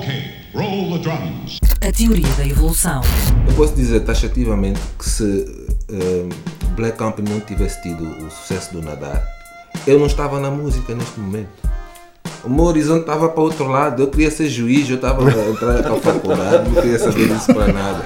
Okay, 0.00 0.32
roll 0.54 0.92
the 0.92 0.98
drums. 0.98 1.58
A 1.86 1.92
teoria 1.92 2.26
da 2.38 2.46
evolução. 2.46 3.02
Eu 3.46 3.52
posso 3.52 3.74
dizer 3.74 4.00
taxativamente 4.00 4.80
que 4.98 5.06
se 5.06 5.46
eh, 5.92 6.26
Black 6.74 6.96
Company 6.96 7.28
não 7.28 7.40
tivesse 7.40 7.82
tido 7.82 8.04
o 8.04 8.30
sucesso 8.30 8.72
do 8.72 8.80
Nadar, 8.80 9.22
eu 9.86 9.98
não 9.98 10.06
estava 10.06 10.40
na 10.40 10.50
música 10.50 10.94
neste 10.94 11.20
momento. 11.20 11.50
O 12.42 12.48
meu 12.48 12.64
horizonte 12.64 13.00
estava 13.00 13.28
para 13.28 13.42
outro 13.42 13.68
lado. 13.68 14.02
Eu 14.02 14.06
queria 14.06 14.30
ser 14.30 14.48
juiz, 14.48 14.88
eu 14.88 14.96
estava 14.96 15.22
a 15.22 15.50
entrar 15.50 15.82
para 15.82 15.92
a 15.92 16.00
faculdade, 16.00 16.70
não 16.70 16.80
queria 16.80 16.98
saber 16.98 17.28
disso 17.28 17.52
para 17.52 17.70
nada. 17.70 18.02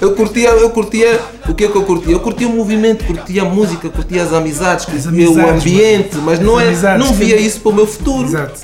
Eu 0.00 0.14
curtia, 0.14 0.50
eu 0.50 0.70
curtia, 0.70 1.20
o 1.48 1.54
que 1.54 1.64
é 1.64 1.68
que 1.68 1.76
eu 1.76 1.82
curtia? 1.82 2.12
Eu 2.12 2.20
curtia 2.20 2.46
o 2.46 2.52
movimento, 2.52 3.04
curtia 3.04 3.42
a 3.42 3.44
música, 3.44 3.88
curtia 3.88 4.22
as 4.22 4.32
amizades, 4.32 4.84
curtia 4.84 5.28
o 5.28 5.32
amizades, 5.32 5.62
ambiente, 5.62 6.16
mas 6.18 6.38
não, 6.38 6.60
é, 6.60 6.68
amizades, 6.68 7.04
não 7.04 7.12
via 7.12 7.36
isso 7.36 7.60
para 7.60 7.72
o 7.72 7.74
meu 7.74 7.88
futuro. 7.88 8.28
Exato. 8.28 8.60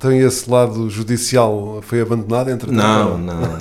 Então 0.00 0.10
esse 0.10 0.50
lado 0.50 0.88
judicial 0.88 1.80
foi 1.82 2.00
abandonado 2.00 2.48
entretanto? 2.50 2.74
Não, 2.74 3.18
não, 3.18 3.34
não. 3.38 3.58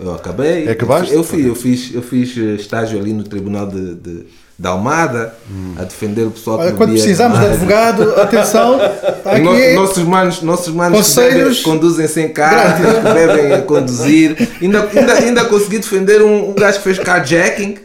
Eu 0.00 0.14
acabei. 0.14 0.66
Acabaste? 0.66 1.12
Eu 1.12 1.22
fiz, 1.22 1.44
eu 1.44 1.54
fiz, 1.54 1.94
eu 1.94 2.00
fiz 2.00 2.34
eh, 2.38 2.54
estágio 2.54 2.98
ali 2.98 3.12
no 3.12 3.22
Tribunal 3.22 3.66
de, 3.66 3.94
de, 3.96 4.24
de 4.58 4.66
Almada 4.66 5.34
a 5.78 5.84
defender 5.84 6.22
o 6.22 6.30
pessoal 6.30 6.56
que 6.56 6.64
Olha, 6.64 6.72
quando 6.72 6.88
bebia 6.88 7.02
precisamos 7.02 7.38
de 7.38 7.44
advogado, 7.44 8.14
atenção, 8.18 8.76
está 8.80 9.38
No- 9.38 9.52
aqui. 9.52 9.74
nossos 9.74 10.04
manos, 10.04 10.40
nossos 10.40 10.72
manos 10.74 10.96
que 11.00 11.04
Conselhos 11.04 11.58
bebem, 11.58 11.62
conduzem 11.64 12.08
sem 12.08 12.32
carro, 12.32 12.82
que 12.82 13.12
bebem 13.12 13.52
a 13.52 13.60
conduzir. 13.60 14.48
Ainda, 14.62 14.88
ainda, 14.90 15.12
ainda 15.12 15.44
consegui 15.44 15.80
defender 15.80 16.22
um, 16.22 16.48
um 16.48 16.54
gajo 16.54 16.78
que 16.78 16.84
fez 16.84 16.98
carjacking. 16.98 17.76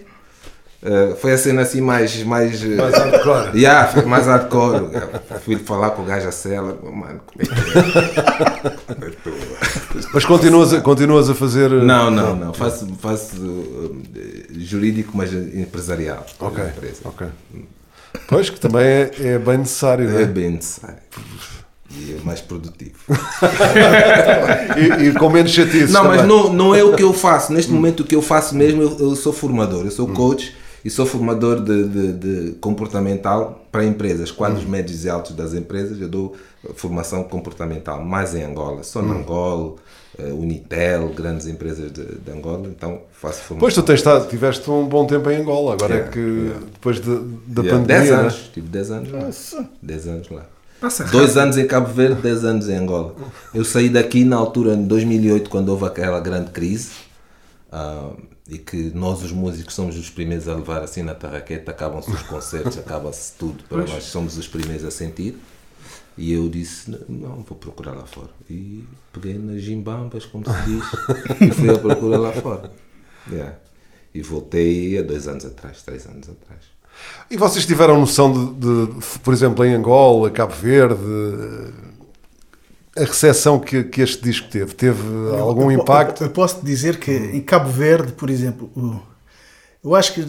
Eh, 0.82 1.16
foi 1.20 1.34
a 1.34 1.38
cena 1.38 1.62
assim 1.64 1.82
mais. 1.82 2.24
Mais, 2.24 2.64
eh, 2.64 2.68
Mais 2.76 2.94
hardcore. 2.96 3.58
Yeah, 3.58 3.88
foi 3.92 4.06
mais 4.06 4.26
hardcore. 4.28 4.86
Fui 5.44 5.58
falar 5.58 5.90
com 5.92 6.04
o 6.04 6.06
gajo 6.06 6.28
a 6.30 6.32
cela. 6.32 6.78
Mano, 6.82 7.20
como 7.26 7.42
é 7.42 7.46
que 7.46 7.52
é? 10.00 10.10
Mas 10.14 10.24
continuas 10.26 10.74
a, 10.74 10.82
continuas 10.82 11.30
a 11.30 11.36
fazer. 11.36 11.72
eh, 11.72 11.84
Não, 11.84 12.10
não, 12.10 12.36
não. 12.36 12.54
Faço, 12.54 12.88
faço 13.00 13.36
eh, 14.16 14.46
jurídico, 14.58 15.12
mas 15.16 15.34
empresarial. 15.34 16.26
Ok. 16.40 16.64
Empresa. 16.64 17.02
ok. 17.04 17.28
Pois 18.28 18.50
que 18.50 18.60
também 18.60 18.82
é, 18.86 19.12
é 19.20 19.38
bem 19.38 19.58
necessário, 19.60 20.10
não 20.10 20.18
É 20.20 20.24
é? 20.24 20.26
bem 20.26 20.52
necessário. 20.52 20.98
E 21.92 22.16
é 22.20 22.24
mais 22.24 22.40
produtivo. 22.42 22.96
E, 24.78 25.08
e 25.08 25.14
com 25.14 25.30
menos 25.30 25.52
chatices. 25.52 25.92
Não, 25.92 26.04
mas 26.06 26.22
também. 26.22 26.38
não, 26.38 26.54
não 26.54 26.76
é 26.76 26.84
o 26.84 26.94
que 26.96 27.04
eu 27.04 27.12
faço. 27.12 27.52
Neste 27.52 27.72
momento, 27.72 28.02
o 28.02 28.04
que 28.06 28.16
eu 28.16 28.22
faço 28.22 28.56
mesmo, 28.56 28.82
eu, 28.84 28.98
eu 29.00 29.16
sou 29.16 29.34
formador. 29.34 29.84
Eu 29.86 29.92
sou 29.92 30.08
coach 30.08 30.56
e 30.84 30.90
sou 30.90 31.06
formador 31.06 31.62
de, 31.62 31.88
de- 31.88 32.14
de 32.14 32.52
comportamental 32.60 33.66
para 33.72 33.86
empresas, 33.86 34.32
quadros 34.32 34.66
médios 34.66 35.04
e 35.06 35.10
altos 35.10 35.36
das 35.36 35.54
empresas. 35.54 36.00
Eu 36.00 36.08
dou 36.10 36.36
formação 36.76 37.24
comportamental, 37.24 38.04
mais 38.04 38.34
em 38.36 38.44
Angola. 38.44 38.84
Só 38.84 39.02
na 39.02 39.14
Angola, 39.16 39.76
eh, 40.18 40.32
Unitel, 40.34 41.10
grandes 41.10 41.48
empresas 41.48 41.92
de, 41.92 42.04
de 42.04 42.32
Angola. 42.32 42.68
Então, 42.68 43.02
faço 43.12 43.40
formação. 43.44 43.58
Pois 43.60 43.74
tu 43.74 43.84
tens 43.84 43.96
estado, 43.96 44.28
tiveste 44.30 44.70
um 44.72 44.86
bom 44.88 45.06
tempo 45.06 45.30
em 45.30 45.38
Angola, 45.42 45.74
agora 45.74 45.94
Yeah, 45.96 46.10
é 46.10 46.14
que 46.14 46.20
yeah. 46.20 46.60
depois 46.74 46.96
de- 47.02 47.20
da 47.48 47.62
Yeah, 47.62 47.80
pandemia. 47.80 47.86
10 47.86 48.10
né? 48.10 48.16
anos. 48.18 48.52
Tive 48.54 48.68
10 48.68 48.92
anos 48.92 49.12
lá. 49.12 49.66
10 49.82 50.08
anos 50.08 50.30
lá. 50.30 50.46
Passa 50.82 51.04
Dois 51.04 51.36
anos 51.36 51.58
em 51.58 51.68
Cabo 51.68 51.94
Verde, 51.94 52.22
10 52.22 52.46
anos 52.46 52.70
em 52.70 52.76
Angola. 52.76 53.14
Eu 53.54 53.66
saí 53.66 53.90
daqui 53.90 54.24
na 54.24 54.38
altura, 54.38 54.76
em 54.76 54.84
2008, 54.88 55.50
quando 55.50 55.68
houve 55.70 55.84
aquela 55.86 56.20
grande 56.22 56.52
crise. 56.52 56.92
ah, 57.72 58.12
e 58.50 58.58
que 58.58 58.92
nós, 58.96 59.22
os 59.24 59.32
músicos, 59.32 59.76
somos 59.76 59.98
os 59.98 60.10
primeiros 60.10 60.48
a 60.48 60.56
levar 60.56 60.82
assim 60.82 61.04
na 61.04 61.14
tarraqueta. 61.14 61.72
Acabam-se 61.72 62.10
os 62.10 62.22
concertos, 62.24 62.78
acaba-se 62.80 63.34
tudo. 63.34 63.64
Para 63.66 63.86
nós, 63.86 64.04
somos 64.06 64.38
os 64.38 64.48
primeiros 64.48 64.84
a 64.84 64.92
sentir. 64.92 65.38
E 66.18 66.34
eu 66.34 66.50
disse: 66.50 66.90
Não, 67.08 67.44
vou 67.44 67.58
procurar 67.58 67.94
lá 67.94 68.06
fora. 68.06 68.30
E 68.50 68.84
peguei 69.14 69.38
nas 69.38 69.62
gimbambas, 69.62 70.26
como 70.26 70.44
se 70.46 70.62
diz, 70.64 70.84
e 71.42 71.52
fui 71.52 71.70
à 71.70 71.78
procura 71.78 72.18
lá 72.18 72.34
fora. 72.34 72.72
Yeah. 73.32 73.56
E 74.14 74.22
voltei 74.22 74.98
há 74.98 75.04
dois 75.04 75.28
anos 75.28 75.46
atrás, 75.46 75.84
três 75.84 76.06
anos 76.08 76.28
atrás. 76.28 76.62
E 77.30 77.38
vocês 77.38 77.66
tiveram 77.66 78.00
noção 78.00 78.32
de, 78.34 78.88
de, 78.88 79.20
por 79.20 79.34
exemplo, 79.34 79.64
em 79.64 79.74
Angola, 79.74 80.32
Cabo 80.32 80.54
Verde, 80.54 81.00
a 83.02 83.06
recepção 83.06 83.60
que, 83.60 83.84
que 83.84 84.02
este 84.02 84.22
disco 84.24 84.48
teve? 84.50 84.74
Teve 84.76 85.02
algum 85.40 85.72
Eu 85.72 85.80
impacto? 85.82 86.22
Eu, 86.22 86.28
eu 86.28 86.34
posso 86.34 86.64
dizer 86.64 87.00
que 87.00 87.12
em 87.12 87.42
Cabo 87.42 87.70
Verde, 87.70 88.12
por 88.14 88.30
exemplo, 88.30 88.70
eu 89.84 89.96
acho 89.96 90.14
que 90.14 90.22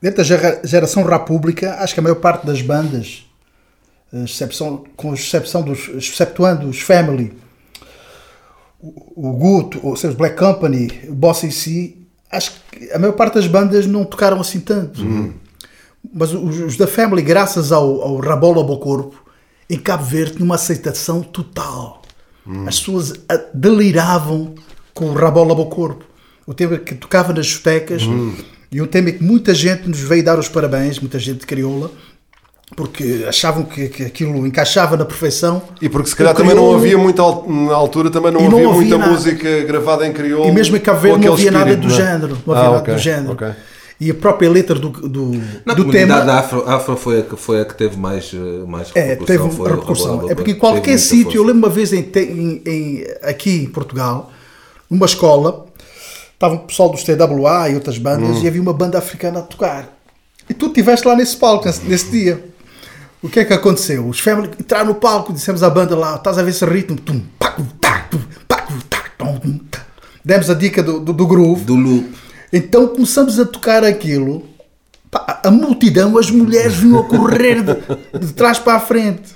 dentro 0.00 0.18
da 0.18 0.22
gera- 0.24 0.60
geração 0.64 1.02
República, 1.04 1.74
acho 1.80 1.94
que 1.94 2.00
a 2.00 2.02
maior 2.02 2.16
parte 2.16 2.46
das 2.46 2.60
bandas, 2.62 3.24
excepção, 4.12 4.84
com 4.96 5.14
exceção 5.14 5.62
dos, 5.62 5.88
exceptuando 5.88 6.68
os 6.68 6.80
Family, 6.80 7.32
o, 8.80 9.28
o 9.28 9.32
Guto, 9.32 9.80
ou 9.82 9.96
seja, 9.96 10.10
os 10.12 10.14
Black 10.16 10.36
Company, 10.36 10.90
o 11.08 11.14
Boss 11.14 11.42
em 11.44 11.50
si, 11.50 12.06
acho 12.30 12.52
que 12.70 12.90
a 12.92 12.98
maior 12.98 13.12
parte 13.14 13.34
das 13.34 13.46
bandas 13.46 13.86
não 13.86 14.04
tocaram 14.04 14.40
assim 14.40 14.60
tanto. 14.60 15.00
Mas 16.12 16.32
os, 16.34 16.60
os 16.60 16.76
da 16.76 16.86
Family, 16.86 17.22
graças 17.22 17.72
ao, 17.72 18.02
ao 18.02 18.16
Rabola 18.18 18.58
ao 18.62 18.78
Corpo, 18.78 19.23
em 19.68 19.78
Cabo 19.78 20.04
Verde 20.04 20.32
tinha 20.32 20.44
uma 20.44 20.54
aceitação 20.56 21.22
total. 21.22 22.02
As 22.66 22.78
pessoas 22.78 23.14
ah, 23.28 23.40
deliravam 23.54 24.54
com 24.92 25.06
o 25.06 25.14
Rabola 25.14 25.54
ao 25.54 25.66
Corpo. 25.66 26.04
O 26.46 26.52
tema 26.52 26.76
que 26.76 26.94
tocava 26.94 27.32
nas 27.32 27.46
discotecas 27.46 28.02
e 28.70 28.82
um 28.82 28.86
tema 28.86 29.10
que 29.10 29.22
muita 29.24 29.54
gente 29.54 29.88
nos 29.88 30.00
veio 30.00 30.22
dar 30.22 30.38
os 30.38 30.48
parabéns, 30.48 30.98
muita 31.00 31.18
gente 31.18 31.40
de 31.40 31.46
crioula, 31.46 31.90
porque 32.76 33.24
achavam 33.26 33.62
que, 33.64 33.88
que 33.88 34.02
aquilo 34.02 34.46
encaixava 34.46 34.96
na 34.96 35.04
perfeição. 35.06 35.62
E 35.80 35.88
porque 35.88 36.08
se 36.10 36.16
calhar 36.16 36.34
também 36.34 36.54
não 36.54 36.74
havia 36.74 36.98
muita, 36.98 37.22
al- 37.22 37.46
na 37.48 37.74
altura 37.74 38.10
também 38.10 38.32
não 38.32 38.40
E 38.40 38.48
não 38.48 38.58
havia 38.58 38.68
havia 38.68 38.80
muita 38.80 38.98
nada. 38.98 39.10
música 39.12 39.62
gravada 39.62 40.06
em 40.06 40.12
crioulo. 40.12 40.48
E 40.48 40.52
mesmo 40.52 40.76
em 40.76 40.80
Cabo 40.80 41.00
Verde 41.00 41.24
não 41.26 41.32
havia 41.32 41.50
nada 41.50 41.70
espírito, 41.70 41.88
do 41.88 41.88
não 41.88 41.94
é? 41.94 42.10
género. 42.10 42.38
Não 42.46 42.54
havia 42.54 42.66
Ah, 42.66 42.70
nada 42.70 42.82
ok, 42.82 42.94
do 42.94 43.00
género. 43.00 43.32
ok. 43.32 43.48
E 44.00 44.10
a 44.10 44.14
própria 44.14 44.50
letra 44.50 44.74
do, 44.76 44.88
do, 44.90 45.40
Na 45.64 45.72
do 45.72 45.88
tema. 45.90 46.16
afro, 46.16 46.68
afro 46.68 46.96
foi, 46.96 47.20
a 47.20 47.22
que, 47.22 47.36
foi 47.36 47.60
a 47.60 47.64
que 47.64 47.74
teve 47.76 47.96
mais, 47.96 48.32
eh, 48.34 48.66
mais 48.66 48.90
É, 48.94 49.00
repercussão. 49.14 49.26
teve 49.26 49.56
foi 49.56 49.70
repercussão. 49.70 50.30
É 50.30 50.34
porque 50.34 50.50
em 50.50 50.54
qualquer 50.58 50.98
sítio, 50.98 51.38
eu 51.38 51.44
lembro 51.44 51.60
uma 51.60 51.68
vez 51.68 51.92
em, 51.92 52.00
em- 52.16 52.62
em- 52.66 53.04
aqui 53.22 53.62
em 53.62 53.66
Portugal, 53.66 54.32
numa 54.90 55.06
escola, 55.06 55.66
estava 56.34 56.54
o 56.56 56.58
pessoal 56.60 56.90
do 56.90 56.98
TWA 56.98 57.70
e 57.70 57.74
outras 57.76 57.96
bandas 57.96 58.42
e 58.42 58.48
havia 58.48 58.60
uma 58.60 58.72
banda 58.72 58.98
africana 58.98 59.38
a 59.38 59.42
tocar. 59.42 59.88
E 60.50 60.52
tu 60.52 60.66
estiveste 60.66 61.06
lá 61.06 61.14
nesse 61.14 61.36
palco, 61.36 61.64
nesse, 61.66 61.84
nesse 61.84 62.10
dia. 62.10 62.44
O 63.22 63.28
que 63.28 63.40
é 63.40 63.44
que 63.44 63.52
aconteceu? 63.54 64.06
Os 64.06 64.18
Family 64.20 64.50
entraram 64.60 64.86
no 64.88 64.94
palco, 64.96 65.32
dissemos 65.32 65.62
à 65.62 65.70
banda 65.70 65.96
lá, 65.96 66.16
estás 66.16 66.36
a 66.36 66.42
ver 66.42 66.50
esse 66.50 66.64
ritmo? 66.66 66.96
Tum, 66.98 67.22
pacu, 67.38 67.62
tá, 67.80 68.06
tum, 68.10 68.18
pacu, 68.46 68.74
tá, 68.90 69.04
tum, 69.16 69.38
tum, 69.38 69.58
tá. 69.70 69.80
Demos 70.22 70.50
a 70.50 70.54
dica 70.54 70.82
do, 70.82 71.00
do, 71.00 71.12
do 71.12 71.26
groove. 71.26 71.64
Do 71.64 71.74
loop. 71.76 72.23
Então 72.56 72.86
começamos 72.88 73.38
a 73.40 73.44
tocar 73.44 73.82
aquilo. 73.82 74.44
Pá, 75.10 75.40
a 75.44 75.50
multidão, 75.50 76.16
as 76.16 76.30
mulheres 76.30 76.74
vinham 76.76 77.00
a 77.00 77.04
correr 77.04 77.62
de, 77.62 78.18
de 78.26 78.32
trás 78.32 78.58
para 78.58 78.74
a 78.74 78.80
frente. 78.80 79.32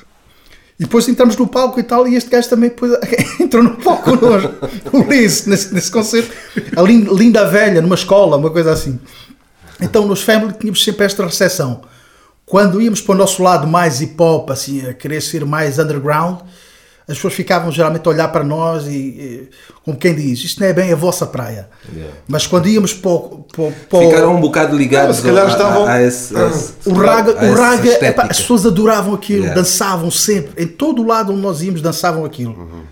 E 0.79 0.85
depois 0.85 1.09
entramos 1.09 1.37
no 1.37 1.47
palco 1.49 1.81
e 1.81 1.83
tal, 1.83 2.07
e 2.07 2.15
este 2.15 2.31
gajo 2.31 2.49
também 2.49 2.69
depois 2.71 2.93
entrou 3.41 3.65
no 3.65 3.77
palco 3.77 4.17
connosco. 4.17 4.55
O 4.93 5.03
Liz, 5.11 5.45
nesse, 5.47 5.75
nesse 5.75 5.91
concerto. 5.91 6.31
A 6.77 6.83
lin- 6.83 7.09
linda 7.13 7.45
velha, 7.49 7.83
numa 7.83 7.97
escola, 7.97 8.37
uma 8.37 8.51
coisa 8.51 8.73
assim. 8.73 9.01
Então 9.81 10.07
nos 10.07 10.23
Family 10.23 10.53
tínhamos 10.53 10.83
sempre 10.85 11.05
esta 11.05 11.25
recepção. 11.25 11.81
Quando 12.47 12.81
íamos 12.81 13.01
para 13.01 13.15
o 13.15 13.19
nosso 13.19 13.43
lado 13.43 13.67
mais 13.67 14.01
hip 14.01 14.15
hop, 14.23 14.51
assim, 14.51 14.87
a 14.87 14.95
querer 14.95 15.21
ser 15.21 15.45
mais 15.45 15.79
underground, 15.79 16.41
as 17.09 17.15
pessoas 17.17 17.33
ficavam 17.35 17.73
geralmente 17.73 18.07
a 18.07 18.11
olhar 18.11 18.29
para 18.29 18.45
nós 18.45 18.87
e, 18.87 18.91
e 18.91 19.49
como 19.83 19.97
quem 19.97 20.15
diz, 20.15 20.41
isto 20.45 20.61
não 20.61 20.67
é 20.69 20.73
bem 20.75 20.93
a 20.93 20.97
vossa 20.97 21.27
praia. 21.27 21.69
Yeah. 21.93 22.15
Mas 22.29 22.47
quando 22.47 22.69
íamos 22.69 22.93
para, 22.93 23.11
o- 23.11 23.47
para, 23.51 23.71
para 23.89 23.99
Ficaram 24.07 24.37
um 24.37 24.41
bocado 24.43 24.77
ligados 24.77 25.17
se 25.17 25.23
calhar 25.23 25.47
a, 25.47 25.49
estavam- 25.49 25.87
a, 25.87 25.93
a 25.95 26.03
esse, 26.03 26.37
a 26.37 26.49
esse- 26.49 26.75
o 26.85 26.93
raga, 26.93 27.33
o 27.47 27.55
raga 27.55 28.07
epá, 28.07 28.25
as 28.31 28.39
pessoas 28.41 28.67
adoravam 28.67 29.15
aquilo, 29.15 29.39
Yeah. 29.45 29.59
dançavam 29.61 30.11
sempre, 30.11 30.63
em 30.63 30.67
todo 30.67 31.01
o 31.03 31.07
lado 31.07 31.33
onde 31.33 31.41
nós 31.41 31.63
íamos 31.63 31.81
dançavam 31.81 32.25
aquilo. 32.27 32.87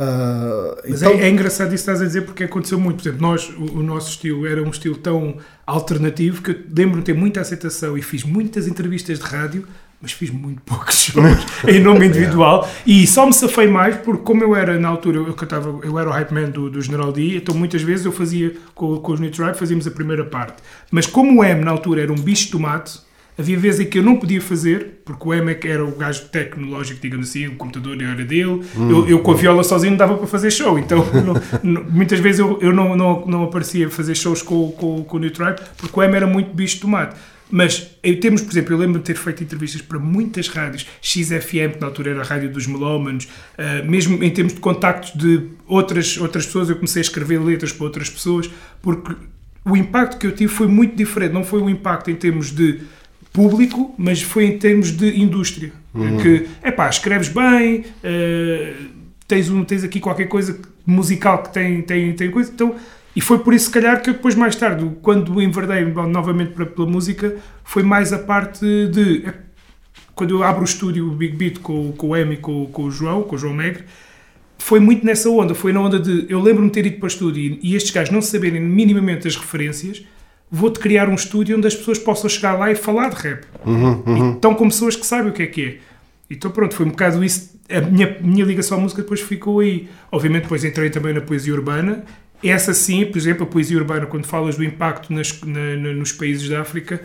Ah, 0.00 0.76
Mas 0.88 1.02
então, 1.02 1.12
é, 1.14 1.22
é 1.22 1.28
engraçado 1.28 1.74
isso 1.74 1.84
que 1.84 1.90
estás 1.90 2.00
a 2.00 2.04
dizer 2.04 2.22
porque 2.22 2.44
aconteceu 2.44 2.78
muito. 2.78 3.02
Por 3.02 3.08
exemplo, 3.08 3.26
nós, 3.26 3.48
o, 3.48 3.78
o 3.78 3.82
nosso 3.82 4.10
estilo 4.10 4.46
era 4.46 4.62
um 4.62 4.70
estilo 4.70 4.96
tão 4.96 5.36
alternativo 5.66 6.40
que 6.42 6.50
eu 6.52 6.56
lembro-me 6.76 6.98
de 7.02 7.06
ter 7.06 7.14
muita 7.14 7.40
aceitação 7.40 7.98
e 7.98 8.02
fiz 8.02 8.22
muitas 8.22 8.68
entrevistas 8.68 9.18
de 9.18 9.24
rádio, 9.24 9.66
mas 10.00 10.12
fiz 10.12 10.30
muito 10.30 10.62
poucos 10.62 10.94
shows 11.12 11.46
em 11.66 11.80
nome 11.80 12.06
individual 12.06 12.68
e 12.86 13.06
só 13.06 13.26
me 13.26 13.32
safei 13.32 13.66
mais 13.66 13.96
porque 13.96 14.22
como 14.22 14.42
eu 14.44 14.54
era 14.54 14.78
na 14.78 14.88
altura, 14.88 15.18
eu, 15.18 15.34
cantava, 15.34 15.80
eu 15.82 15.98
era 15.98 16.08
o 16.08 16.12
hype 16.12 16.32
man 16.32 16.50
do, 16.50 16.70
do 16.70 16.80
General 16.80 17.10
D, 17.12 17.36
então 17.36 17.54
muitas 17.54 17.82
vezes 17.82 18.06
eu 18.06 18.12
fazia 18.12 18.54
com, 18.74 18.96
com 18.98 19.12
os 19.12 19.20
New 19.20 19.30
Tribe, 19.30 19.54
fazíamos 19.58 19.86
a 19.86 19.90
primeira 19.90 20.24
parte. 20.24 20.62
Mas 20.90 21.06
como 21.06 21.40
o 21.40 21.44
M 21.44 21.64
na 21.64 21.70
altura 21.70 22.02
era 22.02 22.12
um 22.12 22.16
bicho 22.18 22.46
de 22.46 22.52
tomate, 22.52 23.00
Havia 23.40 23.56
vezes 23.56 23.78
em 23.78 23.88
que 23.88 24.00
eu 24.00 24.02
não 24.02 24.16
podia 24.16 24.40
fazer, 24.40 25.00
porque 25.04 25.28
o 25.28 25.32
Emek 25.32 25.64
era 25.68 25.84
o 25.84 25.92
gajo 25.92 26.24
tecnológico, 26.24 27.00
digamos 27.00 27.28
assim, 27.28 27.46
o 27.46 27.54
computador 27.54 27.96
era 28.02 28.24
dele. 28.24 28.62
Eu, 28.76 29.08
eu 29.08 29.20
com 29.20 29.30
a 29.30 29.34
viola 29.36 29.62
sozinho 29.62 29.92
não 29.92 29.96
dava 29.96 30.16
para 30.16 30.26
fazer 30.26 30.50
show, 30.50 30.76
então 30.76 31.06
não- 31.62 31.84
muitas 31.84 32.18
vezes 32.18 32.40
eu, 32.40 32.58
eu 32.60 32.72
não, 32.72 32.96
não, 32.96 33.24
não 33.26 33.44
aparecia 33.44 33.86
a 33.86 33.90
fazer 33.90 34.16
shows 34.16 34.42
com, 34.42 34.72
com, 34.72 35.04
com 35.04 35.16
o 35.18 35.20
New 35.20 35.30
Tribe, 35.30 35.54
porque 35.76 36.00
o 36.00 36.02
Em 36.02 36.12
era 36.16 36.26
muito 36.26 36.52
bicho 36.52 36.74
de 36.74 36.80
tomate. 36.80 37.14
Mas 37.50 37.90
em 38.02 38.14
termos, 38.18 38.42
por 38.42 38.50
exemplo, 38.50 38.74
eu 38.74 38.78
lembro 38.78 38.98
de 38.98 39.04
ter 39.04 39.16
feito 39.16 39.42
entrevistas 39.42 39.80
para 39.80 39.98
muitas 39.98 40.48
rádios, 40.48 40.86
XFM, 41.00 41.74
que 41.74 41.80
na 41.80 41.86
altura 41.86 42.10
era 42.10 42.20
a 42.20 42.24
rádio 42.24 42.50
dos 42.50 42.66
melómanos, 42.66 43.28
ah, 43.56 43.82
mesmo 43.84 44.22
em 44.22 44.30
termos 44.30 44.54
de 44.54 44.60
contactos 44.60 45.14
de 45.14 45.48
outras, 45.66 46.18
outras 46.18 46.44
pessoas, 46.46 46.68
eu 46.68 46.76
comecei 46.76 47.00
a 47.00 47.04
escrever 47.04 47.38
letras 47.42 47.72
para 47.72 47.84
outras 47.84 48.10
pessoas, 48.10 48.50
porque 48.82 49.14
o 49.64 49.76
impacto 49.76 50.18
que 50.18 50.26
eu 50.26 50.32
tive 50.32 50.52
foi 50.52 50.66
muito 50.66 50.94
diferente. 50.94 51.32
Não 51.32 51.44
foi 51.44 51.60
um 51.60 51.70
impacto 51.70 52.10
em 52.10 52.14
termos 52.14 52.50
de 52.50 52.80
público, 53.32 53.94
mas 53.96 54.20
foi 54.22 54.44
em 54.44 54.58
termos 54.58 54.90
de 54.90 55.20
indústria. 55.20 55.72
Que, 56.22 56.46
é 56.62 56.70
pá, 56.70 56.88
escreves 56.88 57.28
bem, 57.28 57.84
ah, 58.04 58.74
tens, 59.26 59.48
um, 59.50 59.64
tens 59.64 59.84
aqui 59.84 60.00
qualquer 60.00 60.26
coisa 60.26 60.58
musical 60.86 61.42
que 61.42 61.52
tem, 61.52 61.82
tem, 61.82 62.12
tem 62.14 62.30
coisa. 62.30 62.50
Então, 62.52 62.74
e 63.18 63.20
foi 63.20 63.40
por 63.40 63.52
isso, 63.52 63.64
se 63.64 63.72
calhar, 63.72 64.00
que 64.00 64.10
eu 64.10 64.14
depois, 64.14 64.36
mais 64.36 64.54
tarde, 64.54 64.88
quando 65.02 65.42
enverdei 65.42 65.84
novamente 65.84 66.52
para, 66.52 66.64
pela 66.64 66.86
música, 66.86 67.34
foi 67.64 67.82
mais 67.82 68.12
a 68.12 68.18
parte 68.20 68.60
de. 68.60 69.26
é, 69.26 69.34
Quando 70.14 70.36
eu 70.36 70.44
abro 70.44 70.60
o 70.60 70.64
estúdio, 70.64 71.08
o 71.08 71.16
Big 71.16 71.36
Beat, 71.36 71.58
com, 71.58 71.90
com 71.90 72.10
o 72.10 72.16
Emi, 72.16 72.36
com, 72.36 72.66
com 72.66 72.84
o 72.84 72.90
João, 72.92 73.24
com 73.24 73.34
o 73.34 73.38
João 73.38 73.56
Negre, 73.56 73.82
foi 74.56 74.78
muito 74.78 75.04
nessa 75.04 75.28
onda. 75.28 75.52
Foi 75.52 75.72
na 75.72 75.80
onda 75.80 75.98
de. 75.98 76.26
Eu 76.28 76.40
lembro-me 76.40 76.70
ter 76.70 76.86
ido 76.86 76.98
para 76.98 77.06
o 77.06 77.08
estúdio 77.08 77.58
e 77.60 77.74
estes 77.74 77.90
gajos 77.90 78.12
não 78.12 78.22
saberem 78.22 78.60
minimamente 78.60 79.26
as 79.26 79.34
referências. 79.34 80.04
Vou-te 80.48 80.78
criar 80.78 81.08
um 81.08 81.14
estúdio 81.16 81.56
onde 81.58 81.66
as 81.66 81.74
pessoas 81.74 81.98
possam 81.98 82.30
chegar 82.30 82.52
lá 82.56 82.70
e 82.70 82.76
falar 82.76 83.08
de 83.08 83.16
rap. 83.16 83.44
E 84.06 84.34
estão 84.36 84.54
com 84.54 84.68
pessoas 84.68 84.94
que 84.94 85.04
sabem 85.04 85.32
o 85.32 85.34
que 85.34 85.42
é 85.42 85.46
que 85.48 85.64
é. 85.64 85.78
Então 86.30 86.52
pronto, 86.52 86.72
foi 86.72 86.86
um 86.86 86.90
bocado 86.90 87.24
isso. 87.24 87.58
A 87.68 87.80
minha, 87.80 88.16
minha 88.20 88.44
ligação 88.44 88.78
à 88.78 88.80
música 88.80 89.02
depois 89.02 89.20
ficou 89.20 89.58
aí. 89.58 89.88
Obviamente 90.12 90.44
depois 90.44 90.64
entrei 90.64 90.88
também 90.88 91.12
na 91.12 91.20
poesia 91.20 91.52
urbana. 91.52 92.04
Essa 92.42 92.72
sim, 92.72 93.04
por 93.06 93.18
exemplo, 93.18 93.42
a 93.42 93.46
poesia 93.46 93.76
urbana, 93.78 94.06
quando 94.06 94.26
falas 94.26 94.56
do 94.56 94.62
impacto 94.64 95.12
nas- 95.12 95.40
na- 95.44 95.76
na- 95.76 95.92
nos 95.92 96.12
países 96.12 96.48
da 96.48 96.60
África 96.60 97.00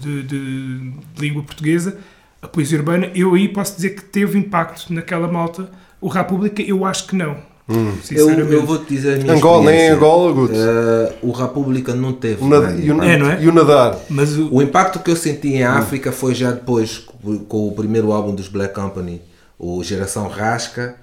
de, 0.00 0.22
de- 0.22 0.90
de 1.14 1.20
língua 1.20 1.42
portuguesa, 1.42 1.96
a 2.42 2.48
poesia 2.48 2.78
urbana, 2.78 3.10
eu 3.14 3.34
aí 3.34 3.48
posso 3.48 3.76
dizer 3.76 3.90
que 3.90 4.02
teve 4.04 4.38
impacto 4.38 4.92
naquela 4.92 5.28
malta. 5.28 5.68
O 6.00 6.08
República, 6.08 6.60
eu 6.62 6.84
acho 6.84 7.06
que 7.06 7.16
não. 7.16 7.36
Eu, 7.68 7.92
Sinceramente. 8.00 8.52
eu 8.52 8.64
vou-te 8.64 8.94
dizer 8.94 9.14
a 9.14 9.22
minha 9.22 9.32
Angola, 9.34 9.64
nem 9.64 9.74
em 9.74 9.76
experiência. 9.76 9.96
Angola, 9.96 10.32
Guto. 10.32 10.54
Eh, 10.54 11.12
o 11.22 11.32
República 11.32 11.94
não 11.96 12.12
teve. 12.12 12.44
O 12.44 12.46
e, 12.46 12.52
o, 12.90 12.94
impacto. 12.94 13.02
É, 13.02 13.16
não 13.18 13.30
é? 13.30 13.42
e 13.42 13.48
o 13.48 13.52
nadar. 13.52 13.98
Mas 14.08 14.36
o, 14.38 14.54
O 14.54 14.62
impacto 14.62 15.00
que 15.00 15.10
eu 15.10 15.16
senti 15.16 15.48
em 15.48 15.64
África 15.64 16.12
foi 16.12 16.32
já 16.32 16.52
depois, 16.52 16.98
com- 16.98 17.38
com 17.38 17.66
o 17.68 17.72
primeiro 17.72 18.12
álbum 18.12 18.32
dos 18.34 18.46
Black 18.46 18.72
Company, 18.72 19.20
o 19.58 19.82
Geração 19.82 20.28
Rasca, 20.28 20.94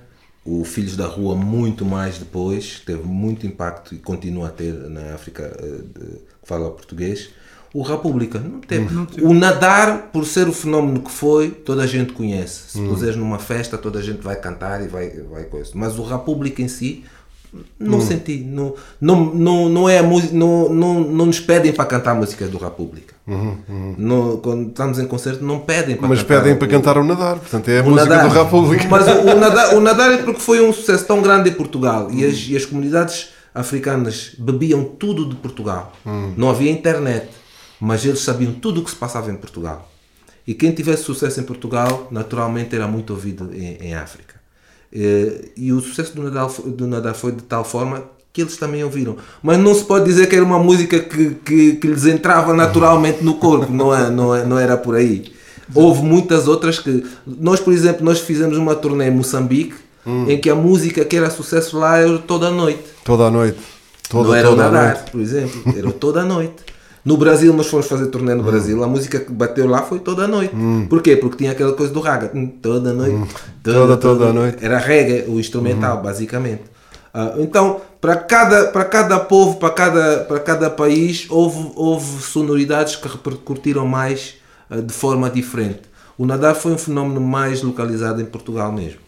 o 0.45 0.63
Filhos 0.65 0.97
da 0.97 1.05
Rua, 1.05 1.35
muito 1.35 1.85
mais 1.85 2.17
depois, 2.17 2.81
teve 2.85 3.03
muito 3.03 3.47
impacto 3.47 3.95
e 3.95 3.97
continua 3.97 4.47
a 4.47 4.51
ter 4.51 4.73
na 4.73 5.13
África 5.13 5.43
eh, 5.57 5.83
que 6.41 6.47
fala 6.47 6.69
português. 6.71 7.29
O 7.73 7.81
República 7.81 8.39
não 8.39 8.59
teve. 8.59 8.95
O 9.23 9.33
Nadar, 9.33 10.11
por 10.11 10.25
ser 10.25 10.47
o 10.47 10.53
fenómeno 10.53 11.01
que 11.01 11.09
foi, 11.09 11.49
toda 11.49 11.81
a 11.81 11.87
gente 11.87 12.13
conhece. 12.13 12.71
Se 12.71 12.87
puseres 12.87 13.15
numa 13.15 13.39
festa, 13.39 13.79
toda 13.79 13.97
a 13.97 14.01
gente 14.01 14.21
vai 14.21 14.35
cantar 14.35 14.83
e 14.83 14.87
vai, 14.87 15.09
vai 15.21 15.45
coisa. 15.45 15.71
Mas 15.73 15.97
o 15.97 16.03
República 16.03 16.61
em 16.61 16.67
si, 16.67 17.03
não 17.79 18.01
senti. 18.01 18.37
Não, 18.39 18.73
não, 18.99 19.25
não, 19.33 19.69
não 19.69 19.89
é 19.89 19.99
a 19.99 20.03
música. 20.03 20.33
Não, 20.33 20.69
não, 20.69 20.99
não 21.01 21.25
nos 21.27 21.39
pedem 21.39 21.71
para 21.73 21.85
cantar 21.85 22.13
músicas 22.15 22.49
do 22.49 22.57
República. 22.57 23.13
Não- 23.97 24.37
quando 24.37 24.69
estamos 24.69 24.99
em 24.99 25.05
concerto, 25.07 25.43
não 25.43 25.59
pedem 25.59 25.95
para 25.95 26.07
Mas 26.07 26.21
cantar. 26.21 26.41
pedem 26.41 26.55
para 26.57 26.67
cantar 26.67 26.97
o 26.97 27.03
nadar. 27.03 27.37
Portanto, 27.37 27.69
é 27.69 27.79
a 27.79 27.83
música 27.83 28.05
nadar. 28.05 28.29
do 28.29 28.33
República. 28.43 28.87
Mas 28.89 29.07
o, 29.07 29.21
o 29.21 29.39
nadar, 29.39 29.75
o 29.75 29.79
nadar 29.81 30.11
é 30.11 30.17
porque 30.17 30.39
foi 30.39 30.61
um 30.61 30.73
sucesso 30.73 31.05
tão 31.05 31.21
grande 31.21 31.49
em 31.49 31.53
Portugal 31.53 32.09
e 32.11 32.25
as, 32.25 32.35
e 32.47 32.55
as 32.55 32.65
comunidades 32.65 33.29
africanas 33.53 34.31
bebiam 34.37 34.83
tudo 34.83 35.27
de 35.29 35.35
Portugal. 35.35 35.93
Não 36.35 36.49
havia 36.49 36.71
internet, 36.71 37.27
mas 37.79 38.05
eles 38.05 38.19
sabiam 38.19 38.53
tudo 38.53 38.81
o 38.81 38.83
que 38.83 38.89
se 38.89 38.95
passava 38.95 39.31
em 39.31 39.35
Portugal. 39.35 39.89
E 40.45 40.53
quem 40.53 40.71
tivesse 40.73 41.03
sucesso 41.03 41.39
em 41.39 41.43
Portugal, 41.43 42.07
naturalmente 42.11 42.75
era 42.75 42.87
muito 42.87 43.11
ouvido 43.13 43.49
em, 43.53 43.77
em 43.79 43.93
África. 43.95 44.35
Eh, 44.93 45.49
E 45.57 45.71
o 45.73 45.79
sucesso 45.81 46.15
do 46.15 46.23
Nadal, 46.23 46.53
do 46.65 46.87
Nadal 46.87 47.13
foi 47.15 47.31
de 47.31 47.41
tal 47.43 47.63
forma 47.63 48.03
que 48.31 48.41
eles 48.41 48.57
também 48.57 48.83
ouviram. 48.83 49.15
Mas 49.41 49.57
não 49.59 49.73
se 49.75 49.83
pode 49.83 50.05
dizer 50.05 50.27
que 50.27 50.35
era 50.35 50.43
uma 50.43 50.57
música 50.59 50.99
que, 50.99 51.35
que, 51.45 51.73
que 51.73 51.87
lhes 51.87 52.05
entrava 52.05 52.53
naturalmente 52.53 53.23
no 53.23 53.35
corpo, 53.35 53.71
não, 53.71 53.93
é, 53.93 54.09
não, 54.09 54.35
é, 54.35 54.45
não 54.45 54.57
era 54.57 54.75
por 54.75 54.95
aí. 54.95 55.31
Houve 55.73 56.01
muitas 56.03 56.47
outras 56.47 56.79
que. 56.79 57.03
Nós, 57.25 57.59
por 57.59 57.71
exemplo, 57.73 58.03
nós 58.03 58.19
fizemos 58.19 58.57
uma 58.57 58.75
turnê 58.75 59.07
em 59.07 59.11
Moçambique 59.11 59.75
em 60.27 60.37
que 60.37 60.49
a 60.49 60.55
música 60.55 61.05
que 61.05 61.15
era 61.15 61.29
sucesso 61.29 61.79
lá 61.79 61.97
era 61.97 62.17
toda 62.17 62.47
a 62.47 62.51
noite. 62.51 62.83
Toda 63.05 63.23
a 63.27 63.31
noite. 63.31 63.57
Toda, 64.09 64.27
não 64.27 64.35
era 64.35 64.47
o 64.47 64.51
toda 64.51 64.65
a 64.65 64.71
nadar, 64.71 65.05
por 65.05 65.21
exemplo, 65.21 65.63
era 65.77 65.91
toda 65.91 66.21
a 66.21 66.25
noite. 66.25 66.55
No 67.05 67.17
Brasil, 67.17 67.53
nós 67.53 67.67
fomos 67.67 67.85
fazer 67.85 68.07
turnê 68.07 68.33
no 68.33 68.43
Brasil, 68.43 68.81
a 68.83 68.87
música 68.87 69.19
que 69.19 69.31
bateu 69.31 69.67
lá 69.67 69.81
foi 69.81 69.99
toda 69.99 70.23
a 70.23 70.27
noite. 70.27 70.55
Porquê? 70.89 71.17
Porque 71.17 71.37
tinha 71.37 71.51
aquela 71.51 71.73
coisa 71.73 71.91
do 71.91 71.99
raga, 71.99 72.31
hum, 72.33 72.47
toda 72.47 72.91
a 72.91 72.93
noite, 72.93 73.15
Toda, 73.61 73.97
toda 73.97 74.27
a 74.29 74.33
noite. 74.33 74.63
Era 74.63 74.77
reggae, 74.77 75.29
o 75.29 75.39
instrumental, 75.39 76.01
basicamente. 76.01 76.63
Ah, 77.13 77.35
então, 77.37 77.81
para 77.99 78.15
cada, 78.15 78.67
para 78.67 78.85
cada 78.85 79.19
povo, 79.19 79.57
para 79.57 79.69
cada, 79.69 80.17
para 80.23 80.39
cada 80.39 80.69
país, 80.69 81.27
houve, 81.29 81.71
houve 81.75 82.23
sonoridades 82.23 82.95
que 82.95 83.07
repercutiram 83.07 83.85
mais 83.85 84.35
ah, 84.69 84.77
de 84.77 84.93
forma 84.93 85.29
diferente. 85.29 85.81
O 86.17 86.25
nadar 86.25 86.55
foi 86.55 86.71
um 86.71 86.77
fenómeno 86.77 87.19
mais 87.19 87.61
localizado 87.61 88.21
em 88.21 88.25
Portugal 88.25 88.71
mesmo. 88.71 88.99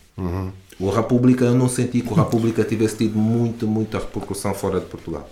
O 0.80 0.90
República, 0.90 1.46
eu 1.46 1.56
não 1.56 1.70
senti 1.70 2.02
que 2.02 2.12
o 2.12 2.16
República 2.16 2.64
tivesse 2.64 2.98
tido 2.98 3.18
muito, 3.18 3.66
muita 3.66 4.00
repercussão 4.00 4.54
fora 4.54 4.80
de 4.80 4.86
Portugal. 4.88 5.30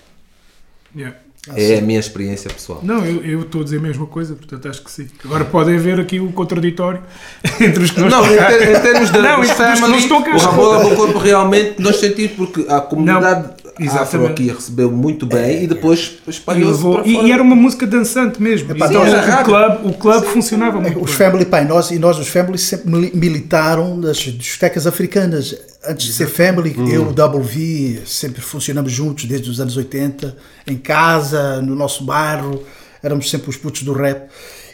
yeah. 0.96 1.18
É 1.56 1.78
a 1.78 1.82
minha 1.82 2.00
experiência 2.00 2.50
pessoal. 2.50 2.80
Não, 2.84 3.06
eu 3.06 3.42
estou 3.42 3.62
a 3.62 3.64
dizer 3.66 3.78
a 3.78 3.82
mesma 3.82 4.06
coisa, 4.06 4.34
portanto 4.34 4.68
acho 4.70 4.82
que 4.82 4.90
sim. 4.92 5.08
Agora 5.26 5.44
podem 5.46 5.76
haver 5.76 6.00
aqui 6.00 6.20
o 6.20 6.32
contraditório 6.32 7.02
entre 7.60 7.84
os 7.84 7.92
que 7.92 8.00
não, 8.00 8.10
Não, 8.10 8.22
estão 8.22 8.34
em, 8.34 8.38
cá. 8.38 8.48
ter- 8.48 8.78
em 8.78 8.82
termos 8.82 9.12
de, 9.12 9.18
Não, 9.20 9.42
que 9.42 9.48
não 9.48 9.56
family, 9.56 9.98
estão 9.98 10.22
cá. 10.24 10.36
o 10.36 10.40
Rabola 10.40 10.96
Corpo 10.96 11.18
realmente 11.20 11.82
nós 11.82 11.98
sentimos 11.98 12.32
porque 12.34 12.66
a 12.70 12.80
comunidade 12.82 13.50
Não, 13.63 13.63
afro 13.82 13.86
exatamente. 13.86 14.32
aqui 14.32 14.48
recebeu 14.52 14.92
muito 14.92 15.26
bem 15.26 15.64
e 15.64 15.68
depois 15.68 16.18
E, 16.26 16.30
espalhou-se 16.30 17.10
e- 17.10 17.26
e 17.28 17.32
era 17.32 17.42
uma 17.42 17.56
música 17.56 17.88
dançante 17.88 18.42
mesmo. 18.42 18.72
Epá, 18.72 18.88
então 18.88 19.04
nós- 19.04 19.14
o, 19.42 19.44
clube, 19.44 19.88
o 19.90 19.94
clube 19.94 20.28
funcionava 20.28 20.80
muito 20.80 21.00
Os 21.00 21.06
bem. 21.06 21.16
Family, 21.18 21.46
pá, 21.46 21.62
e 21.62 21.66
nós, 21.66 21.92
e 21.92 21.98
nós 22.00 22.18
os 22.20 22.28
Family 22.28 22.58
sempre 22.58 22.90
mili- 22.92 23.12
militaram 23.16 23.98
nas 23.98 24.18
discotecas 24.18 24.86
africanas. 24.86 25.56
Antes 25.86 26.06
de 26.08 26.14
ser 26.14 26.28
Family, 26.28 26.76
eu, 26.92 27.10
o 27.10 27.14
Double 27.14 27.42
V, 27.42 28.02
sempre 28.06 28.42
funcionamos 28.42 28.92
juntos 28.92 29.26
desde 29.26 29.50
os 29.50 29.60
anos 29.60 29.76
80, 29.76 30.38
em 30.66 30.78
casa, 30.78 31.62
no 31.62 31.76
nosso 31.76 32.04
bairro, 32.06 32.64
éramos 33.02 33.30
sempre 33.30 33.50
os 33.50 33.58
putos 33.58 33.84
do 33.84 33.92
rap. 33.92 34.30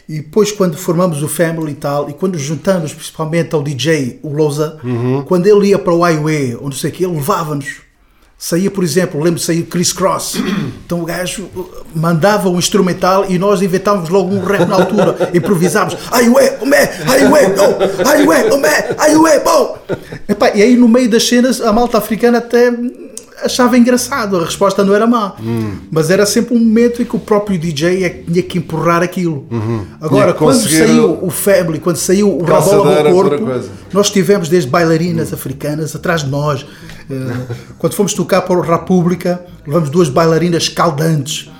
E 0.08 0.16
depois, 0.16 0.50
quando 0.52 0.76
formamos 0.76 1.22
o 1.22 1.28
Family 1.28 1.72
e 1.72 1.74
tal, 1.76 2.10
e 2.10 2.12
quando 2.12 2.36
juntamos 2.38 2.92
principalmente 2.92 3.54
ao 3.54 3.62
DJ, 3.62 4.18
o 4.22 4.32
Lousa, 4.32 4.76
quando 5.26 5.46
ele 5.46 5.68
ia 5.68 5.78
para 5.78 5.92
o 5.94 6.00
Highway, 6.02 6.54
ou 6.56 6.64
não 6.64 6.72
sei 6.72 6.90
o 6.90 6.92
que, 6.92 7.04
ele 7.04 7.14
levava-nos. 7.14 7.76
Saía, 8.42 8.70
por 8.70 8.82
exemplo, 8.82 9.22
lembro 9.22 9.38
de 9.38 9.44
sair 9.44 9.64
Chris 9.64 9.92
Cross. 9.92 10.36
Então 10.90 11.02
o 11.02 11.04
gajo 11.04 11.44
uh, 11.54 11.70
mandava 11.94 12.48
um 12.48 12.58
instrumental 12.58 13.24
e 13.28 13.38
nós 13.38 13.62
inventávamos 13.62 14.08
logo 14.08 14.34
um 14.34 14.42
rap 14.42 14.66
na 14.66 14.74
altura. 14.74 15.30
Improvisávamos. 15.32 15.96
Ai 16.10 16.28
ué, 16.28 16.58
omé, 16.60 16.90
ai 17.06 17.26
ué, 17.26 17.54
oh, 17.56 18.08
ai 18.08 18.26
ué, 18.26 18.52
omé, 18.52 18.88
ai 18.98 19.14
ué, 19.14 19.38
bom. 19.38 19.78
E 20.52 20.62
aí 20.62 20.74
no 20.74 20.88
meio 20.88 21.08
das 21.08 21.28
cenas 21.28 21.60
a 21.60 21.72
malta 21.72 21.98
africana 21.98 22.38
até 22.38 22.72
achava 23.44 23.76
engraçado. 23.78 24.36
A 24.38 24.44
resposta 24.44 24.84
não 24.84 24.94
era 24.94 25.06
má. 25.06 25.34
Mas 25.90 26.10
era 26.10 26.24
sempre 26.26 26.54
um 26.54 26.58
momento 26.58 27.02
em 27.02 27.04
que 27.04 27.16
o 27.16 27.18
próprio 27.18 27.58
DJ 27.58 28.04
é 28.04 28.10
que 28.10 28.30
tinha 28.30 28.42
que 28.42 28.58
empurrar 28.58 29.02
aquilo. 29.02 29.46
Agora, 30.00 30.24
Tinha 30.24 30.32
que 30.32 30.38
quando 30.38 30.60
saiu 30.60 31.18
o 31.22 31.30
Family, 31.30 31.78
quando 31.78 31.96
saiu 31.96 32.28
o 32.38 32.42
Rabola 32.44 33.02
do 33.02 33.10
Corpo, 33.10 33.46
nós 33.92 34.10
tivemos 34.10 34.48
desde 34.48 34.68
bailarinas 34.70 35.32
africanas 35.32 35.94
atrás 35.94 36.22
de 36.24 36.30
nós. 36.30 36.64
Eh, 37.10 37.56
Quando 37.76 37.94
fomos 37.94 38.14
tocar 38.14 38.40
para 38.42 38.56
o 38.56 38.60
República, 38.60 39.44
levamos 39.66 39.90
duas 39.90 40.08
bailarinas 40.08 40.62
escaldantes. 40.62 41.50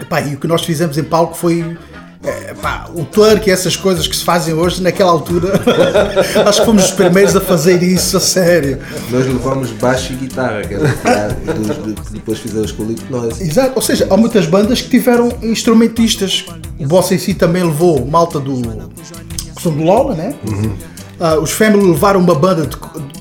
Epá, 0.00 0.20
e 0.20 0.34
o 0.34 0.38
que 0.40 0.48
nós 0.48 0.62
fizemos 0.64 0.98
em 0.98 1.04
palco 1.04 1.36
foi 1.36 1.76
eh, 2.22 2.54
pá, 2.60 2.90
o 2.94 3.04
twerk 3.04 3.48
e 3.48 3.52
essas 3.52 3.76
coisas 3.76 4.06
que 4.06 4.14
se 4.14 4.24
fazem 4.24 4.52
hoje, 4.52 4.82
naquela 4.82 5.10
altura. 5.10 5.52
acho 6.46 6.60
que 6.60 6.66
fomos 6.66 6.84
os 6.84 6.90
primeiros 6.90 7.34
a 7.34 7.40
fazer 7.40 7.82
isso, 7.82 8.16
a 8.16 8.20
sério. 8.20 8.78
Nós 9.10 9.26
levamos 9.26 9.70
baixo 9.72 10.12
e 10.12 10.16
guitarra, 10.16 10.62
que 10.62 10.74
era 10.74 11.36
depois 12.10 12.38
fizemos 12.38 12.72
com 12.72 12.82
o 12.82 12.94
Nós. 13.08 13.40
Exato, 13.40 13.72
ou 13.74 13.82
seja, 13.82 14.06
há 14.10 14.16
muitas 14.16 14.46
bandas 14.46 14.82
que 14.82 14.90
tiveram 14.90 15.32
instrumentistas. 15.42 16.44
O 16.78 16.86
Bossa 16.86 17.14
em 17.14 17.18
si 17.18 17.32
também 17.32 17.64
levou 17.64 18.04
malta 18.04 18.38
do. 18.38 18.60
que 18.60 19.62
são 19.62 19.72
do 19.72 19.82
Lola, 19.82 20.14
né? 20.14 20.34
Ah, 21.18 21.38
os 21.38 21.52
Family 21.52 21.86
levaram 21.86 22.20
uma 22.20 22.34
banda 22.34 22.66
de, 22.66 22.76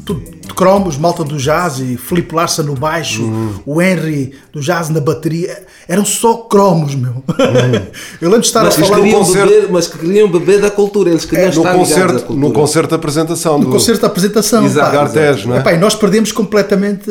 de, 0.05 0.31
de 0.31 0.38
cromos, 0.59 0.97
malta 0.97 1.23
do 1.23 1.37
jazz 1.37 1.79
e 1.79 1.95
Felipe 1.95 2.35
Larsa 2.35 2.61
no 2.61 2.75
baixo, 2.75 3.23
o 3.65 3.81
Henry 3.81 4.33
do 4.51 4.59
jazz 4.59 4.89
na 4.89 4.99
bateria. 4.99 5.63
Eram 5.87 6.03
só 6.03 6.33
cromos, 6.35 6.93
meu. 6.95 7.23
Eu 8.21 8.27
lembro 8.29 8.41
de 8.41 8.47
estar 8.47 8.63
Mas 8.65 8.77
a 8.77 8.81
falar 8.85 8.97
queriam 8.97 9.23
no 9.23 9.33
beber, 9.33 9.67
mas 9.71 9.87
que 9.87 9.97
queriam 9.97 10.29
beber 10.29 10.59
da 10.61 10.69
cultura, 10.69 11.09
eles 11.11 11.23
queriam 11.23 11.47
É, 11.47 11.51
No 11.51 11.57
estar 11.57 11.71
à 11.71 11.75
concerto, 11.75 12.13
cultura. 12.25 12.39
no 12.39 12.51
concerto 12.51 12.89
de 12.89 12.95
apresentação. 12.95 13.59
do- 13.59 13.69
concerto 13.69 14.01
de 14.01 14.05
apresentação. 14.05 14.69
Pá. 14.73 14.89
Gartes, 14.89 15.45
não 15.45 15.55
é? 15.55 15.59
Epá, 15.59 15.73
e 15.73 15.77
nós 15.77 15.95
perdemos 15.95 16.31
completamente, 16.33 17.09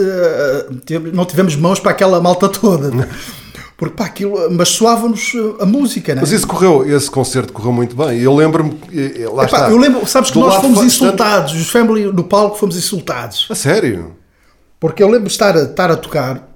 tive- 0.84 1.10
não 1.10 1.24
tivemos 1.24 1.56
mãos 1.56 1.80
para 1.80 1.90
aquela 1.92 2.20
malta 2.20 2.48
toda. 2.48 3.08
Porque 3.78 3.94
pá, 3.94 4.06
aquilo, 4.06 4.50
mas 4.50 4.70
soava-nos 4.70 5.32
uh, 5.34 5.58
a 5.60 5.64
música, 5.64 6.12
né? 6.12 6.20
Mas 6.20 6.32
isso 6.32 6.48
correu, 6.48 6.84
esse 6.84 7.08
concerto 7.08 7.52
correu 7.52 7.72
muito 7.72 7.94
bem. 7.94 8.18
Eu 8.18 8.34
lembro-me, 8.34 8.76
eh, 8.92 9.22
eh, 9.22 9.28
lá 9.28 9.44
Epá, 9.44 9.56
está. 9.58 9.70
eu 9.70 9.78
lembro, 9.78 10.04
sabes 10.04 10.32
que 10.32 10.34
Do 10.38 10.44
nós 10.46 10.60
fomos 10.60 10.82
insultados, 10.82 11.54
os 11.54 11.70
Family 11.70 12.06
no 12.06 12.24
palco 12.24 12.58
fomos 12.58 12.76
insultados. 12.76 13.46
A 13.48 13.54
sério? 13.54 14.16
Porque 14.80 15.00
eu 15.00 15.06
lembro 15.06 15.26
de 15.26 15.30
estar 15.30 15.56
a, 15.56 15.62
estar 15.62 15.92
a 15.92 15.96
tocar 15.96 16.48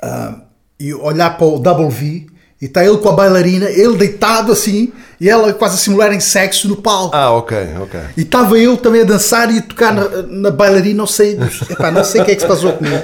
ah, 0.00 0.42
e 0.78 0.94
olhar 0.94 1.36
para 1.36 1.44
o 1.44 1.58
Double 1.58 1.88
V 1.88 2.26
e 2.64 2.66
está 2.66 2.82
ele 2.82 2.96
com 2.96 3.10
a 3.10 3.12
bailarina, 3.12 3.66
ele 3.68 3.94
deitado 3.96 4.50
assim 4.50 4.90
e 5.20 5.28
ela 5.28 5.52
quase 5.52 5.74
a 5.74 5.78
simularem 5.78 6.18
sexo 6.18 6.66
no 6.66 6.76
palco. 6.76 7.14
Ah, 7.14 7.30
ok, 7.32 7.56
ok. 7.82 8.00
E 8.16 8.22
estava 8.22 8.58
eu 8.58 8.76
também 8.76 9.02
a 9.02 9.04
dançar 9.04 9.54
e 9.54 9.58
a 9.58 9.62
tocar 9.62 9.92
na, 9.92 10.08
na 10.28 10.50
bailarina, 10.50 10.96
não 10.98 11.06
sei, 11.06 11.38
epá, 11.70 11.90
não 11.90 12.02
sei 12.02 12.22
o 12.22 12.24
que 12.24 12.32
é 12.32 12.34
que 12.34 12.40
se 12.40 12.48
passou 12.48 12.72
comigo. 12.72 12.96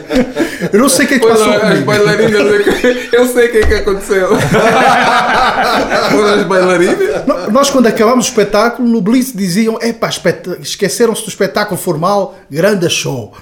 Eu 0.72 0.80
não 0.80 0.88
sei 0.88 1.04
o 1.04 1.08
que 1.08 1.14
é 1.14 1.18
que 1.18 1.26
passou 1.28 1.50
as 1.52 1.60
comigo. 1.60 1.84
bailarinas, 1.84 2.40
eu 3.12 3.26
sei 3.28 3.48
o 3.48 3.52
que 3.52 3.58
é 3.58 3.66
que 3.66 3.74
aconteceu. 3.74 4.28
Foram 6.10 6.34
as 6.34 6.42
bailarinas. 6.46 7.26
No- 7.26 7.50
Nós, 7.50 7.70
quando 7.70 7.86
acabámos 7.86 8.26
o 8.26 8.28
espetáculo, 8.28 8.88
no 8.88 9.00
Blitz 9.00 9.32
diziam: 9.34 9.78
Epá, 9.80 10.08
espet- 10.08 10.58
esqueceram-se 10.60 11.22
do 11.22 11.28
espetáculo 11.28 11.78
formal, 11.80 12.36
grande 12.50 12.88
show. 12.90 13.32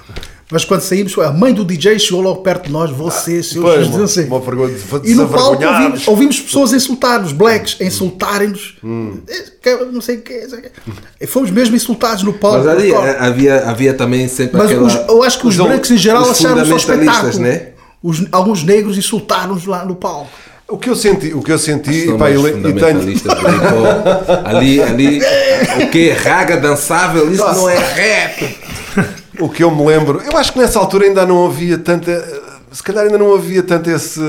Mas 0.51 0.65
quando 0.65 0.81
saímos, 0.81 1.15
a 1.19 1.31
mãe 1.31 1.53
do 1.53 1.63
DJ 1.63 1.99
chegou 1.99 2.21
logo 2.21 2.41
perto 2.41 2.65
de 2.65 2.71
nós, 2.71 2.89
vocês, 2.89 3.49
seus 3.51 3.63
Pois, 3.63 3.87
não 3.87 4.27
uma, 4.27 4.39
vergonha 4.39 4.75
E 5.03 5.13
no 5.13 5.27
palco 5.29 5.63
ouvimos, 5.63 6.07
ouvimos 6.07 6.39
pessoas 6.39 6.73
a 6.73 6.77
insultar-nos, 6.77 7.31
blacks, 7.31 7.77
a 7.79 7.83
insultarem-nos. 7.83 8.75
Hum. 8.83 9.19
Que- 9.61 9.75
Não 9.75 10.01
sei 10.01 10.15
o 10.17 10.21
que. 10.21 10.47
E 11.21 11.27
Fomos 11.27 11.51
mesmo 11.51 11.75
insultados 11.75 12.23
no 12.23 12.33
palco. 12.33 12.57
Mas 12.57 12.67
ali 12.67 12.91
Mas 12.91 13.05
eh, 13.05 13.17
havia, 13.19 13.69
havia 13.69 13.93
também 13.93 14.27
sempre 14.27 14.59
aquela... 14.59 14.81
os- 14.87 14.95
eu 14.95 15.21
acho 15.21 15.39
que 15.39 15.45
os, 15.47 15.59
os- 15.59 15.67
brancos 15.67 15.91
em 15.91 15.97
geral 15.97 16.23
acharam 16.23 16.65
só 16.65 16.79
fundamentalistas, 16.79 17.35
espetáculo. 17.35 17.43
né? 17.43 17.67
Os- 18.01 18.25
alguns 18.31 18.63
negros 18.63 18.97
insultaram-nos 18.97 19.65
lá 19.67 19.85
no 19.85 19.95
palco. 19.95 20.31
O 20.67 20.77
que 20.77 20.89
eu 20.89 20.95
senti, 20.95 21.33
o 21.33 21.41
que 21.43 21.51
eu 21.51 21.59
senti, 21.59 22.07
pá, 22.11 22.17
mais 22.17 22.39
e, 22.39 22.73
tenho. 22.73 23.01
Ali, 24.45 24.81
ali, 24.81 25.19
o 25.83 25.89
que? 25.89 26.09
Raga 26.11 26.57
dançável? 26.57 27.31
Isso 27.31 27.43
não 27.43 27.69
é 27.69 27.77
rap. 27.77 28.57
o 29.39 29.49
que 29.49 29.63
eu 29.63 29.71
me 29.71 29.85
lembro, 29.85 30.21
eu 30.25 30.37
acho 30.37 30.53
que 30.53 30.59
nessa 30.59 30.79
altura 30.79 31.05
ainda 31.05 31.25
não 31.25 31.45
havia 31.45 31.77
tanta, 31.77 32.11
se 32.71 32.83
calhar 32.83 33.05
ainda 33.05 33.17
não 33.17 33.33
havia 33.33 33.63
tanto 33.63 33.89
esse, 33.89 34.21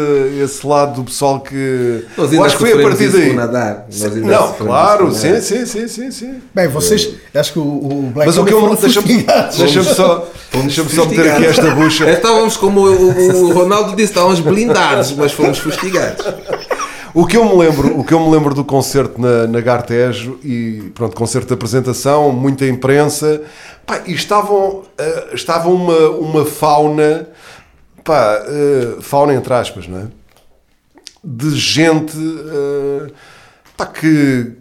esse 0.43 0.67
lado 0.67 0.95
do 0.97 1.05
pessoal 1.05 1.41
que, 1.41 2.05
Nós 2.17 2.33
eu 2.33 2.39
ainda 2.39 2.47
acho 2.47 2.57
que 2.59 2.65
foi 2.71 2.81
a 2.81 2.89
partir 2.89 3.09
daí. 3.09 3.33
nadar. 3.35 3.87
Nós 3.91 4.05
ainda 4.17 4.27
Não, 4.27 4.53
claro, 4.55 5.13
sim, 5.13 5.41
sim, 5.41 5.67
sim, 5.67 5.89
sim, 5.89 6.11
sim. 6.11 6.35
Bem, 6.55 6.69
vocês, 6.69 7.09
acho 7.35 7.53
que 7.53 7.59
o, 7.59 7.63
o 7.63 8.11
Black 8.15 8.27
Mas 8.29 8.39
o 8.39 8.45
que 8.45 8.53
eu 8.55 8.77
deixa-me 8.77 9.27
deixa 9.59 9.83
só, 9.83 10.27
deixa 10.53 10.85
só 10.89 11.05
meter 11.05 11.31
aqui 11.33 11.45
esta 11.47 11.71
bucha. 11.75 12.11
Estávamos 12.11 12.57
como 12.57 12.81
o, 12.81 13.11
o- 13.11 13.45
o 13.49 13.53
Ronaldo 13.53 13.91
disse, 13.97 14.13
estávamos 14.13 14.41
blindados, 14.41 15.13
mas 15.13 15.33
fomos 15.33 15.59
fustigados. 15.59 16.25
O 17.13 17.27
que 17.27 17.37
eu 17.37 17.45
me 17.45 17.57
lembro, 17.57 17.99
o 17.99 18.05
que 18.05 18.15
eu 18.15 18.21
me 18.21 18.31
lembro 18.31 18.55
do 18.55 18.65
concerto 18.65 19.21
na, 19.21 19.47
na 19.49 19.61
Gartejo 19.61 20.39
e 20.45 20.93
pronto, 20.95 21.17
concerto 21.17 21.49
de 21.49 21.55
apresentação, 21.55 22.31
muita 22.31 22.65
imprensa, 22.67 23.43
pá, 23.85 24.03
e 24.07 24.13
estavam, 24.13 24.85
estava 25.33 25.69
uma, 25.69 26.11
uma 26.11 26.45
fauna, 26.45 27.29
pá, 28.05 28.41
eh, 28.47 29.01
fauna 29.01 29.35
entre 29.35 29.53
aspas, 29.53 29.89
não 29.89 29.99
é? 29.99 30.07
De 31.23 31.51
gente, 31.57 32.17
eh, 32.17 33.13
pá, 33.77 33.87
que 33.87 34.53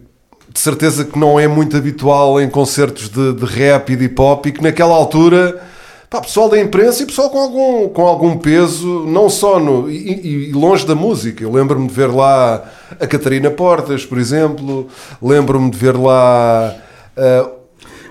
de 0.52 0.58
certeza 0.58 1.04
que 1.04 1.16
não 1.16 1.38
é 1.38 1.46
muito 1.46 1.76
habitual 1.76 2.40
em 2.40 2.50
concertos 2.50 3.08
de, 3.08 3.32
de 3.32 3.44
rap 3.44 3.92
e 3.92 3.96
de 3.96 4.06
hip 4.06 4.20
hop 4.20 4.46
e 4.46 4.52
que 4.52 4.60
naquela 4.60 4.94
altura 4.94 5.62
pá, 6.10 6.20
pessoal 6.20 6.48
da 6.48 6.60
imprensa 6.60 7.02
e 7.02 7.06
pessoal 7.06 7.30
com 7.30 7.38
algum, 7.38 7.88
com 7.88 8.02
algum 8.02 8.36
peso, 8.36 9.04
não 9.06 9.30
só 9.30 9.60
no, 9.60 9.88
e, 9.88 10.48
e- 10.48 10.52
longe 10.52 10.84
da 10.84 10.94
música. 10.96 11.44
Eu 11.44 11.52
lembro-me 11.52 11.86
de 11.86 11.94
ver 11.94 12.08
lá 12.08 12.64
a 12.98 13.06
Catarina 13.06 13.48
Portas, 13.50 14.04
por 14.04 14.18
exemplo, 14.18 14.88
lembro-me 15.22 15.70
de 15.70 15.78
ver 15.78 15.96
lá 15.96 16.74
a 17.16 17.48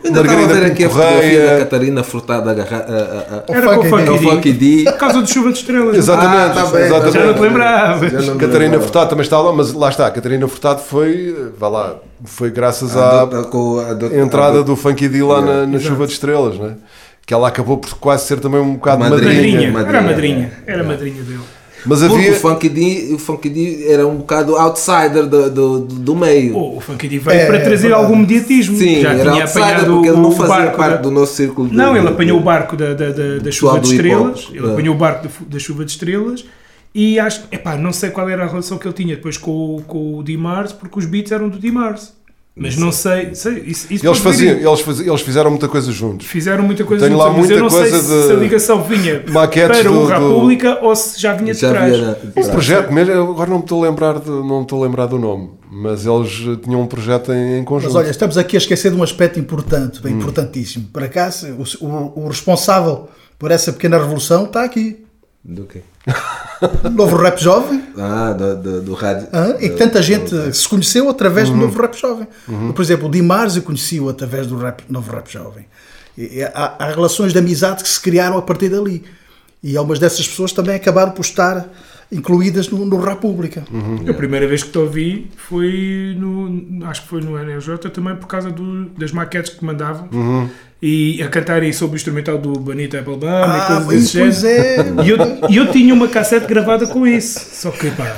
Ainda 0.02 0.22
estava 0.22 0.44
a 0.44 0.48
ver 0.48 0.66
aqui 0.72 0.86
a 0.86 0.90
fotografia 0.90 1.46
da. 1.46 1.58
Catarina 1.60 2.04
Furtada 2.04 2.52
agarra- 2.52 2.86
a- 2.88 2.94
a- 3.36 3.54
a- 3.54 3.58
Era 3.58 3.76
com 3.76 3.82
o 4.14 4.18
Funky 4.18 4.54
D. 4.54 4.84
D. 4.86 4.92
Por 4.92 4.98
causa 4.98 5.22
do 5.22 5.28
Chuva 5.28 5.52
de 5.52 5.58
Estrelas. 5.60 5.94
Exatamente, 5.98 6.38
Ah, 6.58 6.64
tá 6.64 6.66
bem, 6.68 6.84
exatamente. 6.86 7.14
Já 7.18 7.26
não 7.26 7.34
te 7.34 7.40
lembravas. 7.42 8.12
Não 8.14 8.20
me 8.36 8.40
Catarina 8.40 8.60
lembrava. 8.64 8.84
Furtado 8.84 9.10
também 9.10 9.24
está 9.24 9.42
lá, 9.42 9.52
mas 9.52 9.74
lá 9.74 9.90
está, 9.90 10.08
a 10.08 10.12
Catarina 10.12 10.48
Furtado 10.48 10.80
foi, 10.80 11.52
vá 11.60 11.68
lá, 11.68 11.96
foi 12.24 12.50
graças 12.50 12.96
à, 12.96 13.28
entrada 14.14 14.64
do 14.64 14.74
Funky 14.78 15.10
D 15.10 15.22
lá 15.22 15.42
na, 15.42 15.68
na 15.68 15.80
chuva 15.80 16.08
de 16.08 16.14
estrelas, 16.14 16.58
né? 16.58 16.76
Que 17.30 17.34
ela 17.36 17.48
acabou 17.48 17.78
por 17.78 17.94
quase 18.00 18.26
ser 18.26 18.40
também 18.40 18.60
um 18.60 18.74
bocado 18.74 19.02
Madrinha. 19.02 19.72
madrinha. 19.72 19.72
Madrinha. 19.72 19.88
Era 19.88 20.00
a 20.00 20.02
madrinha. 20.02 20.52
Era 20.66 20.82
a 20.82 20.84
madrinha 20.84 21.22
dele. 21.22 21.40
Mas 21.86 22.00
Porque 22.00 22.16
havia. 22.16 22.32
o 22.32 22.36
Funky 22.36 22.70
D, 22.70 23.10
o 23.14 23.20
Funky 23.20 23.50
D 23.50 23.86
era 23.88 24.08
um 24.08 24.16
bocado 24.16 24.56
outsider 24.56 25.28
do, 25.28 25.48
do, 25.52 25.80
do 25.82 26.16
meio. 26.16 26.58
O 26.58 26.82
Funky 26.82 27.08
D 27.08 27.20
veio 27.20 27.40
É, 27.40 27.46
para 27.46 27.60
trazer 27.60 27.84
verdade. 27.84 28.02
algum 28.04 28.16
mediatismo. 28.16 28.76
Sim, 28.80 29.02
Já 29.02 29.14
era 29.14 29.32
tinha 29.32 29.44
outsider 29.44 29.64
apanhado 29.64 29.94
porque 29.94 30.08
ele 30.10 30.18
não 30.18 30.30
o 30.30 30.32
fazia 30.32 30.56
barco 30.56 30.78
parte 30.78 30.96
da- 30.96 31.02
do 31.04 31.12
nosso 31.12 31.36
círculo. 31.36 31.70
de- 31.70 31.76
Não, 31.76 31.96
ele 31.96 32.08
de- 32.08 32.12
apanhou 32.14 32.40
o 32.40 32.42
barco 32.42 32.76
da, 32.76 32.96
da, 32.96 33.10
da, 33.12 33.38
da 33.44 33.52
chuva 33.52 33.80
de 33.80 33.92
estrelas. 33.92 34.48
Ele 34.52 34.66
É. 34.68 34.72
apanhou 34.72 34.96
o 34.96 34.98
barco 34.98 35.28
da, 35.28 35.34
da 35.48 35.60
chuva 35.60 35.86
de 35.86 35.92
estrelas. 35.92 36.44
E 36.96 37.20
acho 37.20 37.44
epá, 37.52 37.78
não 37.78 37.94
sei 37.94 38.10
qual 38.10 38.28
era 38.28 38.44
a 38.44 38.48
relação 38.48 38.80
que 38.80 38.88
ele 38.88 38.96
tinha 38.96 39.16
depois 39.16 39.38
com, 39.38 39.52
o- 39.78 39.84
com 39.84 40.18
o 40.18 40.24
Dimars, 40.24 40.74
porque 40.74 40.98
os 40.98 41.06
beats 41.06 41.32
eram 41.32 41.48
do 41.48 41.60
Dimars. 41.60 42.12
Mas 42.62 42.76
não 42.76 42.92
sei. 42.92 43.34
sei 43.34 43.64
isso, 43.66 43.88
isso 43.92 44.06
Eles, 44.06 44.18
faziam, 44.20 44.58
eles, 44.58 44.82
faziam, 44.82 45.08
eles 45.08 45.22
fizeram 45.22 45.50
muita 45.50 45.68
coisa 45.70 45.92
juntos. 45.94 46.28
Fizeram 46.28 46.64
muita 46.64 46.84
coisa 46.84 47.06
Tenho 47.06 47.18
lá 47.18 47.28
juntos, 47.30 47.40
mas 47.42 47.50
eu 47.52 47.58
muita 47.60 47.76
não 47.78 47.82
sei 47.84 47.92
coisa 47.92 48.06
se, 48.08 48.22
de- 48.22 48.28
se 48.28 48.32
a 48.34 48.36
ligação 48.36 48.84
vinha 48.84 49.24
maquetes 49.30 49.80
para 49.80 49.90
do- 49.90 49.98
o 49.98 50.02
do- 50.02 50.08
República 50.08 50.80
ou 50.82 50.96
se 50.96 51.20
já 51.22 51.34
vinha 51.34 51.54
de 51.54 51.60
Já 51.62 51.70
trás. 51.70 51.94
havia- 51.94 52.18
Esse 52.36 52.52
projeto 52.52 52.92
mesmo, 52.92 53.14
eu 53.14 53.32
agora 53.32 53.50
não 53.50 53.58
me 53.60 53.64
estou 53.64 53.84
a 53.84 53.88
lembrar, 53.90 54.20
de, 54.20 54.30
não 54.30 54.58
me 54.58 54.62
estou 54.64 54.84
a 54.84 54.88
lembrar 54.88 55.06
do 55.06 55.18
nome, 55.18 55.52
mas 55.72 56.06
eles 56.06 56.30
tinham 56.62 56.82
um 56.82 56.86
projeto 56.88 57.32
em, 57.32 57.60
em 57.60 57.64
conjunto. 57.64 57.94
Mas 57.94 58.04
olha, 58.04 58.12
estamos 58.12 58.38
aqui 58.38 58.58
a 58.58 58.60
esquecer 58.60 58.92
de 58.92 58.98
um 58.98 59.04
aspecto 59.04 59.40
importante, 59.40 60.00
Hum. 60.00 60.04
bem 60.04 60.14
importantíssimo. 60.16 60.88
Por 60.92 61.02
acaso, 61.04 61.48
o, 61.80 61.86
o- 61.86 62.26
o 62.26 62.28
responsável 62.28 63.08
por 63.38 63.52
essa 63.52 63.72
pequena 63.72 63.98
revolução 63.98 64.44
está 64.44 64.64
aqui. 64.66 65.06
Do 65.44 65.64
quê? 65.66 65.82
Novo 66.92 67.16
rap 67.16 67.38
jovem, 67.42 67.82
Ah, 67.98 68.34
do, 68.34 68.56
do, 68.58 68.82
do 68.82 68.94
rádio. 68.94 69.28
hã? 69.34 69.56
e 69.60 69.62
que 69.62 69.70
do- 69.70 69.78
tanta 69.78 70.00
do- 70.00 70.04
gente 70.04 70.54
se 70.56 70.68
conheceu 70.68 71.10
através 71.10 71.50
Uhum. 71.50 71.56
do 71.58 71.62
novo 71.66 71.82
rap 71.82 71.96
jovem. 72.00 72.28
Por 72.76 72.82
exemplo, 72.82 73.08
o 73.08 73.12
Dimars 73.12 73.56
eu 73.56 73.62
conheci-o 73.64 74.10
através 74.10 74.48
do 74.48 74.58
rap- 74.58 74.84
novo 74.90 75.12
rap 75.12 75.32
jovem. 75.32 75.66
E 76.18 76.44
há, 76.44 76.76
há 76.78 76.86
relações 76.90 77.32
de 77.32 77.40
amizade 77.40 77.82
que 77.84 77.90
se 77.90 78.00
criaram 78.02 78.38
a 78.38 78.42
partir 78.42 78.68
dali. 78.70 79.04
E 79.64 79.76
algumas 79.78 80.00
dessas 80.00 80.28
pessoas 80.28 80.52
também 80.52 80.76
acabaram 80.76 81.12
por 81.14 81.22
estar 81.22 81.68
incluídas 82.12 82.70
no, 82.70 82.86
no 82.86 83.00
República. 83.00 83.64
Uhum. 83.72 84.06
A 84.10 84.14
primeira 84.14 84.48
vez 84.48 84.64
que 84.64 84.72
te 84.72 84.78
ouvi 84.78 85.32
foi 85.38 86.16
no. 86.18 86.86
Acho 86.86 87.04
que 87.04 87.08
foi 87.08 87.22
no 87.22 87.38
NLJ 87.38 87.78
também 87.92 88.16
por 88.16 88.28
causa 88.28 88.52
do- 88.52 88.86
das 88.90 89.12
maquetes 89.14 89.54
que 89.54 89.64
mandavam 89.64 90.10
Uhum. 90.12 90.50
E 90.82 91.22
a 91.22 91.28
cantarem 91.28 91.74
sobre 91.74 91.96
o 91.96 91.98
instrumental 91.98 92.38
do 92.38 92.54
Bonita 92.54 93.00
Applebaum 93.00 93.28
e 93.28 93.44
Ah, 93.60 93.82
coisas 93.86 93.86
pois, 93.86 94.02
desse 94.02 94.18
pois 94.20 94.40
género. 94.40 95.02
é. 95.02 95.06
E 95.06 95.10
eu, 95.10 95.18
e 95.50 95.58
eu 95.58 95.72
tinha 95.74 95.94
uma 95.94 96.08
cassete 96.08 96.48
gravada 96.48 96.88
com 96.88 97.06
isso. 97.06 97.38
Só 97.52 97.70
que, 97.70 97.92
pá, 97.92 98.16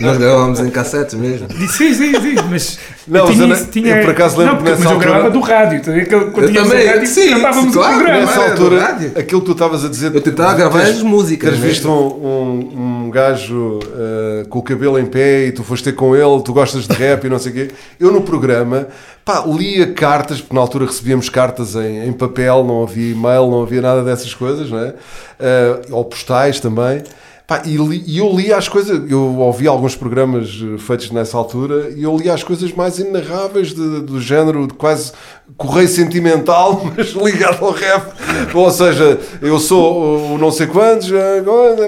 Nós 0.00 0.16
gravávamos 0.16 0.60
em 0.60 0.70
cassetes 0.70 1.14
mesmo. 1.14 1.46
disse, 1.48 1.76
sim, 1.76 1.92
sim, 1.94 2.12
sim, 2.20 2.34
mas. 2.50 2.78
Não, 3.06 3.20
eu 3.20 3.26
mas 3.26 3.36
tinha, 3.36 3.54
eu 3.56 3.66
tinha, 3.70 3.96
eu 3.98 4.04
por 4.06 4.10
acaso 4.12 4.38
lembro 4.38 4.54
não, 4.54 4.62
porque, 4.62 4.70
nessa 4.70 4.82
mas 4.82 4.90
eu 4.92 4.96
altura- 4.96 5.10
gravava 5.12 5.30
do 5.30 5.40
rádio. 5.40 5.82
tá? 5.82 6.30
Quando 6.32 6.48
Eu 6.48 6.62
também, 6.64 6.86
rádio, 6.86 7.06
sim, 7.06 7.28
gravávamos 7.28 7.74
claro, 7.74 7.92
o 7.92 7.96
programa. 7.98 8.20
Nessa 8.26 8.40
altura, 8.50 8.80
rádio. 8.80 9.12
aquilo 9.16 9.40
que 9.42 9.46
tu 9.46 9.52
estavas 9.52 9.84
a 9.84 9.88
dizer. 9.88 10.14
Eu 10.14 10.20
tentava 10.22 10.54
gravar 10.54 10.80
as 10.80 11.02
músicas, 11.02 11.50
Teres 11.50 11.62
né? 11.62 11.68
visto 11.68 11.90
um, 11.90 12.26
um, 12.26 13.04
um 13.06 13.10
gajo 13.10 13.78
eh, 13.94 14.46
com 14.48 14.58
o 14.58 14.62
cabelo 14.62 14.98
em 14.98 15.04
pé 15.04 15.48
e 15.48 15.52
tu 15.52 15.62
foste 15.62 15.84
ter 15.84 15.92
com 15.92 16.16
ele, 16.16 16.42
tu 16.42 16.54
gostas 16.54 16.88
de 16.88 16.94
rap 16.94 17.24
e 17.26 17.28
não 17.28 17.38
sei 17.38 17.52
o 17.52 17.54
quê. 17.54 17.68
Eu 18.00 18.10
no 18.10 18.22
programa, 18.22 18.88
pá, 19.24 19.44
lia 19.46 19.92
cartas, 19.92 20.40
porque 20.40 20.54
na 20.54 20.60
altura 20.60 20.86
recebíamos 20.86 21.28
cartas 21.28 21.74
em, 21.74 22.06
em 22.06 22.12
papel, 22.12 22.62
não 22.64 22.82
havia 22.82 23.12
e-mail, 23.12 23.50
não 23.50 23.62
havia 23.62 23.80
nada 23.80 24.02
dessas 24.02 24.34
coisas, 24.34 24.70
não 24.70 24.78
é? 24.78 24.94
Eh, 25.40 25.80
ou 25.90 26.04
postais 26.04 26.60
também. 26.60 27.02
Pá, 27.46 27.60
e, 27.66 27.76
li- 27.76 28.02
e 28.06 28.16
eu 28.18 28.34
lia 28.34 28.56
as 28.56 28.68
coisas, 28.70 29.02
eu 29.10 29.20
ouvi 29.38 29.68
alguns 29.68 29.94
programas 29.94 30.48
eh, 30.62 30.78
feitos 30.78 31.10
nessa 31.10 31.36
altura 31.36 31.90
e 31.94 32.02
eu 32.02 32.16
lia 32.16 32.32
as 32.32 32.42
coisas 32.42 32.72
mais 32.72 32.98
inenarráveis 32.98 33.74
de- 33.74 34.00
do 34.00 34.18
género 34.18 34.66
de 34.66 34.72
quase 34.72 35.12
correio 35.54 35.86
sentimental, 35.88 36.82
mas 36.96 37.08
ligado 37.10 37.62
ao 37.62 37.70
rap. 37.72 38.14
Ou 38.54 38.70
seja, 38.70 39.20
eu 39.42 39.58
sou 39.58 40.32
o 40.36 40.38
não 40.38 40.50
sei 40.50 40.66
quantos, 40.68 41.12
eh, 41.12 41.42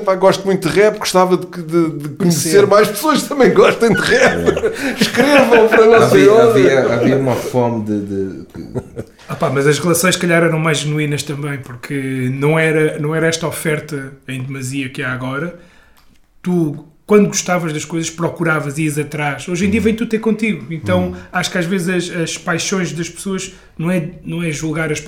pá, 0.04 0.14
gosto 0.14 0.44
muito 0.44 0.68
de 0.68 0.74
rap, 0.78 0.98
gostava 0.98 1.38
de, 1.38 1.46
de- 1.46 1.90
de 2.00 2.08
conhecer 2.10 2.66
mais 2.66 2.88
pessoas 2.88 3.22
que 3.22 3.28
também 3.30 3.50
gostem 3.54 3.94
de 3.94 4.00
rap. 4.02 4.74
Escrevam 5.00 5.68
para 5.68 6.10
sei 6.10 6.28
Havia, 6.28 6.42
havia, 6.42 6.94
havia 6.94 7.16
uma 7.16 7.34
fome 7.34 7.82
de. 7.82 8.00
de- 8.02 8.46
Ah 9.28 9.34
pá, 9.34 9.50
mas 9.50 9.66
as 9.66 9.78
relações, 9.78 10.14
se 10.14 10.20
calhar, 10.20 10.42
eram 10.42 10.58
mais 10.58 10.78
genuínas 10.78 11.22
também, 11.22 11.58
porque 11.58 12.30
não 12.32 12.58
era, 12.58 12.98
não 12.98 13.14
era 13.14 13.26
esta 13.26 13.46
oferta 13.46 14.12
em 14.28 14.42
demasia 14.42 14.88
que 14.88 15.02
há 15.02 15.12
agora. 15.12 15.58
Tu 16.42 16.86
quando 17.04 17.28
gostavas 17.28 17.72
das 17.72 17.84
coisas, 17.84 18.10
procuravas, 18.10 18.78
ias 18.78 18.98
atrás. 18.98 19.48
Hoje 19.48 19.64
em 19.64 19.70
dia 19.70 19.80
vem 19.80 19.94
tudo 19.94 20.08
ter 20.08 20.18
contigo. 20.18 20.66
Então 20.72 21.14
acho 21.32 21.52
que 21.52 21.56
às 21.58 21.64
vezes 21.64 22.10
as, 22.10 22.16
as 22.20 22.36
paixões 22.38 22.90
das 22.92 23.08
pessoas 23.08 23.52
não 23.78 23.88
é, 23.92 24.10
não 24.24 24.42
é 24.42 24.50
julgar 24.50 24.90
as 24.90 25.00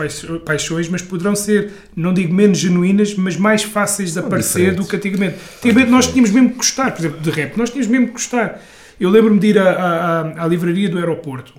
paixões, 0.44 0.88
mas 0.88 1.02
poderão 1.02 1.34
ser, 1.34 1.72
não 1.96 2.14
digo 2.14 2.32
menos 2.32 2.58
genuínas, 2.58 3.14
mas 3.16 3.36
mais 3.36 3.64
fáceis 3.64 4.12
de 4.12 4.20
aparecer 4.20 4.74
do 4.76 4.84
que 4.86 4.94
antigamente. 4.94 5.38
Antigamente 5.58 5.90
nós 5.90 6.06
tínhamos 6.06 6.30
mesmo 6.30 6.50
que 6.50 6.56
gostar, 6.58 6.92
por 6.92 7.00
exemplo, 7.00 7.20
de 7.20 7.30
rap, 7.30 7.56
nós 7.56 7.68
tínhamos 7.70 7.88
mesmo 7.88 8.06
que 8.06 8.12
gostar. 8.12 8.62
Eu 9.00 9.10
lembro-me 9.10 9.40
de 9.40 9.46
ir 9.48 9.58
à, 9.58 9.70
à- 9.72 10.44
à 10.44 10.46
livraria 10.46 10.88
do 10.88 10.98
aeroporto 10.98 11.52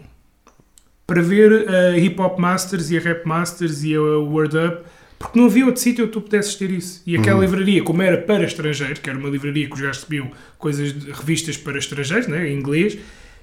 para 1.10 1.22
ver 1.22 1.68
a 1.70 1.98
Hip 1.98 2.22
Hop 2.22 2.38
Masters 2.40 2.92
e 2.92 2.98
a 2.98 3.02
Rap 3.02 3.26
Masters 3.26 3.84
e 3.84 3.96
a 3.96 4.00
Word 4.02 4.56
Up, 4.58 4.78
porque 5.18 5.38
não 5.38 5.48
havia 5.48 5.66
outro 5.66 5.82
sítio 5.82 6.04
onde 6.06 6.14
tu 6.14 6.22
pudesses 6.22 6.56
ter 6.56 6.70
isso. 6.70 7.02
E 7.06 7.18
aquela 7.18 7.42
livraria, 7.42 7.82
como 7.84 8.02
era 8.02 8.18
para 8.18 8.44
estrangeiros, 8.46 9.00
que 9.00 9.10
era 9.10 9.18
uma 9.20 9.28
livraria 9.30 9.66
que 9.68 9.74
os 9.74 9.82
gajos 9.82 9.98
recebiam 9.98 10.30
coisas, 10.58 10.94
revistas 11.14 11.58
para 11.58 11.78
estrangeiros, 11.78 12.28
né, 12.28 12.48
em 12.50 12.58
inglês, 12.58 12.98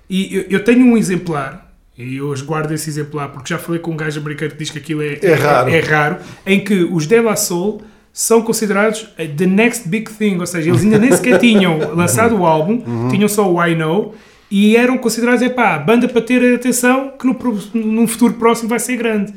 e 0.08 0.36
eu, 0.36 0.44
eu 0.48 0.64
tenho 0.64 0.86
um 0.86 0.96
exemplar, 0.96 1.74
e 1.98 2.20
hoje 2.20 2.44
guardo 2.44 2.72
esse 2.72 2.88
exemplar, 2.88 3.30
porque 3.30 3.48
já 3.52 3.58
falei 3.58 3.80
com 3.80 3.90
um 3.90 3.96
gajo 3.96 4.20
americano 4.20 4.52
que 4.52 4.58
diz 4.58 4.70
que 4.70 4.78
aquilo 4.78 5.02
é, 5.02 5.18
É 5.20 5.34
raro. 5.34 5.68
é 5.70 5.80
raro, 5.80 6.16
em 6.46 6.60
que 6.64 6.74
os 6.84 7.06
De 7.06 7.20
La 7.20 7.36
Soul 7.36 7.82
são 8.12 8.40
considerados 8.40 9.08
eh, 9.18 9.26
the 9.26 9.44
next 9.46 9.86
big 9.88 10.10
thing, 10.10 10.38
ou 10.38 10.46
seja, 10.46 10.70
eles 10.70 10.82
ainda 10.82 10.98
nem 10.98 11.12
sequer 11.12 11.38
tinham 11.40 11.78
lançado 11.94 12.34
o 12.36 12.46
álbum, 12.46 12.82
Uhum. 12.86 13.08
tinham 13.08 13.28
só 13.28 13.50
o 13.52 13.62
I 13.62 13.74
Know, 13.74 14.14
e 14.50 14.76
eram 14.76 14.96
considerados, 14.98 15.42
é 15.42 15.48
pá, 15.48 15.78
banda 15.78 16.08
para 16.08 16.22
ter 16.22 16.54
atenção 16.54 17.12
que 17.18 17.26
no, 17.26 17.36
num 17.74 18.06
futuro 18.06 18.34
próximo 18.34 18.68
vai 18.68 18.78
ser 18.78 18.96
grande. 18.96 19.34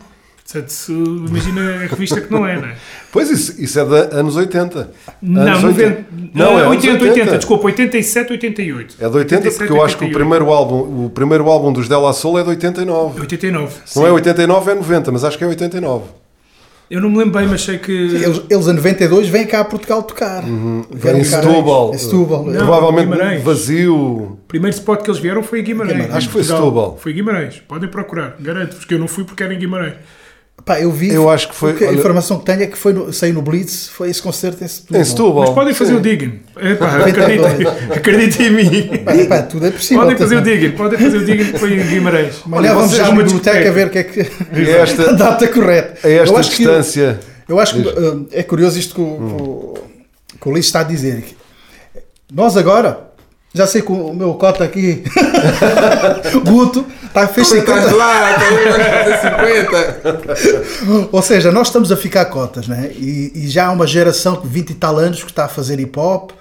Portanto, 0.52 0.70
se- 0.70 0.92
imagina 0.92 1.62
a 1.76 1.88
revista 1.88 2.20
que 2.20 2.32
não 2.32 2.44
é, 2.46 2.56
não 2.58 2.68
é? 2.68 2.76
Pois 3.12 3.30
isso, 3.30 3.60
isso 3.60 3.80
é 3.80 3.86
de 3.86 4.16
anos 4.16 4.36
80. 4.36 4.92
Não, 5.22 5.42
Anos 5.42 5.64
90, 5.64 6.06
Não, 6.34 6.60
é 6.60 6.62
anos 6.64 6.84
80, 6.86 7.04
80, 7.06 7.38
desculpa, 7.38 7.66
87, 7.66 8.32
88. 8.34 8.96
É 9.00 9.10
de 9.10 9.16
80 9.18 9.52
porque 9.52 9.72
eu 9.74 9.84
acho 9.84 9.98
que 9.98 10.04
o 10.04 10.08
88. 10.08 10.14
primeiro 10.14 10.52
álbum, 10.52 11.06
o 11.06 11.10
primeiro 11.10 11.50
álbum 11.50 11.72
dos 11.74 11.88
Della 11.88 12.14
Soul 12.14 12.40
é 12.40 12.44
de 12.44 12.50
89. 12.50 13.20
89. 13.22 13.74
Não 13.96 14.04
é 14.04 14.08
sim. 14.10 14.14
89, 14.14 14.72
é 14.72 14.76
90, 14.76 15.12
mas 15.12 15.24
acho 15.24 15.38
que 15.38 15.44
é 15.44 15.48
89. 15.48 16.04
Eu 16.90 17.00
não 17.02 17.10
me 17.10 17.18
lembro 17.20 17.38
bem, 17.40 17.48
mas 17.48 17.62
sei 17.62 17.78
que. 17.78 17.92
Eles, 17.92 18.42
eles 18.50 18.68
em 18.68 18.74
92 18.74 19.28
vêm 19.30 19.46
cá 19.46 19.60
a 19.60 19.66
Portugal 19.66 20.02
tocar. 20.02 20.42
Vieram 20.44 21.20
Em 21.20 21.24
cá- 21.24 21.42
Setúbal. 21.42 21.94
Em 21.94 21.98
Setúbal. 22.00 22.46
Não. 22.46 22.54
Provavelmente 22.58 23.10
Guimarães. 23.12 23.44
vazio. 23.44 23.96
O 23.96 24.40
primeiro 24.48 24.76
spot 24.76 25.02
que 25.04 25.10
eles 25.12 25.20
vieram 25.22 25.44
foi 25.44 25.60
em 25.60 25.64
Guimarães. 25.64 25.94
Guimarães. 25.94 26.18
Acho 26.18 26.28
que 26.28 26.34
foi. 26.34 26.44
Setúbal. 26.44 26.98
Foi 27.00 27.14
Guimarães. 27.14 27.62
Podem 27.68 27.90
procurar, 27.90 28.36
garanto-vos 28.40 28.86
que 28.86 28.94
eu 28.96 29.00
não 29.00 29.08
fui 29.08 29.24
porque 29.24 29.44
era 29.44 29.54
em 29.54 29.60
Guimarães. 29.60 29.94
Pá, 30.66 30.80
eu 30.80 30.92
vi. 30.92 31.14
Eu 31.14 31.30
acho 31.30 31.50
que 31.50 31.56
foi- 31.56 31.72
porque 31.72 31.86
A 31.86 31.88
olha- 31.90 31.98
informação 31.98 32.38
que 32.40 32.46
tenho 32.46 32.62
é 32.64 32.68
que 32.68 32.78
foi 32.78 32.94
no, 32.94 33.12
saiu 33.14 33.34
no 33.34 33.42
Blitz, 33.42 33.88
foi 33.88 34.10
esse 34.10 34.22
concerto 34.22 34.64
em 34.64 34.68
Setúbal. 34.68 35.02
Em 35.02 35.04
Setúbal. 35.06 35.44
Mas 35.46 35.50
podem 35.56 35.74
fazer 35.74 35.92
Sim. 35.94 35.98
o 35.98 36.02
digging. 36.02 36.40
Acreditem 37.96 38.48
em 38.48 38.52
mim. 38.52 38.88
Pá, 39.04 39.12
pá, 39.28 39.42
tudo 39.44 39.66
é 39.66 39.72
possível. 39.72 40.04
Podem 40.04 40.18
fazer 40.18 40.36
o 40.38 40.42
digging, 40.42 40.72
podem 40.72 41.00
fazer 41.00 41.18
o 41.18 41.26
digging 41.26 41.52
que 41.52 41.60
foi 41.60 41.74
em 41.74 41.88
Guimarães. 41.88 42.36
Amanhã 42.46 42.74
vamos 42.74 42.92
vocês 42.92 43.02
já 43.02 43.08
à 43.08 43.12
biblioteca 43.12 43.52
discoteca. 43.60 43.72
ver 43.72 43.88
o 43.88 43.90
que 43.90 43.98
é 43.98 44.04
que. 44.04 44.20
Esta- 44.72 45.10
a 45.10 45.14
data 45.14 45.48
correta. 45.48 46.08
A 46.08 46.12
esta 46.12 46.34
eu 46.34 46.38
acho 46.38 46.52
que- 46.52 46.58
distância. 46.58 47.20
eu 47.48 47.60
acho 47.60 47.74
que 47.76 47.88
uh, 47.88 48.28
é 48.32 48.44
curioso 48.44 48.78
isto 48.78 48.96
que 48.96 49.02
o, 49.02 49.06
que 49.16 49.42
o- 49.44 49.74
que 50.42 50.48
o 50.48 50.52
Luís 50.52 50.66
está 50.66 50.82
a 50.82 50.84
dizer. 50.84 51.24
Nós 52.32 52.56
agora, 52.56 53.09
já 53.54 53.66
sei 53.66 53.82
que 53.82 53.92
o 53.92 54.14
meu 54.14 54.34
cota 54.36 54.64
aqui, 54.64 55.04
Guto, 56.46 56.86
está 57.06 57.28
fez 57.28 57.48
50. 57.48 57.72
Estás 57.72 57.92
lá, 57.98 58.40
fazer 58.40 59.20
50. 59.64 61.10
Ou 61.12 61.22
seja, 61.22 61.52
nós 61.52 61.68
estamos 61.68 61.92
a 61.92 61.98
ficar 61.98 62.26
cotas, 62.26 62.68
né? 62.68 62.92
E, 62.96 63.32
e 63.36 63.48
já 63.48 63.68
há 63.68 63.72
uma 63.72 63.88
geração 63.88 64.40
de 64.42 64.48
20 64.48 64.70
e 64.70 64.74
tal 64.76 64.98
anos 64.98 65.24
que 65.24 65.32
está 65.32 65.46
a 65.46 65.50
fazer 65.50 65.80
hip 65.80 65.98
hop, 65.98 66.32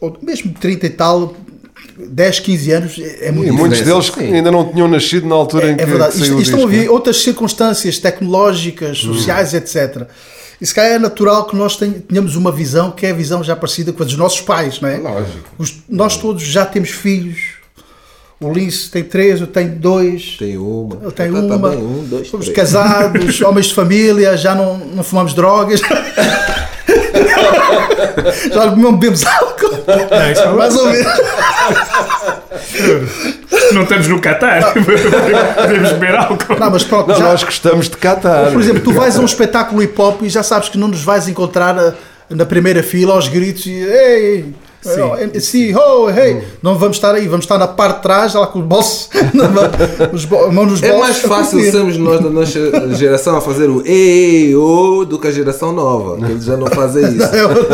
ou 0.00 0.16
mesmo 0.22 0.52
30 0.52 0.86
e 0.86 0.90
tal, 0.90 1.34
10, 1.98 2.40
15 2.40 2.70
anos, 2.72 2.98
é 3.00 3.28
é 3.28 3.32
muito 3.32 3.48
E 3.48 3.52
muitos 3.52 3.80
deles 3.80 4.10
que 4.10 4.20
sim. 4.20 4.34
ainda 4.34 4.50
não 4.50 4.70
tinham 4.70 4.86
nascido 4.88 5.26
na 5.26 5.34
altura 5.34 5.68
em 5.70 5.72
É 5.72 5.76
que, 5.76 5.84
verdade. 5.86 6.12
que 6.12 6.20
Isto, 6.22 6.32
isto 6.34 6.42
estão 6.42 6.58
a 6.66 6.68
disco. 6.68 6.82
vir 6.82 6.90
outras 6.90 7.22
circunstâncias 7.22 7.98
tecnológicas, 7.98 8.98
sociais, 8.98 9.54
etc. 9.54 10.02
E 10.60 10.64
se 10.66 10.74
calhar 10.74 10.92
é 10.92 10.98
natural 10.98 11.44
que 11.46 11.54
nós 11.56 11.76
ten- 11.76 11.92
tenhamos 12.00 12.34
uma 12.36 12.50
visão 12.50 12.90
que 12.90 13.04
é 13.06 13.10
a 13.10 13.14
visão 13.14 13.44
já 13.44 13.54
parecida 13.54 13.92
com 13.92 14.02
a 14.02 14.06
dos 14.06 14.16
nossos 14.16 14.40
pais, 14.40 14.80
não 14.80 14.88
é? 14.88 14.96
Lógico. 14.96 15.48
Os- 15.58 15.74
nós 15.88 16.16
todos 16.16 16.42
já 16.42 16.64
temos 16.64 16.90
filhos. 16.90 17.56
O 18.40 18.52
Lince 18.52 18.90
tem 18.90 19.02
três, 19.02 19.40
eu 19.40 19.46
tenho 19.46 19.74
dois. 19.76 20.36
Tem 20.38 20.58
uma. 20.58 20.96
Eu 21.02 21.10
tenho 21.12 21.32
Tá- 21.34 21.48
tá 21.48 21.56
uma. 21.56 21.70
bem, 21.70 21.78
um, 21.78 22.04
dois, 22.04 22.28
Somos 22.28 22.46
três. 22.46 22.56
casados, 22.56 23.40
homens 23.42 23.66
de 23.66 23.74
família, 23.74 24.36
já 24.36 24.54
não, 24.54 24.76
não 24.78 25.02
fumamos 25.02 25.32
drogas. 25.34 25.80
já 28.52 28.66
não 28.66 28.96
bebemos 28.96 29.24
álcool. 29.26 29.84
Não, 29.86 30.32
isso 30.32 30.42
é 30.42 30.48
Mais 30.52 30.76
ou 30.76 30.86
menos. 30.86 31.12
Não 33.72 33.82
estamos 33.82 34.08
no 34.08 34.20
Qatar. 34.20 34.72
Podemos 34.72 35.92
beber 35.98 36.16
álcool. 36.16 36.58
Não, 36.58 36.70
mas 36.70 36.84
pronto, 36.84 37.08
Não, 37.08 37.16
já, 37.16 37.24
nós 37.24 37.42
gostamos 37.42 37.88
de 37.88 37.96
catar. 37.96 38.52
Por 38.52 38.60
exemplo, 38.60 38.80
tu 38.82 38.92
vais 38.92 39.18
a 39.18 39.20
um 39.20 39.24
espetáculo 39.24 39.82
hip 39.82 40.00
hop 40.00 40.22
e 40.22 40.28
já 40.28 40.42
sabes 40.42 40.68
que 40.68 40.78
não 40.78 40.88
nos 40.88 41.02
vais 41.02 41.28
encontrar 41.28 41.76
eh, 41.78 41.92
na 42.30 42.44
primeira 42.44 42.82
fila 42.82 43.14
aos 43.14 43.28
gritos 43.28 43.66
e 43.66 43.72
ei, 43.72 44.54
oh, 45.00 45.16
MC, 45.16 45.74
oh, 45.76 46.08
hey. 46.10 46.42
Não 46.62 46.76
vamos 46.78 46.96
estar 46.96 47.14
aí, 47.14 47.26
vamos 47.26 47.44
estar 47.44 47.58
na 47.58 47.66
parte 47.68 47.96
de 47.96 48.02
trás, 48.02 48.34
lá 48.34 48.46
com 48.46 48.60
os 48.60 48.64
bolsos, 48.64 49.08
os 50.12 50.24
bo- 50.24 50.50
mão 50.52 50.66
nos 50.66 50.82
É 50.82 50.90
bolsos. 50.92 51.06
mais 51.08 51.24
a 51.24 51.28
fácil 51.28 51.70
sermos 51.70 51.96
nós 51.96 52.20
da 52.20 52.30
nossa 52.30 52.94
geração 52.94 53.36
a 53.36 53.40
fazer 53.40 53.68
o 53.68 53.82
ei, 53.86 54.54
o 54.54 55.04
do 55.04 55.18
que 55.18 55.26
a 55.28 55.32
geração 55.32 55.72
nova. 55.72 56.18
Eles 56.28 56.44
já 56.44 56.56
não 56.56 56.66
fazem 56.66 57.02
isso. 57.16 57.18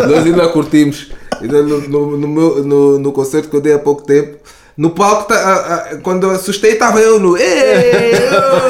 nós 0.08 0.24
ainda 0.26 0.48
curtimos. 0.48 1.10
No, 1.42 1.62
no, 1.88 2.16
no, 2.18 2.28
meu- 2.28 2.62
no, 2.64 2.98
no 2.98 3.12
concerto 3.12 3.48
que 3.48 3.56
eu 3.56 3.60
dei 3.60 3.74
há 3.74 3.78
pouco 3.78 4.02
tempo. 4.02 4.36
No 4.76 4.90
palco, 4.90 5.24
tá- 5.28 5.34
a- 5.34 5.74
a- 5.74 5.96
quando 5.98 6.22
eu 6.24 6.30
assustei, 6.30 6.72
estava 6.72 6.98
eu 7.00 7.18
no 7.20 7.36
ei, 7.36 8.12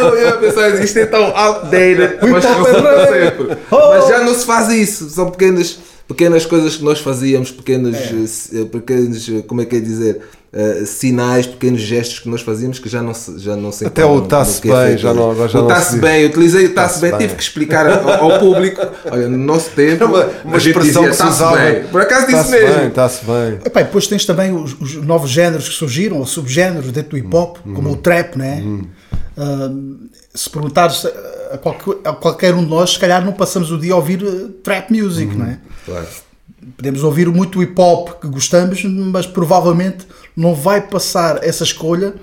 oh, 0.02 0.14
eu 0.16 0.28
a 0.30 0.32
pensar, 0.32 0.68
isto 0.82 0.98
é 0.98 1.06
tão 1.06 1.24
outdated, 1.36 2.18
mas, 2.28 2.44
é 2.44 3.06
sempre. 3.30 3.56
mas 3.70 4.08
já 4.08 4.18
não 4.24 4.34
se 4.34 4.44
faz 4.44 4.68
isso. 4.70 5.08
São 5.10 5.30
pequenas, 5.30 5.78
pequenas 6.12 6.44
coisas 6.46 6.76
que 6.76 6.84
nós 6.84 6.98
fazíamos, 7.00 7.50
pequenos, 7.50 7.96
eh, 8.52 8.64
pequenos 8.70 9.28
eh, 9.28 9.42
como 9.46 9.60
é 9.60 9.64
que 9.64 9.76
é 9.76 9.80
dizer, 9.80 10.20
eh, 10.52 10.84
sinais, 10.84 11.46
pequenos 11.46 11.80
gestos 11.80 12.18
que 12.20 12.28
nós 12.28 12.42
fazíamos 12.42 12.78
que 12.78 12.88
já 12.88 13.02
não 13.02 13.14
se, 13.14 13.38
já 13.38 13.56
não 13.56 13.72
se 13.72 13.86
Até 13.86 14.04
o 14.04 14.18
é 14.18 14.20
bem, 14.68 14.86
feito 14.86 15.00
já 15.00 15.14
não- 15.14 15.34
já 15.48 15.58
o 15.58 15.62
não 15.62 15.68
tá-se 15.68 15.86
se 15.86 15.92
diz. 15.92 16.00
bem, 16.00 16.20
eu 16.22 16.28
utilizei 16.28 16.66
o 16.66 16.74
Tá-se 16.74 17.00
bem, 17.00 17.10
bem. 17.10 17.20
tive 17.20 17.34
que 17.34 17.42
explicar 17.42 17.86
ao, 17.86 18.30
ao 18.32 18.38
público. 18.38 18.80
Olha, 19.10 19.28
no 19.28 19.38
nosso 19.38 19.70
tempo, 19.76 20.04
É 20.04 20.06
uma, 20.06 20.28
uma 20.44 20.56
expressão 20.58 21.02
dizia 21.04 21.08
que 21.10 21.16
se 21.16 21.22
usava. 21.26 21.56
bem. 21.56 21.84
Por 21.84 22.00
acaso 22.02 22.26
disse 22.26 22.38
Está-se 22.38 22.50
mesmo. 22.64 22.76
bem, 22.78 22.88
está-se 22.88 23.24
bem. 23.24 23.58
Epá, 23.64 23.82
depois 23.82 24.06
tens 24.06 24.24
também 24.26 24.52
os, 24.52 24.74
os 24.80 24.94
novos 24.96 25.30
géneros 25.30 25.68
que 25.68 25.74
surgiram, 25.74 26.18
ou 26.18 26.26
subgéneros 26.26 26.92
dentro 26.92 27.10
do 27.10 27.18
hip 27.18 27.34
hop, 27.34 27.56
como 27.74 27.90
o 27.90 27.96
trap, 27.96 28.36
né? 28.36 28.62
Ah, 29.36 29.70
se 30.34 30.48
perguntares 30.50 31.04
a 31.52 31.58
qualquer, 31.58 31.96
a 32.04 32.12
qualquer 32.12 32.54
um 32.54 32.64
de 32.64 32.70
nós, 32.70 32.90
se 32.92 32.98
calhar 32.98 33.24
não 33.24 33.32
passamos 33.32 33.70
o 33.70 33.78
dia 33.78 33.92
a 33.92 33.96
ouvir 33.96 34.22
eh, 34.24 34.48
trap 34.62 34.90
music, 34.90 35.34
não 35.36 35.46
é? 35.46 35.58
Claro. 35.84 36.06
Podemos 36.76 37.02
ouvir 37.02 37.28
muito 37.28 37.62
hip 37.62 37.74
hop 37.80 38.20
que 38.20 38.28
gostamos, 38.28 38.84
mas 38.84 39.26
provavelmente 39.26 40.06
não 40.36 40.54
vai 40.54 40.80
passar 40.80 41.42
essa 41.44 41.64
escolha 41.64 42.14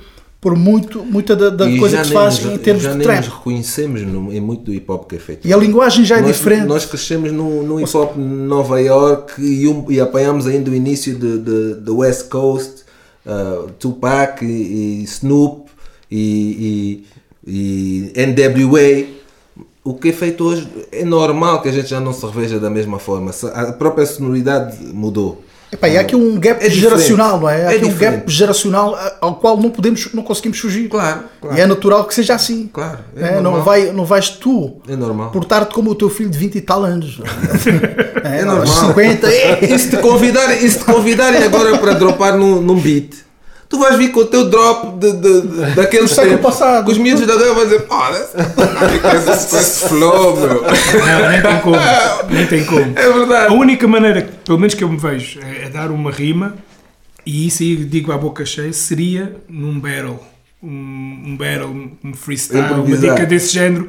por 0.42 0.56
muito, 0.56 1.04
muita 1.04 1.36
da, 1.36 1.50
da 1.50 1.66
coisa 1.78 1.98
que 1.98 2.08
se 2.08 2.14
faz 2.14 2.40
em 2.46 2.58
termos 2.58 2.82
já 2.84 2.94
de 2.94 3.04
trap. 3.04 3.18
nos 3.26 3.28
reconhecemos 3.36 4.02
no- 4.04 4.32
em 4.32 4.40
muito 4.40 4.64
do 4.64 4.74
hip 4.74 4.90
hop 4.90 5.10
que 5.10 5.18
é 5.18 5.20
feito. 5.20 5.46
E 5.46 5.54
a 5.54 5.58
linguagem 5.58 6.06
já 6.06 6.18
é 6.18 6.22
nós, 6.22 6.38
diferente. 6.38 6.66
Nós 6.66 6.86
crescemos 6.86 7.30
no, 7.34 7.62
no 7.62 7.80
hip 7.82 7.96
hop 7.98 8.14
de 8.16 8.22
Nova 8.22 8.80
York 8.80 9.34
e, 9.42 9.68
um- 9.68 9.92
e 9.92 10.00
apanhamos 10.00 10.48
ainda 10.48 10.72
o 10.72 10.74
início 10.74 11.14
de 11.16 11.92
West 11.92 12.30
Coast, 12.30 12.84
uh, 13.26 13.70
Tupac 13.78 14.42
e, 14.44 15.02
e 15.02 15.04
Snoop 15.04 15.70
e, 16.10 17.04
e, 17.04 17.06
e 17.50 18.14
NWA. 18.16 19.18
O 19.84 19.94
que 19.96 20.10
é 20.10 20.14
feito 20.14 20.44
hoje 20.44 20.68
é 20.92 21.04
normal 21.04 21.62
que 21.62 21.70
a 21.70 21.72
gente 21.72 21.88
já 21.88 22.00
não 22.00 22.14
se 22.14 22.24
reveja 22.26 22.60
da 22.60 22.70
mesma 22.70 23.00
forma. 23.00 23.32
A 23.54 23.72
própria 23.74 24.06
sonoridade 24.06 24.78
mudou. 24.94 25.44
Epá, 25.72 25.88
e 25.88 25.98
há 25.98 26.02
aqui 26.02 26.16
um 26.16 26.40
gap 26.40 26.66
É 26.66 26.70
geracional, 26.70 27.40
não 27.40 27.48
é? 27.48 27.68
Há 27.68 27.72
É 27.74 27.76
aqui 27.76 27.86
um 27.86 27.90
diferente. 27.90 28.16
gap 28.18 28.32
geracional 28.32 28.98
ao 29.22 29.36
qual 29.36 29.56
não 29.58 29.70
podemos, 29.70 30.12
não 30.14 30.24
conseguimos 30.24 30.60
fugir. 30.60 30.90
Claro, 30.90 31.22
claro. 31.40 31.56
E 31.58 31.62
é 31.62 31.66
natural 31.68 32.06
que 32.06 32.14
seja 32.16 32.34
assim. 32.36 32.68
Claro, 32.74 33.00
é 33.16 33.38
É, 33.38 33.42
não, 33.42 33.62
vai, 33.64 33.92
não 33.92 34.04
vais 34.04 34.30
tu 34.30 34.78
É 34.88 34.96
portar-te 35.32 35.74
como 35.74 35.92
o 35.92 35.96
teu 35.96 36.10
filho 36.10 36.30
de 36.30 36.38
20 36.40 36.56
e 36.56 36.62
tal 36.62 36.84
anos. 36.84 37.20
É, 38.24 38.40
É 38.40 38.44
aos 38.44 38.70
normal. 38.70 38.88
50. 38.90 39.28
E 39.66 39.80
se 39.80 39.90
te 39.92 39.98
convidarem, 39.98 40.70
convidarem 40.86 41.44
agora 41.44 41.78
para 41.78 41.94
dropar 41.94 42.38
num, 42.38 42.62
num 42.62 42.80
beat, 42.80 43.14
tu 43.70 43.80
vais 43.80 43.96
vir 43.98 44.10
com 44.12 44.22
o 44.22 44.26
teu 44.26 44.50
drop 44.50 44.98
de, 45.00 45.12
de, 45.14 45.42
de- 45.42 45.72
daqueles 45.76 46.10
Do 46.10 46.16
século 46.16 46.38
tempos. 46.38 46.58
passado. 46.58 46.86
Com 46.86 46.92
os 46.92 46.98
miúdos 46.98 47.26
da 47.28 47.36
gama 47.38 47.54
vão 47.54 47.64
dizer, 47.66 47.82
com 47.88 49.32
esse, 49.32 49.48
com 49.50 49.58
esse 49.58 49.88
flow, 49.88 50.36
meu. 50.38 50.62
Não, 50.64 51.30
nem 51.30 51.42
tem 51.42 51.60
como. 51.62 51.76
Nem 52.30 52.48
tem 52.48 52.66
como. 52.66 52.94
É 53.00 53.12
verdade. 53.12 53.54
A 53.54 53.56
única 53.56 53.88
maneira, 53.88 54.28
pelo 54.44 54.58
menos 54.60 54.74
que 54.74 54.84
eu 54.84 54.90
me 54.90 54.98
vejo, 54.98 55.40
é, 55.42 55.66
é 55.66 55.70
dar 55.70 55.92
uma 55.92 56.12
rima, 56.12 56.56
e 57.26 57.48
isso 57.48 57.64
aí 57.64 57.76
digo 57.78 58.12
à 58.12 58.18
boca 58.18 58.46
cheia, 58.46 58.74
seria 58.74 59.36
num 59.48 59.80
battle. 59.80 60.20
Um, 60.62 60.68
um 61.28 61.38
battle, 61.38 61.70
um 62.04 62.14
freestyle, 62.14 62.74
uma 62.74 62.98
dica 62.98 63.26
desse 63.26 63.54
género. 63.54 63.88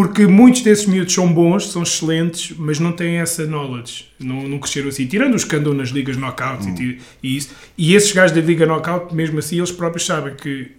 Porque 0.00 0.28
muitos 0.28 0.62
desses 0.62 0.86
miúdos 0.86 1.12
são 1.12 1.32
bons, 1.32 1.72
são 1.72 1.82
excelentes, 1.82 2.56
mas 2.56 2.78
não 2.78 2.92
têm 2.92 3.16
essa 3.16 3.44
knowledge. 3.44 4.04
Não, 4.20 4.46
não 4.46 4.58
cresceram 4.60 4.88
assim. 4.90 5.04
Tirando 5.06 5.34
os 5.34 5.42
que 5.42 5.56
andam 5.56 5.74
nas 5.74 5.88
ligas 5.88 6.16
knockout 6.16 6.68
e 6.68 6.74
ti- 6.74 6.98
e, 7.20 7.36
isso. 7.36 7.50
E 7.76 7.96
esses 7.96 8.12
gajos 8.12 8.30
da 8.32 8.40
liga 8.40 8.64
knockout, 8.64 9.12
mesmo 9.12 9.40
assim, 9.40 9.56
eles 9.56 9.72
próprios 9.72 10.06
sabem 10.06 10.34
que 10.36 10.70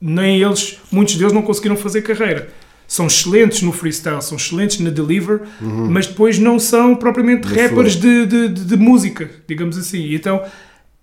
nem 0.00 0.42
eles, 0.42 0.78
muitos 0.90 1.14
deles 1.14 1.32
não 1.32 1.42
conseguiram 1.42 1.76
fazer 1.76 2.02
carreira. 2.02 2.48
São 2.88 3.06
excelentes 3.06 3.62
no 3.62 3.70
freestyle, 3.70 4.20
são 4.20 4.36
excelentes 4.36 4.80
na 4.80 4.90
deliver, 4.90 5.42
mas 5.88 6.08
depois 6.08 6.36
não 6.40 6.58
são 6.58 6.96
propriamente 6.96 7.46
rappers 7.46 7.94
de, 7.94 8.26
de, 8.26 8.48
de- 8.48 8.64
de 8.64 8.76
música, 8.76 9.30
digamos 9.46 9.78
assim. 9.78 10.00
E 10.06 10.16
Então, 10.16 10.42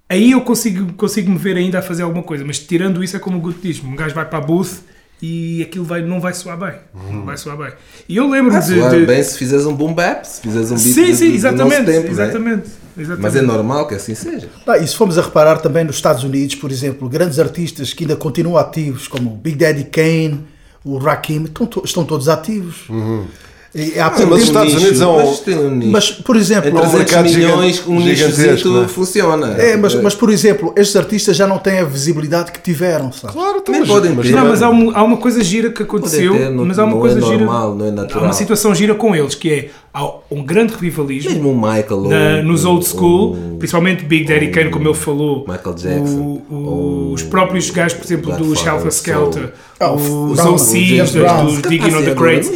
aí 0.10 0.32
eu 0.32 0.42
consigo, 0.42 0.92
consigo 0.94 1.32
me 1.32 1.38
ver 1.38 1.56
ainda 1.56 1.80
a 1.80 1.82
fazer 1.82 2.04
alguma 2.04 2.24
coisa, 2.24 2.44
mas 2.44 2.60
tirando 2.60 3.02
isso 3.02 3.16
é 3.16 3.20
como 3.20 3.38
o 3.38 3.42
Guto 3.42 3.60
diz, 3.64 3.82
um 3.82 3.96
gajo 3.96 4.14
vai 4.14 4.26
para 4.26 4.40
a 4.40 4.42
booth 4.42 4.82
e 5.26 5.62
aquilo 5.62 5.86
vai, 5.86 6.02
não 6.02 6.20
vai 6.20 6.34
soar 6.34 6.58
bem. 6.60 6.74
Não 7.10 7.24
vai 7.24 7.38
soar 7.38 7.56
bem. 7.56 7.72
E 8.10 8.18
eu 8.18 8.28
lembro-me 8.30 8.60
Vai 8.60 8.68
de... 8.68 8.76
soar 8.78 8.92
de- 8.92 9.06
bem 9.06 9.24
se 9.24 9.38
fizeres 9.38 9.66
um 9.66 9.74
boom 9.74 9.94
bap, 9.94 10.26
se 10.28 10.42
fizeres 10.42 10.70
um 10.70 10.76
beat 10.76 10.94
Sim, 10.94 11.06
do- 11.12 11.16
sim, 11.16 11.26
do- 11.26 11.32
do 11.32 11.36
exatamente, 11.38 11.70
nosso 11.80 11.86
tempo, 11.86 12.04
né? 12.08 12.12
exatamente, 12.12 12.70
exatamente. 12.98 13.22
Mas 13.22 13.36
é 13.38 13.42
normal 13.42 13.88
que 13.88 13.96
assim 13.96 14.14
seja. 14.16 14.50
Ah, 14.68 14.78
e 14.78 14.86
se 14.86 14.98
formos 14.98 15.18
a 15.18 15.22
reparar 15.22 15.60
também 15.60 15.86
nos 15.86 15.96
Estados 15.96 16.26
Unidos, 16.26 16.56
por 16.56 16.70
exemplo, 16.72 17.08
grandes 17.08 17.40
artistas 17.40 17.94
que 17.94 18.04
ainda 18.04 18.18
continuam 18.18 18.58
ativos, 18.58 19.08
como 19.08 19.32
o 19.32 19.36
Big 19.38 19.56
Daddy 19.58 19.86
Kane, 19.86 20.42
o 20.84 20.98
Rakim, 20.98 21.46
estão, 21.46 21.66
to- 21.68 21.84
estão 21.86 22.04
todos 22.04 22.28
ativos. 22.28 22.84
E 22.90 23.24
há 24.00 24.14
Sim, 24.14 24.26
mas 24.28 24.42
os 24.42 24.44
Estados 24.48 24.74
Unidos 24.76 25.02
é 25.02 25.08
um- 25.08 25.18
Mas 25.26 25.40
tem 25.40 25.58
um 25.58 25.72
nicho. 25.72 25.92
mas, 25.92 26.12
por 26.12 26.36
exemplo, 26.36 26.70
em 26.70 26.74
um 26.74 26.76
300 26.76 27.00
mercado 27.00 27.24
milhões, 27.26 27.76
gigante- 27.78 27.90
um 27.90 28.00
nichozito 28.00 28.84
é? 28.84 28.88
funciona. 28.88 29.48
é, 29.58 29.76
mas, 29.76 29.96
mas, 29.96 30.14
por 30.14 30.30
exemplo, 30.30 30.74
estes 30.78 30.96
artistas 30.96 31.36
já 31.36 31.48
não 31.48 31.58
têm 31.58 31.80
a 31.80 31.84
visibilidade 31.84 32.52
que 32.52 32.62
tiveram, 32.62 33.12
sabe? 33.12 33.34
Claro, 33.34 33.58
então, 33.58 33.72
Nem 33.72 33.82
mas- 33.82 33.90
podem 33.90 34.12
mas. 34.14 34.26
Não, 34.30 34.34
também- 34.38 34.50
mas 34.52 34.62
há, 34.62 34.70
um- 34.70 34.92
há 34.96 35.04
uma 35.04 35.18
coisa 35.18 35.44
gira 35.44 35.72
que 35.72 35.82
aconteceu, 35.84 36.34
ter, 36.38 36.50
não- 36.52 36.66
mas 36.66 36.78
há 36.78 36.84
uma 36.84 36.92
não 36.94 37.00
coisa 37.00 37.18
é 37.18 37.22
gira. 37.24 37.38
normal, 37.38 37.76
não 37.76 37.86
é 37.86 37.90
Há 37.90 37.92
natural. 37.94 38.24
uma 38.26 38.34
situação 38.34 38.76
gira 38.76 38.94
com 38.94 39.16
eles, 39.16 39.34
que 39.34 39.50
é 39.52 39.70
há 39.94 40.12
um 40.32 40.44
grande 40.44 40.74
revivalismo 40.74 41.32
Mesmo 41.32 41.52
o 41.52 41.56
Michael 41.56 42.02
na- 42.10 42.38
ou- 42.38 42.44
nos 42.44 42.66
old 42.66 42.84
school, 42.86 43.36
ou- 43.52 43.58
principalmente 43.60 44.04
Big 44.04 44.26
Daddy 44.26 44.48
Kane, 44.48 44.70
como 44.72 44.88
ele 44.88 44.96
falou, 44.96 45.46
Michael 45.48 45.76
Jackson, 45.76 46.18
o- 46.20 46.42
o- 46.50 46.66
ou 46.66 47.14
os 47.14 47.22
próprios 47.24 47.70
gajos, 47.70 47.98
por 47.98 48.04
exemplo, 48.06 48.32
dos 48.36 48.48
Godfather 48.48 48.74
Helter 48.76 48.92
Skelter, 48.92 49.54
Ah, 49.80 49.92
o 49.92 50.32
os 50.32 50.40
OCs, 50.40 51.14
o 51.16 51.44
dos, 51.44 51.62
Digging 51.70 51.94
on 51.96 52.02
the 52.04 52.16
Crates, 52.16 52.50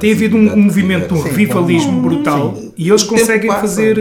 tem 0.00 0.12
havido 0.12 0.36
um, 0.36 0.56
movimento, 0.56 1.14
um 1.14 1.22
revivalismo 1.22 2.00
brutal 2.02 2.54
e 2.76 2.88
eles 2.88 3.02
O 3.02 3.06
conseguem 3.06 3.50
fazer 3.50 3.98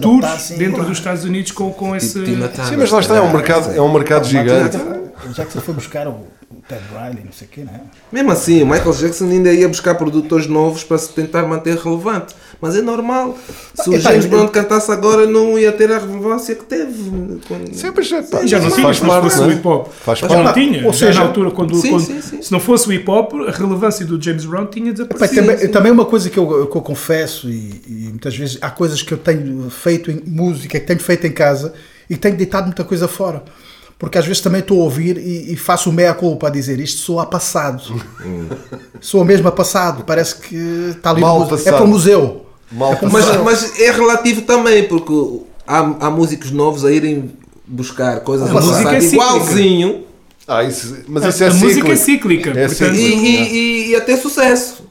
tours 0.00 0.50
dentro 0.56 0.84
dos 0.84 0.98
Estados 0.98 1.24
Unidos 1.24 1.50
com, 1.52 1.70
com 1.72 1.96
esse. 1.96 2.20
Tipo 2.22 2.48
Turner, 2.48 2.66
Sim, 2.66 2.76
mas 2.78 2.90
lá 2.90 3.00
está, 3.00 3.16
é 3.16 3.20
um 3.20 3.32
mercado, 3.32 3.72
é 3.74 3.80
um 3.82 3.92
mercado 3.92 4.26
gigante. 4.26 4.78
O 5.24 5.32
Jackson 5.32 5.60
foi 5.60 5.74
buscar 5.74 6.06
o, 6.08 6.10
o 6.50 6.62
Ted 6.68 6.82
Riley, 6.92 7.24
não 7.24 7.32
sei 7.32 7.46
o 7.46 7.50
quê, 7.50 7.64
não 7.64 7.72
é? 7.72 7.80
Mesmo 8.10 8.30
assim, 8.32 8.62
o 8.62 8.66
Michael 8.66 8.92
Jackson 8.92 9.24
ainda 9.26 9.52
ia 9.52 9.68
buscar 9.68 9.94
produtores 9.94 10.46
novos 10.46 10.82
para 10.82 10.98
se 10.98 11.10
tentar 11.10 11.44
manter 11.46 11.76
relevante. 11.76 12.34
Mas 12.60 12.76
é 12.76 12.82
normal. 12.82 13.36
Se 13.74 13.90
o 13.90 13.98
James 14.00 14.26
Brown 14.26 14.46
cantasse 14.48 14.90
agora, 14.92 15.26
não 15.26 15.58
ia 15.58 15.72
ter 15.72 15.90
a 15.92 15.98
relevância 15.98 16.54
que 16.54 16.64
teve. 16.64 17.40
Quando- 17.48 17.70
é, 17.70 18.22
pá, 18.22 18.46
Já 18.46 18.58
não 18.60 18.70
tinha, 18.70 18.82
faz 18.86 19.00
parte, 19.00 19.22
fosse 19.24 19.38
não 19.38 19.46
o 19.48 19.50
é? 19.50 19.54
hip 19.54 19.66
hop. 19.68 19.88
Faz 19.92 20.18
Já 20.20 20.28
parte. 20.28 20.42
não 20.44 20.52
tinha. 20.52 20.86
Ou 20.86 20.92
Já 20.92 21.06
seja- 21.06 21.20
na 21.20 21.26
altura, 21.26 21.50
quando, 21.50 21.74
Sim, 21.76 21.90
quando- 21.90 22.04
sim, 22.06 22.20
sim. 22.20 22.42
se 22.42 22.52
não 22.52 22.60
fosse 22.60 22.88
o 22.88 22.92
hip 22.92 23.08
hop, 23.10 23.32
a 23.48 23.50
relevância 23.50 24.04
do 24.06 24.20
James 24.22 24.44
Brown 24.44 24.66
tinha 24.66 24.90
Epá, 24.90 25.02
desaparecido. 25.04 25.46
também, 25.46 25.68
também 25.68 25.92
uma 25.92 26.04
coisa 26.04 26.30
que 26.30 26.38
eu, 26.38 26.66
que 26.66 26.76
eu 26.76 26.82
confesso, 26.82 27.48
e, 27.48 27.82
e 27.88 27.92
muitas 28.10 28.36
vezes 28.36 28.58
há 28.60 28.70
coisas 28.70 29.02
que 29.02 29.12
eu 29.12 29.18
tenho 29.18 29.68
feito 29.70 30.10
em 30.10 30.22
música, 30.26 30.78
que 30.78 30.86
tenho 30.86 31.00
feito 31.00 31.26
em 31.26 31.32
casa 31.32 31.72
e 32.08 32.16
tenho 32.16 32.36
deitado 32.36 32.66
muita 32.66 32.84
coisa 32.84 33.08
fora. 33.08 33.42
Porque 34.02 34.18
às 34.18 34.26
vezes 34.26 34.42
também 34.42 34.58
estou 34.60 34.80
a 34.80 34.84
ouvir 34.84 35.16
e, 35.16 35.52
e 35.52 35.56
faço 35.56 35.88
o 35.88 35.92
meia-culpa 35.92 36.48
a 36.48 36.50
dizer 36.50 36.80
isto 36.80 36.98
soa 37.02 37.22
a 37.22 37.26
passado. 37.26 38.02
soa 39.00 39.24
mesmo 39.24 39.46
a 39.46 39.52
passado. 39.52 40.02
Parece 40.04 40.34
que 40.36 40.56
está 40.96 41.10
ali 41.10 41.20
Mal 41.20 41.38
museu. 41.38 41.46
É 41.46 41.58
passado. 41.58 41.74
para 41.76 41.84
o 41.84 41.88
museu. 41.88 42.46
Mal 42.72 42.98
Mas, 43.00 43.24
passado. 43.24 43.44
mas 43.44 43.80
é 43.80 43.90
relativo 43.92 44.42
também, 44.42 44.88
porque 44.88 45.12
há, 45.64 45.78
há 46.06 46.10
músicos 46.10 46.50
novos 46.50 46.84
a 46.84 46.90
irem 46.90 47.30
buscar 47.64 48.20
coisas 48.20 48.50
A 48.50 48.52
música 48.52 48.74
passado 48.76 48.94
é 48.96 49.00
cíclica. 49.00 49.24
igualzinho 49.24 50.04
Ah, 50.48 50.64
isso, 50.64 50.96
mas 51.06 51.22
A- 51.24 51.28
isso 51.28 51.44
é 51.44 51.48
a 51.48 51.54
música 51.54 51.92
é 51.92 51.96
cíclica, 51.96 52.50
É 52.50 52.66
portanto- 52.66 52.94
e, 52.94 52.98
cíclico. 52.98 53.24
e, 53.24 53.52
e, 53.54 53.90
e 53.90 53.94
até 53.96 54.16
sucesso. 54.16 54.82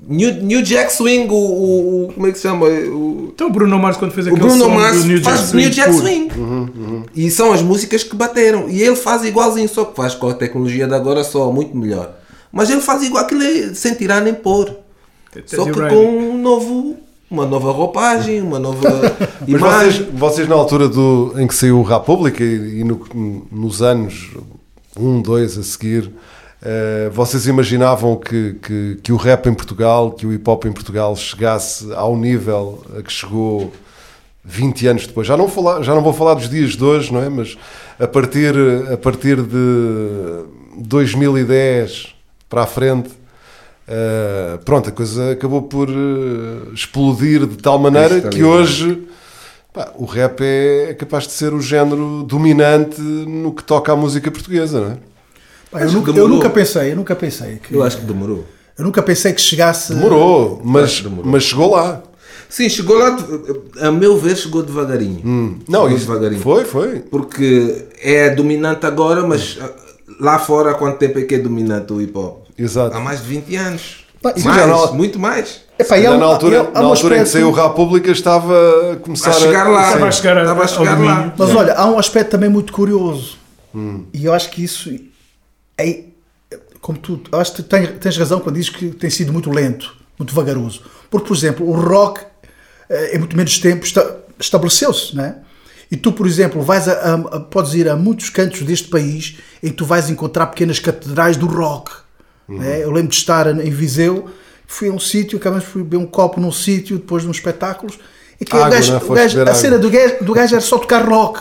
New, 0.00 0.32
New 0.42 0.62
Jack 0.62 0.92
Swing, 0.92 1.28
o, 1.28 1.34
o- 1.34 2.04
o- 2.08 2.12
Como 2.12 2.26
é 2.26 2.30
que 2.32 2.38
se 2.38 2.42
chama? 2.42 2.66
O, 2.66 3.30
Então 3.34 3.48
o 3.48 3.50
Bruno 3.50 3.78
Mars 3.78 3.96
quando 3.96 4.12
fez 4.12 4.26
o 4.26 4.30
aquele 4.30 4.46
Bruno 4.46 4.64
som 4.64 4.70
Mars 4.70 5.02
do 5.02 5.06
New 5.08 5.18
Jack 5.18 5.36
faz 5.36 5.48
Swing, 5.50 5.62
New 5.64 5.70
Jack. 5.70 5.92
Swing. 5.94 6.28
Uhum, 6.36 7.02
E 7.14 7.30
são 7.30 7.52
as 7.52 7.62
músicas 7.62 8.04
que 8.04 8.14
bateram. 8.14 8.68
E 8.68 8.80
ele 8.82 8.96
faz 8.96 9.24
igualzinho, 9.24 9.68
só 9.68 9.84
que 9.84 9.96
faz 9.96 10.14
com 10.14 10.28
a 10.28 10.34
tecnologia 10.34 10.86
de 10.86 10.94
agora 10.94 11.24
só 11.24 11.50
muito 11.50 11.76
melhor. 11.76 12.12
Mas 12.52 12.70
ele 12.70 12.80
faz 12.80 13.02
igual 13.02 13.24
aquilo 13.24 13.42
é 13.42 13.74
sem 13.74 13.94
tirar 13.94 14.22
nem 14.22 14.32
pôr. 14.34 14.70
Só 15.46 15.64
que 15.64 15.72
com 15.72 16.06
um 16.06 16.38
novo, 16.40 16.96
uma 17.30 17.44
nova 17.44 17.70
roupagem, 17.72 18.40
uma 18.40 18.58
nova 18.58 18.88
Mas 19.46 19.48
imagem. 19.48 20.02
vocês, 20.04 20.08
vocês 20.14 20.48
na 20.48 20.54
altura 20.54 20.88
do, 20.88 21.34
em 21.36 21.46
que 21.46 21.54
saiu 21.54 21.78
o 21.78 21.82
República 21.82 22.42
e, 22.42 22.80
e 22.80 22.84
no- 22.84 23.46
nos 23.52 23.82
anos 23.82 24.30
1, 24.98 25.20
2 25.20 25.58
a 25.58 25.62
seguir, 25.62 26.10
eh, 26.62 27.08
vocês 27.12 27.46
imaginavam 27.46 28.16
que, 28.16 28.54
que, 28.62 28.98
que 29.02 29.12
o 29.12 29.16
rap 29.16 29.46
em 29.48 29.54
Portugal, 29.54 30.12
que 30.12 30.26
o 30.26 30.32
hip 30.32 30.48
hop 30.48 30.64
em 30.64 30.72
Portugal 30.72 31.14
chegasse 31.16 31.92
ao 31.94 32.16
nível 32.16 32.84
a 32.98 33.02
que 33.02 33.12
chegou 33.12 33.72
20 34.44 34.86
anos 34.88 35.06
depois? 35.06 35.26
Já 35.26 35.36
não, 35.36 35.48
falar, 35.48 35.82
já 35.82 35.94
não 35.94 36.02
vou 36.02 36.12
falar 36.12 36.34
dos 36.34 36.48
dias 36.48 36.76
de 36.76 36.82
hoje, 36.82 37.12
não 37.12 37.22
é? 37.22 37.28
Mas 37.28 37.56
a 37.98 38.06
partir, 38.06 38.54
a 38.92 38.96
partir 38.96 39.40
de 39.42 40.44
2010 40.78 42.14
para 42.48 42.62
a 42.62 42.66
frente. 42.66 43.10
eh, 43.86 44.58
pronto, 44.64 44.88
a 44.88 44.92
coisa 44.92 45.32
acabou 45.32 45.62
por 45.62 45.88
eh, 45.88 46.74
explodir 46.74 47.46
de 47.46 47.56
tal 47.56 47.78
maneira 47.78 48.20
que 48.22 48.42
hoje 48.42 49.06
Pá, 49.72 49.92
o 49.96 50.06
rap 50.06 50.40
é, 50.40 50.90
é 50.90 50.94
capaz 50.94 51.26
de 51.26 51.32
ser 51.32 51.52
o 51.52 51.60
género 51.60 52.24
dominante 52.24 53.00
no 53.00 53.52
que 53.52 53.62
toca 53.62 53.92
à 53.92 53.96
música 53.96 54.30
portuguesa, 54.30 54.80
não 54.80 54.92
é? 54.92 54.96
Pá, 55.70 55.80
eu, 55.82 55.92
nunca, 55.92 56.10
eu 56.12 56.28
nunca 56.28 56.50
pensei, 56.50 56.92
eu 56.92 56.96
nunca 56.96 57.14
pensei 57.14 57.56
que, 57.56 57.74
Eu 57.74 57.82
acho 57.82 57.98
que 57.98 58.04
demorou. 58.06 58.44
eu 58.78 58.84
nunca 58.84 59.02
pensei 59.02 59.32
que 59.32 59.40
chegasse. 59.40 59.94
Demorou, 59.94 60.60
mas, 60.64 61.00
demorou. 61.00 61.30
mas 61.30 61.42
chegou 61.44 61.70
lá. 61.72 62.02
Sim, 62.48 62.68
chegou 62.70 62.96
lá, 62.96 63.14
a 63.82 63.90
meu 63.92 64.16
ver, 64.16 64.34
chegou 64.36 64.62
devagarinho. 64.62 65.20
Não, 65.68 65.82
chegou 65.82 65.96
isso 65.96 66.06
devagarinho. 66.06 66.40
foi, 66.40 66.64
foi. 66.64 67.00
Porque 67.00 67.86
é 68.00 68.30
dominante 68.30 68.86
agora, 68.86 69.22
mas 69.26 69.58
ah, 69.60 69.70
lá 70.18 70.38
fora 70.38 70.70
há 70.70 70.74
quanto 70.74 70.96
tempo 70.96 71.18
é 71.18 71.22
que 71.22 71.34
é 71.34 71.38
dominante 71.38 71.92
o 71.92 72.00
hip 72.00 72.16
hop? 72.16 72.44
Exato. 72.58 72.96
Há 72.96 73.00
mais 73.00 73.20
de 73.20 73.26
20 73.28 73.56
anos. 73.56 74.04
Pá, 74.22 74.32
e 74.34 74.42
mais, 74.42 74.56
já 74.56 74.66
não- 74.66 74.94
muito 74.94 75.18
mais. 75.18 75.60
Epá, 75.78 75.94
Ainda 75.96 76.14
há 76.14 76.16
na 76.18 76.24
altura, 76.24 76.62
há- 76.74 76.78
há 76.78 76.82
na 76.82 76.88
altura 76.88 77.18
em 77.18 77.22
que 77.22 77.28
saiu 77.28 77.54
a 77.56 77.68
República 77.68 78.10
estava 78.10 78.92
a 78.94 78.96
começar 78.96 79.30
A 79.30 79.32
chegar 79.34 79.68
lá. 79.68 79.86
Estava 79.86 80.06
a 80.08 80.10
chegar, 80.10 80.38
a- 80.38 80.40
Estava 80.40 80.64
a 80.64 80.66
chegar 80.66 80.98
lá. 81.04 81.34
Mas 81.36 81.54
olha, 81.54 81.74
há 81.74 81.86
um 81.88 81.98
aspecto 81.98 82.30
também 82.30 82.48
muito 82.48 82.72
curioso. 82.72 83.36
E 84.12 84.24
eu 84.24 84.32
acho 84.32 84.50
que 84.50 84.64
isso 84.64 84.90
é. 85.78 86.04
Como 86.80 86.98
tu. 86.98 87.20
Eu 87.32 87.38
acho 87.40 87.54
que 87.54 87.62
tens, 87.62 87.90
tens 87.98 88.16
razão 88.16 88.40
quando 88.40 88.54
dizes 88.56 88.70
que 88.70 88.90
tem 88.90 89.10
sido 89.10 89.32
muito 89.32 89.50
lento, 89.50 89.94
muito 90.18 90.34
vagaroso. 90.34 90.82
Porque, 91.10 91.26
por 91.26 91.36
exemplo, 91.36 91.68
o 91.68 91.72
rock, 91.72 92.20
eh, 92.88 93.16
em 93.16 93.18
muito 93.18 93.36
menos 93.36 93.58
tempo, 93.58 93.84
esta- 93.84 94.16
estabeleceu-se, 94.38 95.14
não 95.16 95.24
é? 95.24 95.36
E 95.90 95.96
tu, 95.96 96.12
por 96.12 96.26
exemplo, 96.26 96.62
vais 96.62 96.86
a, 96.88 96.92
a- 96.92 97.14
a- 97.36 97.40
podes 97.40 97.74
ir 97.74 97.88
a 97.88 97.96
muitos 97.96 98.30
cantos 98.30 98.62
deste 98.62 98.88
país 98.88 99.38
em 99.62 99.68
que 99.68 99.74
tu 99.74 99.84
vais 99.84 100.08
encontrar 100.08 100.46
pequenas 100.48 100.78
catedrais 100.78 101.36
do 101.36 101.46
rock. 101.46 101.90
não 102.48 102.62
é? 102.62 102.82
Eu 102.84 102.90
lembro 102.90 103.10
de 103.10 103.16
estar 103.16 103.46
em 103.60 103.70
Viseu, 103.70 104.30
fui 104.66 104.88
a 104.88 104.92
um 104.92 104.98
sítio, 104.98 105.36
acabamos 105.38 105.66
de 105.66 105.72
beber 105.78 105.96
um 105.98 106.06
copo 106.06 106.40
num 106.40 106.52
sítio 106.52 106.96
depois 106.98 107.22
de 107.24 107.28
uns 107.28 107.36
espetáculos. 107.36 107.98
E 108.40 108.44
que 108.44 108.54
o 108.54 108.58
Água, 108.58 108.70
gajo- 108.70 108.94
é? 108.96 109.00
Foste 109.00 109.14
gajo- 109.22 109.38
a 109.38 109.42
água. 109.42 109.54
cena 109.54 109.78
do 109.78 109.90
gajo, 109.90 110.16
do 110.24 110.32
gajo 110.32 110.54
era 110.54 110.64
só 110.64 110.78
tocar 110.78 111.06
rock. 111.06 111.40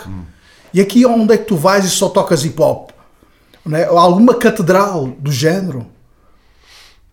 E 0.74 0.82
aqui 0.82 1.06
onde 1.06 1.34
é 1.34 1.38
que 1.38 1.46
tu 1.46 1.56
vais 1.56 1.86
e 1.86 1.90
só 1.90 2.10
tocas 2.10 2.44
hip 2.44 2.60
hop? 2.62 2.90
É? 3.74 3.90
Ou 3.90 3.98
alguma 3.98 4.34
catedral 4.36 5.08
do 5.20 5.32
género, 5.32 5.86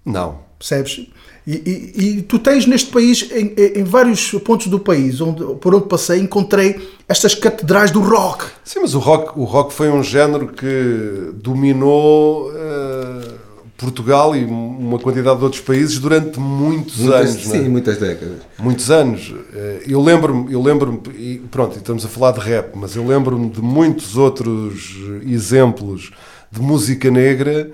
Não. 0.04 0.38
percebes? 0.58 1.06
E, 1.46 1.52
e- 1.96 2.18
e 2.18 2.22
tu 2.22 2.38
tens 2.38 2.64
neste 2.66 2.90
país, 2.90 3.28
em, 3.30 3.54
em- 3.80 3.84
vários 3.84 4.30
pontos 4.44 4.66
do 4.68 4.78
país, 4.78 5.20
onde, 5.20 5.44
por 5.56 5.74
onde 5.74 5.86
passei, 5.86 6.18
encontrei 6.20 6.88
estas 7.06 7.34
catedrais 7.34 7.90
do 7.90 8.00
rock. 8.00 8.44
Sim, 8.64 8.80
mas 8.80 8.94
o 8.94 8.98
rock, 8.98 9.38
o 9.38 9.44
rock 9.44 9.74
foi 9.74 9.90
um 9.90 10.02
género 10.02 10.48
que 10.48 11.32
dominou 11.34 12.50
eh, 12.54 13.34
Portugal 13.76 14.34
e 14.34 14.42
uma 14.44 14.98
quantidade 14.98 15.36
de 15.36 15.44
outros 15.44 15.60
países 15.60 15.98
durante 15.98 16.40
muitos 16.40 16.96
Muitas, 16.96 17.30
anos. 17.32 17.46
não 17.46 17.54
é? 17.54 17.58
sim, 17.58 17.68
muitas 17.68 17.98
décadas. 17.98 18.38
muitos 18.58 18.90
anos. 18.90 19.34
Eh, 19.52 19.82
Eu 19.86 20.00
lembro-me, 20.00 20.50
eu 20.50 20.62
lembro-me, 20.62 21.00
e 21.14 21.38
pronto, 21.50 21.74
e 21.74 21.78
estamos 21.78 22.06
a 22.06 22.08
falar 22.08 22.32
de 22.32 22.40
rap, 22.40 22.70
mas 22.74 22.96
eu 22.96 23.06
lembro-me 23.06 23.50
de 23.50 23.60
muitos 23.60 24.16
outros 24.16 24.96
exemplos 25.26 26.10
de 26.54 26.60
música 26.60 27.10
negra 27.10 27.70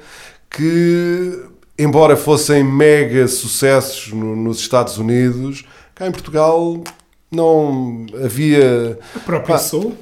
que, 0.49 1.43
embora 1.79 2.16
fossem 2.16 2.64
mega 2.64 3.29
sucessos 3.29 4.12
no- 4.12 4.35
nos 4.37 4.59
Estados 4.59 4.99
Unidos, 4.99 5.64
cá 5.95 6.07
em 6.07 6.12
Portugal 6.12 6.83
não 7.31 8.07
havia. 8.25 8.99
A 9.14 9.19
própria 9.21 9.55
Pá, 9.57 9.59
Soul. 9.59 9.95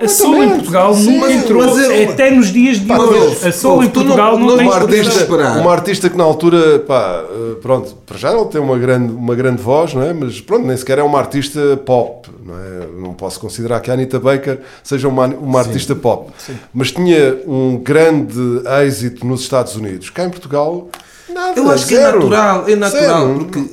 A 0.00 0.06
Soul 0.06 0.44
em 0.44 0.50
Portugal 0.50 0.94
nunca 0.94 1.26
mas- 1.26 1.30
entrou, 1.32 1.64
mas 1.64 1.78
eu- 1.78 2.10
até 2.10 2.30
nos 2.30 2.52
dias 2.52 2.78
de 2.78 2.86
Pá, 2.86 2.98
hoje. 2.98 3.48
A 3.48 3.50
Soul 3.52 3.74
ouve, 3.76 3.86
em 3.86 3.90
tu 3.90 4.00
não- 4.00 4.06
Portugal 4.06 4.38
não, 4.38 4.46
não- 4.48 4.56
tem 4.58 4.70
artista, 4.70 5.20
esperar. 5.22 5.58
uma 5.60 5.72
artista 5.72 6.10
que 6.10 6.16
na 6.16 6.24
altura, 6.24 6.78
pá, 6.80 7.24
eh, 7.28 7.54
pronto, 7.62 7.94
para 8.06 8.18
já 8.18 8.30
ele 8.32 8.44
tem 8.46 8.60
uma 8.60 8.78
grande, 8.78 9.12
uma 9.12 9.34
grande 9.34 9.62
voz, 9.62 9.94
não 9.94 10.02
é? 10.02 10.12
Mas 10.12 10.40
pronto, 10.40 10.66
nem 10.66 10.76
sequer 10.76 10.98
é 10.98 11.02
uma 11.02 11.18
artista 11.18 11.58
pop, 11.86 12.28
não 12.44 12.54
é? 12.54 12.86
Não 13.00 13.14
posso 13.14 13.40
considerar 13.40 13.80
que 13.80 13.90
a 13.90 13.94
Anita 13.94 14.20
Baker 14.20 14.60
seja 14.84 15.08
uma, 15.08 15.26
uma 15.26 15.60
artista 15.60 15.96
pop. 15.96 16.30
Mas 16.72 16.92
tinha 16.92 17.38
um 17.46 17.78
grande 17.78 18.38
êxito 18.84 19.26
nos 19.26 19.40
Estados 19.40 19.74
Unidos. 19.74 20.10
Cá 20.10 20.24
em 20.24 20.30
Portugal, 20.30 20.88
nada. 21.32 21.58
Eu 21.58 21.68
acho 21.70 21.86
que 21.86 21.94
é 21.94 21.98
zero. 22.00 22.18
natural, 22.18 22.64
é 22.68 22.76
natural, 22.76 23.26
Zero. 23.26 23.38
porque 23.38 23.64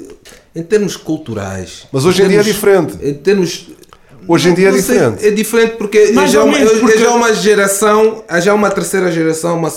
em 0.55 0.63
termos 0.63 0.95
culturais. 0.95 1.85
Mas 1.91 2.05
hoje 2.05 2.23
em 2.23 2.29
dia 2.29 2.39
é 2.39 2.43
termos- 2.43 2.55
diferente. 2.55 2.97
Em 3.05 3.13
termos. 3.13 3.67
Hoje 4.27 4.49
em 4.49 4.53
dia 4.53 4.69
é 4.69 4.71
Não 4.71 4.79
sei, 4.81 4.95
diferente. 4.97 5.25
É 5.27 5.31
diferente 5.31 5.75
porque 5.77 6.11
Mais 6.11 6.31
já, 6.31 6.39
é 6.39 6.43
uma, 6.43 6.57
é 6.57 6.65
porque- 6.79 6.97
já 6.97 7.11
uma 7.11 7.33
geração, 7.33 8.23
há 8.27 8.39
já 8.39 8.53
uma 8.53 8.69
terceira 8.71 9.11
geração, 9.11 9.57
uma- 9.59 9.71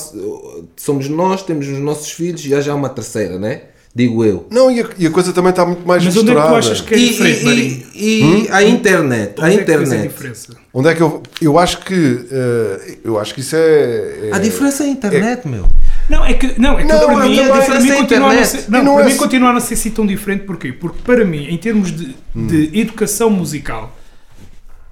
somos 0.77 1.09
nós, 1.09 1.43
temos 1.43 1.67
os 1.69 1.79
nossos 1.79 2.11
filhos 2.13 2.45
e 2.47 2.55
há 2.55 2.61
já 2.61 2.75
uma 2.75 2.89
terceira, 2.89 3.39
né? 3.39 3.63
Digo 3.95 4.25
eu. 4.25 4.47
Não, 4.51 4.71
e 4.71 4.81
a, 4.81 4.85
e 4.99 5.07
a 5.07 5.11
coisa 5.11 5.33
também 5.33 5.51
está 5.51 5.65
muito 5.65 5.85
mais 5.87 6.05
Mas 6.05 6.17
onde 6.17 6.31
é 6.31 6.35
que 6.35 6.39
misturada. 6.39 6.63
tu 6.63 6.67
achas 6.69 6.81
que 6.83 6.95
é 6.95 6.99
E, 6.99 7.09
diferente, 7.09 7.45
Marinho? 7.45 7.83
e, 7.95 8.21
e 8.45 8.49
a 8.51 8.63
internet, 8.63 9.35
a 9.41 9.45
Onde 9.45 9.55
é 9.55 9.55
que 9.55 9.59
a 9.59 9.63
internet. 9.75 10.09
diferença? 10.09 10.53
Onde 10.73 10.89
é 10.89 10.95
que 10.95 11.01
eu. 11.01 11.23
Eu 11.43 11.59
acho 11.59 11.79
que. 11.85 12.27
eh, 12.31 12.97
eu 13.03 13.19
acho 13.19 13.35
que 13.35 13.41
isso 13.41 13.57
é. 13.57 13.59
é- 13.59 14.31
A 14.33 14.39
diferença 14.39 14.85
é 14.85 14.87
a 14.87 14.91
internet, 14.91 15.49
meu. 15.49 15.65
Não, 16.09 16.25
é 16.25 16.33
que, 16.35 16.61
não, 16.61 16.79
é 16.79 16.83
que 16.83 16.89
Não, 16.93 16.99
para 17.07 17.09
mim, 17.29 17.37
também- 17.37 17.67
para 17.67 17.81
mim 17.81 17.91
é 17.91 17.97
continua 17.97 18.33
a 18.35 18.45
ser, 18.45 18.65
não, 18.69 18.85
não 18.85 18.95
para 18.97 19.05
é 19.05 19.09
mim 19.09 19.17
continua 19.17 19.51
a 19.51 19.53
não 19.55 19.61
ser 19.61 19.75
assim 19.75 19.91
tão 19.91 20.07
diferente. 20.07 20.45
Porquê? 20.45 20.71
Porque 20.73 20.99
para 21.05 21.25
mim, 21.25 21.49
em 21.49 21.57
termos 21.57 21.91
de, 21.91 22.15
de 22.35 22.79
educação 22.79 23.31
musical, 23.31 23.98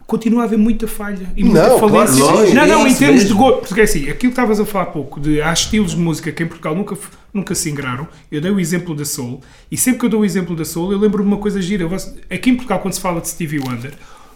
continua 0.07 0.43
a 0.43 0.45
haver 0.45 0.59
muita 0.59 0.87
falha 0.87 1.27
e 1.37 1.43
muita 1.43 1.69
Não, 1.69 1.79
claro, 1.79 1.93
falência. 1.93 2.25
lógico, 2.25 2.55
não, 2.55 2.67
não, 2.67 2.87
é 2.87 2.91
em 2.91 2.95
termos 2.95 3.23
de 3.23 3.29
mesmo. 3.29 3.39
gosto. 3.39 3.69
Porque 3.69 3.81
é 3.81 3.85
assim, 3.85 4.03
aquilo 4.05 4.19
que 4.19 4.27
estavas 4.29 4.61
a 4.61 4.65
falar 4.65 4.85
há 4.85 4.89
pouco, 4.89 5.21
de 5.21 5.43
há 5.43 5.53
estilos 5.53 5.93
de 5.93 5.99
música 5.99 6.31
que 6.31 6.43
em 6.43 6.47
Portugal 6.47 6.75
nunca, 6.75 6.97
nunca 7.35 7.55
se 7.55 7.69
ingraram. 7.71 8.07
Eu 8.31 8.41
dei 8.41 8.51
o 8.51 8.61
exemplo 8.61 8.95
da 8.95 9.05
Soul 9.05 9.41
e 9.71 9.77
sempre 9.77 10.01
que 10.01 10.07
eu 10.07 10.11
dou 10.11 10.21
o 10.21 10.25
exemplo 10.25 10.55
da 10.55 10.65
Soul, 10.65 10.93
eu 10.93 10.99
lembro 10.99 11.23
de 11.23 11.29
uma 11.29 11.39
coisa 11.39 11.61
gira. 11.61 11.87
Aqui 12.31 12.51
em 12.51 12.55
Portugal, 12.55 12.79
quando 12.79 12.95
se 12.95 13.01
fala 13.01 13.21
de 13.21 13.29
Stevie 13.29 13.59
Wonder, 13.59 13.93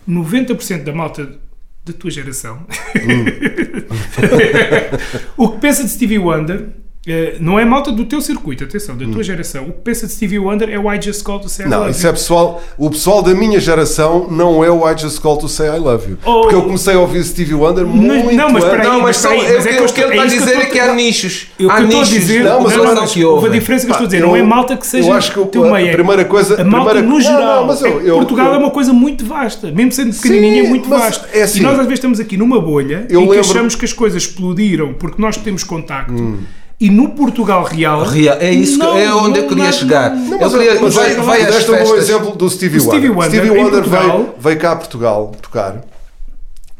90% 0.08 0.82
da 0.82 0.92
malta 0.92 1.38
da 1.84 1.92
tua 1.94 2.10
geração 2.10 2.66
o 5.36 5.48
que 5.50 5.58
pensa 5.60 5.82
de 5.82 5.90
Stevie 5.90 6.18
Wonder 6.18 6.68
eh, 7.06 7.36
não 7.40 7.58
é 7.58 7.64
malta 7.64 7.90
do 7.90 8.04
teu 8.04 8.20
circuito, 8.20 8.62
atenção, 8.62 8.94
da 8.96 9.06
tua 9.06 9.22
geração. 9.22 9.64
O 9.64 9.72
que 9.72 9.80
pensa 9.80 10.06
de 10.06 10.12
Stevie 10.12 10.38
Wonder 10.38 10.68
é 10.68 10.78
o 10.78 10.92
I 10.92 11.00
Just 11.00 11.22
Called 11.22 11.42
to 11.44 11.48
Say 11.48 11.64
I 11.64 11.68
Não, 11.70 11.78
Love 11.80 11.90
isso 11.92 12.02
You. 12.02 12.08
é 12.08 12.12
pessoal. 12.12 12.62
O 12.76 12.90
pessoal 12.90 13.22
da 13.22 13.34
minha 13.34 13.58
geração 13.58 14.28
não 14.30 14.62
é 14.62 14.70
o 14.70 14.86
I 14.86 14.96
Just 14.98 15.18
Call 15.20 15.38
to 15.38 15.48
Say 15.48 15.68
I 15.68 15.78
Love 15.78 16.10
You. 16.10 16.18
Oh. 16.26 16.42
Porque 16.42 16.54
eu 16.56 16.62
comecei 16.62 16.94
a 16.94 16.98
ouvir 17.00 17.24
Stevie 17.24 17.54
Wonder 17.54 17.86
Mas- 17.86 17.96
muito 17.96 18.34
não, 18.36 18.50
mas 18.50 18.64
Não, 18.64 18.70
mas, 18.94 19.02
mas 19.02 19.16
são, 19.16 19.30
peraí, 19.30 19.46
é, 19.46 19.56
mas 19.56 19.66
é 19.66 19.70
o 19.70 19.72
que 19.72 19.76
que 19.76 19.80
eu 19.80 19.84
o 19.84 19.92
que 19.94 20.00
ele 20.00 20.10
estou- 20.10 20.10
está 20.10 20.16
é 20.16 20.20
a 20.20 20.26
isso 20.26 20.34
que 20.36 20.40
dizer 20.52 20.56
é 20.62 20.66
que 20.66 20.78
há 20.78 20.94
nichos. 20.94 21.46
Eu- 21.58 21.70
Há 21.70 21.74
a 21.76 21.80
nichos. 21.80 22.08
dizer, 22.10 22.44
Não, 22.44 22.50
não, 22.52 22.62
mas 22.64 22.76
não, 22.76 22.84
eu 22.84 22.94
não, 22.94 23.02
acho 23.02 23.14
que 23.14 23.24
houve 23.24 23.46
a 23.46 23.50
diferença 23.50 23.86
que 23.86 23.90
eu 23.90 23.94
estou 23.94 24.04
a 24.04 24.08
dizer, 24.08 24.20
não 24.20 24.36
é 24.36 24.42
malta 24.42 24.76
que 24.76 24.86
seja 24.86 25.08
eu 25.08 25.14
acho 25.14 25.32
que 25.32 25.40
o- 25.40 25.46
teu 25.46 25.64
a 25.64 25.72
meio. 25.72 25.92
primeira 25.92 26.24
coisa- 26.26 26.60
a 26.60 26.64
malta 26.64 27.00
no 27.00 27.08
Não, 27.08 27.20
geral. 27.20 27.60
não, 27.62 27.66
mas 27.66 27.82
É 27.82 27.90
Portugal 28.10 28.54
é 28.54 28.58
uma 28.58 28.70
coisa 28.70 28.92
muito 28.92 29.24
vasta, 29.24 29.70
mesmo 29.72 29.90
sendo 29.92 30.14
pequenininha, 30.14 30.64
é 30.64 30.68
muito 30.68 30.86
mas 30.88 31.00
vasto. 31.00 31.26
é 31.32 31.42
assim. 31.42 31.60
e 31.60 31.62
nós 31.62 31.72
às 31.72 31.78
vezes 31.86 31.94
estamos 31.94 32.20
aqui 32.20 32.36
numa 32.36 32.60
bolha 32.60 33.06
em 33.08 33.26
que 33.26 33.38
achamos 33.38 33.74
que 33.74 33.86
as 33.86 33.92
coisas 33.94 34.22
explodiram 34.24 34.92
porque 34.92 35.20
nós 35.20 35.38
temos 35.38 35.64
contacto. 35.64 36.38
E 36.80 36.88
no 36.88 37.10
Portugal 37.10 37.62
real, 37.62 38.04
Real, 38.04 38.38
é 38.40 38.50
isso 38.50 38.78
que, 38.78 38.78
não, 38.78 38.96
é 38.96 39.14
onde 39.14 39.38
eu 39.38 39.42
não, 39.42 39.48
queria 39.50 39.64
não, 39.64 39.72
chegar. 39.72 40.16
não, 40.16 40.40
eu 40.40 40.50
queria, 40.50 40.80
Mas 40.80 40.94
vai, 40.94 41.14
vai, 41.16 41.42
às 41.42 41.68
um 41.68 41.76
bom 41.76 41.94
exemplo 41.94 42.34
do 42.34 42.48
Stevie 42.48 42.78
O 42.78 42.80
Stevie 42.80 43.10
Wonder. 43.10 43.24
Wonder, 43.24 43.44
Stevie 43.44 43.62
Wonder 43.62 43.82
veio, 43.82 44.34
veio 44.38 44.58
cá 44.58 44.72
a 44.72 44.76
Portugal 44.76 45.32
tocar 45.42 45.84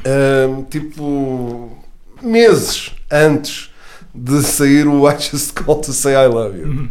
ahm, 0.04 0.62
tipo 0.70 1.76
meses 2.22 2.92
antes 3.10 3.70
de 4.14 4.42
sair 4.42 4.86
o 4.86 5.08
I 5.08 5.18
Just 5.18 5.52
Call 5.52 5.76
to 5.76 5.92
Say 5.92 6.14
I 6.14 6.26
Love 6.26 6.58
You. 6.58 6.66
Uhum. 6.66 6.88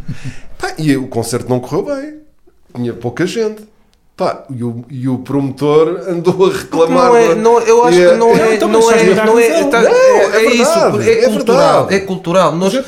Pá, 0.58 0.74
e 0.78 0.96
o 0.96 1.08
concerto 1.08 1.48
não 1.48 1.60
correu 1.60 1.84
bem. 1.84 2.14
Tinha 2.74 2.92
pouca 2.94 3.26
gente. 3.26 3.62
Pá, 4.20 4.44
e, 4.50 4.62
o, 4.62 4.84
e 4.90 5.08
o 5.08 5.16
promotor 5.16 6.02
andou 6.06 6.44
a 6.44 6.52
reclamar. 6.52 7.06
Não 7.08 7.16
é, 7.16 7.34
não, 7.34 7.58
eu 7.60 7.82
acho 7.86 7.98
a- 8.02 8.10
que 8.10 8.16
não 8.18 8.36
é, 8.36 8.54
então, 8.54 8.68
não 8.68 8.92
é, 8.92 9.02
estás 9.02 9.18
a 9.18 9.24
não 9.24 9.38
é, 9.38 9.64
tá- 9.64 9.80
Não, 9.80 9.88
é, 9.90 9.94
é 9.94 10.24
é 10.26 10.30
verdade, 10.50 10.56
isso, 10.56 11.00
é, 11.08 11.24
é 11.24 11.28
cultural, 11.30 11.86
é 11.90 12.00
cultural. 12.00 12.54
Nós. 12.54 12.74
É 12.74 12.84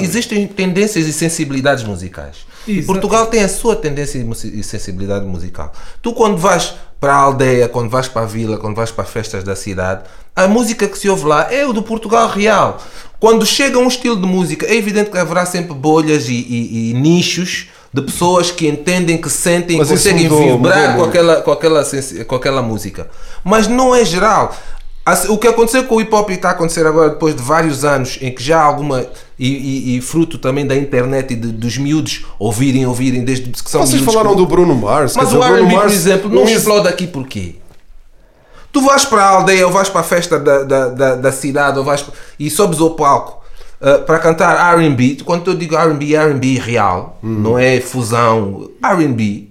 existem, 0.00 0.46
tendências 0.46 1.08
e 1.08 1.12
sensibilidades 1.12 1.82
musicais. 1.82 2.36
E. 2.68 2.82
Portugal 2.82 3.26
tem 3.26 3.42
a 3.42 3.48
sua 3.48 3.74
tendência 3.74 4.16
e 4.18 4.60
e 4.60 4.62
sensibilidade 4.62 5.26
musical. 5.26 5.72
Tu 6.00 6.12
quando 6.12 6.38
vais 6.38 6.72
para 7.00 7.14
a 7.14 7.16
aldeia, 7.18 7.68
quando 7.68 7.90
vais 7.90 8.06
para 8.06 8.22
a 8.22 8.26
vila, 8.26 8.56
quando 8.56 8.76
vais 8.76 8.92
para 8.92 9.02
festas 9.04 9.42
da 9.42 9.56
cidade, 9.56 10.04
a 10.36 10.46
música 10.46 10.86
que 10.86 10.96
se 10.96 11.08
ouve 11.08 11.24
lá 11.26 11.52
é 11.52 11.66
o 11.66 11.72
do 11.72 11.82
Portugal 11.82 12.28
real. 12.28 12.80
Quando 13.18 13.44
chega 13.44 13.76
um 13.76 13.88
estilo 13.88 14.16
de 14.20 14.26
música, 14.26 14.66
é 14.66 14.76
evidente 14.76 15.10
que 15.10 15.18
haverá 15.18 15.44
sempre 15.44 15.74
bolhas 15.74 16.28
e, 16.28 16.32
e- 16.34 16.90
e 16.90 16.94
nichos 16.94 17.70
de 17.94 18.02
pessoas 18.02 18.50
que 18.50 18.66
entendem, 18.66 19.16
que 19.16 19.30
sentem, 19.30 19.78
Mas 19.78 19.88
isso 19.88 20.02
conseguem 20.08 20.28
mudou, 20.28 20.56
vibrar 20.58 20.90
mudou 20.90 21.04
com 21.04 21.08
aquela, 21.10 21.36
com, 21.42 21.52
aquela, 21.52 21.84
com 22.26 22.34
aquela 22.34 22.60
música. 22.60 23.08
Mas 23.44 23.68
não 23.68 23.94
é 23.94 24.04
geral. 24.04 24.52
O 25.28 25.38
que 25.38 25.46
aconteceu 25.46 25.84
com 25.84 25.94
o 25.96 26.00
hip 26.00 26.12
hop 26.12 26.28
e 26.30 26.32
está 26.32 26.48
a 26.48 26.52
acontecer 26.52 26.84
agora 26.86 27.10
depois 27.10 27.36
de 27.36 27.42
vários 27.42 27.84
anos 27.84 28.18
em 28.20 28.34
que 28.34 28.42
já 28.42 28.58
há 28.58 28.64
alguma 28.64 29.06
e, 29.38 29.46
e- 29.94 29.96
e 29.96 30.00
fruto 30.00 30.38
também 30.38 30.66
da 30.66 30.74
internet 30.74 31.34
e 31.34 31.36
de- 31.36 31.52
dos 31.52 31.78
miúdos 31.78 32.24
ouvirem, 32.38 32.84
ouvirem 32.84 33.22
desde 33.24 33.48
que 33.50 33.70
são 33.70 33.86
Vocês 33.86 34.02
falaram 34.02 34.30
que- 34.30 34.36
do 34.38 34.46
Bruno 34.46 34.74
Mars. 34.74 35.14
Mas 35.14 35.26
o 35.32 35.38
dizer, 35.38 35.52
Bruno 35.52 35.56
R&B, 35.68 35.76
por 35.82 35.90
exemplo, 35.92 36.30
não 36.30 36.42
um- 36.42 36.48
explode 36.48 36.88
aqui 36.88 37.06
porquê? 37.06 37.56
Tu 38.72 38.80
vais 38.80 39.04
para 39.04 39.22
a 39.22 39.28
aldeia 39.28 39.66
ou 39.66 39.72
vais 39.72 39.88
para 39.88 40.00
a 40.00 40.04
festa 40.04 40.36
da, 40.40 40.64
da, 40.64 40.88
da, 40.88 41.14
da 41.14 41.30
cidade 41.32 41.78
ou 41.78 41.84
vais 41.84 42.04
e 42.40 42.50
sobes 42.50 42.80
ao 42.80 42.90
palco 42.90 43.43
uh, 43.80 44.02
para 44.04 44.18
cantar 44.18 44.74
R&B. 44.76 45.18
Quando 45.24 45.50
eu 45.50 45.56
digo 45.56 45.76
R&B, 45.76 46.14
R&B 46.14 46.58
real, 46.58 47.18
não 47.22 47.58
é 47.58 47.80
fusão, 47.80 48.70
R&B. 48.82 49.48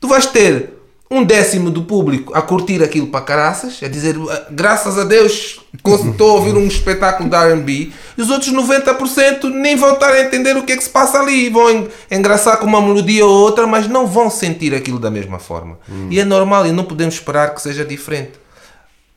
Tu 0.00 0.08
vais 0.08 0.26
ter 0.26 0.70
um 1.10 1.22
décimo 1.22 1.70
do 1.70 1.82
público 1.82 2.32
a 2.34 2.40
curtir 2.40 2.82
aquilo 2.82 3.08
para 3.08 3.20
caraças, 3.20 3.78
a 3.82 3.88
dizer 3.88 4.16
"Ah, 4.30 4.46
graças 4.50 4.98
a 4.98 5.04
Deus 5.04 5.60
estou 6.10 6.30
a 6.30 6.34
ouvir 6.36 6.54
um 6.56 6.66
espetáculo 6.66 7.28
de 7.28 7.36
R&B 7.36 7.90
e 8.16 8.22
os 8.22 8.30
outros 8.30 8.50
90% 8.50 9.44
nem 9.52 9.76
vão 9.76 9.92
estar 9.92 10.08
a 10.10 10.22
entender 10.22 10.56
o 10.56 10.62
que 10.62 10.72
é 10.72 10.76
que 10.76 10.82
se 10.84 10.88
passa 10.88 11.18
ali 11.20 11.50
vão 11.50 11.70
en- 11.70 11.88
engraçar 12.10 12.56
com 12.56 12.64
uma 12.66 12.80
melodia 12.80 13.26
ou 13.26 13.30
outra 13.42 13.66
mas 13.66 13.86
não 13.88 14.06
vão 14.06 14.30
sentir 14.30 14.74
aquilo 14.74 14.98
da 14.98 15.10
mesma 15.10 15.38
forma 15.38 15.78
e 16.10 16.18
é 16.18 16.24
normal 16.24 16.66
e 16.66 16.72
não 16.72 16.84
podemos 16.84 17.14
esperar 17.14 17.54
que 17.54 17.60
seja 17.60 17.84
diferente 17.84 18.32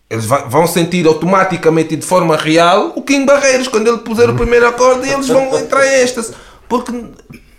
eles 0.10 0.26
vão 0.26 0.68
sentir 0.68 1.06
automaticamente 1.08 1.94
e 1.96 1.98
de 1.98 2.06
forma 2.06 2.36
real 2.38 2.94
o 2.96 3.02
Kim 3.02 3.26
Barreiros 3.26 3.68
quando 3.68 3.88
ele 3.88 3.98
puser 4.00 4.30
o 4.30 4.36
primeiro 4.36 4.68
acorde 4.68 5.10
eles 5.10 5.28
vão 5.28 5.58
entrar 5.58 5.86
em 5.86 6.02
êxtase 6.02 6.34
porque 6.70 6.92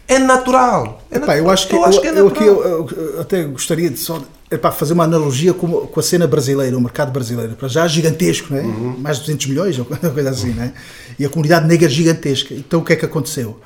é 0.08 0.18
natural 0.18 1.02
é 1.10 1.16
Epá, 1.16 1.36
eu 1.36 1.50
acho 1.50 1.66
que, 1.68 1.74
eu, 1.74 1.84
é 1.84 2.20
eu 2.20 2.28
aqui 2.28 2.44
eu, 2.44 2.88
eu- 2.88 3.20
até 3.20 3.42
gostaria 3.44 3.90
de 3.90 3.98
só 3.98 4.22
epá, 4.50 4.70
fazer 4.70 4.92
uma 4.92 5.04
analogia 5.04 5.52
com, 5.52 5.68
com 5.86 6.00
a 6.00 6.02
cena 6.02 6.26
brasileira, 6.26 6.76
o 6.78 6.80
mercado 6.80 7.10
brasileiro. 7.10 7.54
Para 7.56 7.66
já 7.66 7.86
gigantesco, 7.88 8.54
não 8.54 8.60
é? 8.60 8.62
mais 8.98 9.16
de 9.16 9.22
200 9.24 9.46
milhões, 9.46 9.78
ou 9.80 9.84
coisa 9.84 10.30
assim, 10.30 10.50
não 10.50 10.62
é? 10.62 10.72
E 11.18 11.24
a 11.24 11.28
comunidade 11.28 11.66
negra 11.66 11.88
gigantesca. 11.88 12.54
Então 12.54 12.80
o 12.80 12.84
que 12.84 12.92
é 12.92 12.96
que 12.96 13.04
aconteceu? 13.04 13.58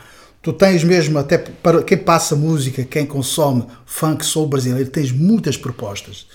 Tu 0.43 0.53
tens 0.55 0.83
mesmo, 0.83 1.19
até 1.19 1.37
para 1.37 1.83
quem 1.83 1.99
passa 1.99 2.35
música, 2.35 2.83
quem 2.83 3.05
consome 3.05 3.66
funk, 3.85 4.25
soul 4.25 4.47
brasileiro, 4.47 4.88
tens 4.88 5.12
muitas 5.12 5.59
propostas. 5.59 6.27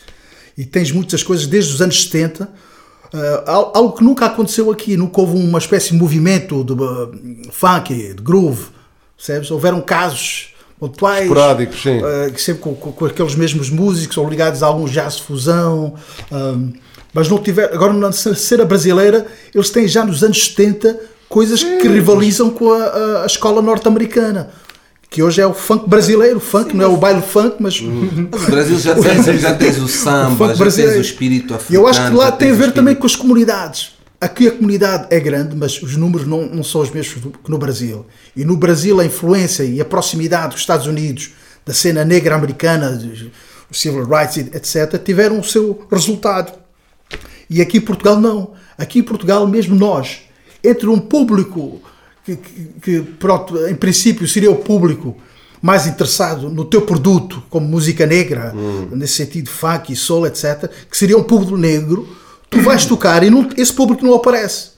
E 0.58 0.64
tens 0.66 0.92
muitas 0.92 1.22
coisas 1.24 1.46
desde 1.48 1.74
os 1.74 1.82
anos 1.82 2.04
70. 2.04 2.44
Uh, 2.46 3.18
al- 3.50 3.72
algo 3.76 3.94
que 3.98 4.04
nunca 4.04 4.26
aconteceu 4.26 4.72
aqui, 4.72 4.98
nunca 4.98 5.22
houve 5.22 5.38
uma 5.38 5.60
espécie 5.60 5.92
de 5.92 5.96
movimento 5.98 6.64
de 6.64 6.74
uh, 6.74 7.12
funk, 7.52 7.94
de 8.14 8.22
groove, 8.22 8.66
percebes? 9.16 9.52
Houveram 9.52 9.80
casos 9.82 10.54
pontuais, 10.80 11.24
Esporádicos, 11.24 11.82
sim. 11.82 12.00
uh, 12.00 12.32
que 12.34 12.42
sempre 12.42 12.62
com, 12.64 12.76
com- 12.76 12.92
com 12.92 13.06
aqueles 13.06 13.36
mesmos 13.36 13.70
músicos 13.70 14.18
ou 14.18 14.30
ligados 14.30 14.62
a 14.64 14.68
algum 14.68 14.86
jazz 14.86 15.18
fusão, 15.20 15.94
um, 16.32 16.74
mas 17.14 17.30
não 17.30 17.38
tiver. 17.38 17.74
Agora, 17.74 17.94
na 17.94 18.12
cena 18.12 18.66
brasileira, 18.66 19.26
eles 19.54 19.70
têm 19.70 19.88
já 19.88 20.04
nos 20.04 20.22
anos 20.24 20.44
70 20.48 21.00
coisas 21.30 21.64
que 21.64 21.88
rivalizam 21.88 22.50
com 22.50 22.74
a, 22.74 22.84
a- 22.84 23.24
a 23.24 23.26
escola 23.26 23.62
norte-americana. 23.62 24.52
Que 25.16 25.24
hoje 25.24 25.40
é 25.40 25.48
o 25.48 25.54
funk 25.54 25.88
brasileiro, 25.90 26.40
o 26.40 26.42
funk 26.42 26.76
não 26.76 26.84
é 26.84 26.88
o 26.90 26.98
baile 26.98 27.22
funk, 27.22 27.56
mas 27.62 27.80
Mas 27.80 28.44
o 28.44 28.52
Brasil 28.52 28.78
já 28.78 28.94
tens, 29.00 29.40
já 29.40 29.54
tens 29.56 29.78
o 29.78 29.88
samba, 29.88 30.50
funk 30.54 30.58
já 30.70 30.84
tens 30.84 30.98
o 30.98 31.00
espírito 31.00 31.54
E 31.54 31.56
africano. 31.56 31.80
eu 31.80 31.88
acho 31.88 32.06
que 32.10 32.14
lá 32.18 32.34
tem 32.34 32.50
a 32.50 32.54
o 32.54 32.58
ver 32.58 32.74
também 32.74 32.94
com 32.96 33.06
as 33.06 33.16
comunidades. 33.16 33.94
Aqui 34.20 34.46
a 34.50 34.52
comunidade 34.52 35.08
é 35.10 35.18
grande, 35.22 35.56
mas 35.56 35.82
os 35.82 35.96
números 35.96 36.28
não, 36.28 36.46
não 36.48 36.66
são 36.66 36.82
os 36.82 36.92
mesmos 36.92 37.22
do- 37.22 37.30
que 37.30 37.50
no 37.50 37.58
Brasil. 37.58 38.06
E 38.36 38.44
no 38.44 38.58
Brasil 38.58 39.00
a 39.00 39.06
influência 39.06 39.64
e 39.64 39.80
a 39.80 39.86
proximidade 39.86 40.50
dos 40.50 40.60
Estados 40.60 40.86
Unidos, 40.86 41.30
da 41.66 41.74
cena 41.74 42.04
negra 42.04 42.36
americana, 42.36 42.92
dos- 42.92 43.28
os 43.72 43.80
civil 43.80 44.04
rights, 44.06 44.36
etc., 44.38 45.02
tiveram 45.02 45.40
o 45.40 45.44
seu 45.46 45.88
resultado. 45.90 46.52
E 47.50 47.62
aqui 47.62 47.78
em 47.78 47.82
Portugal 47.82 48.20
não. 48.20 48.52
Aqui 48.78 49.00
em 49.00 49.04
Portugal, 49.04 49.48
mesmo 49.48 49.76
nós, 49.78 50.24
entre 50.62 50.88
um 50.90 51.00
público 51.00 51.80
que, 52.26 52.36
que- 52.36 52.68
que, 52.82 53.02
pronto, 53.20 53.68
em 53.68 53.76
princípio 53.76 54.28
seria 54.28 54.50
o 54.52 54.56
público 54.56 55.16
mais 55.62 55.88
interessado 55.88 56.50
no 56.50 56.66
teu 56.66 56.82
produto, 56.82 57.42
como 57.50 57.66
música 57.68 58.06
negra, 58.06 58.54
nesse 58.92 59.14
sentido 59.14 59.50
funk 59.50 59.94
e 59.94 59.96
soul, 59.96 60.28
etc., 60.28 60.70
que 60.90 60.98
seria 60.98 61.18
um 61.18 61.24
público 61.24 61.58
negro, 61.58 62.08
tu 62.50 62.62
vais 62.62 62.86
tocar 62.86 63.24
e 63.24 63.30
não- 63.30 63.48
esse 63.58 63.74
público 63.74 64.06
não 64.06 64.14
aparece. 64.14 64.76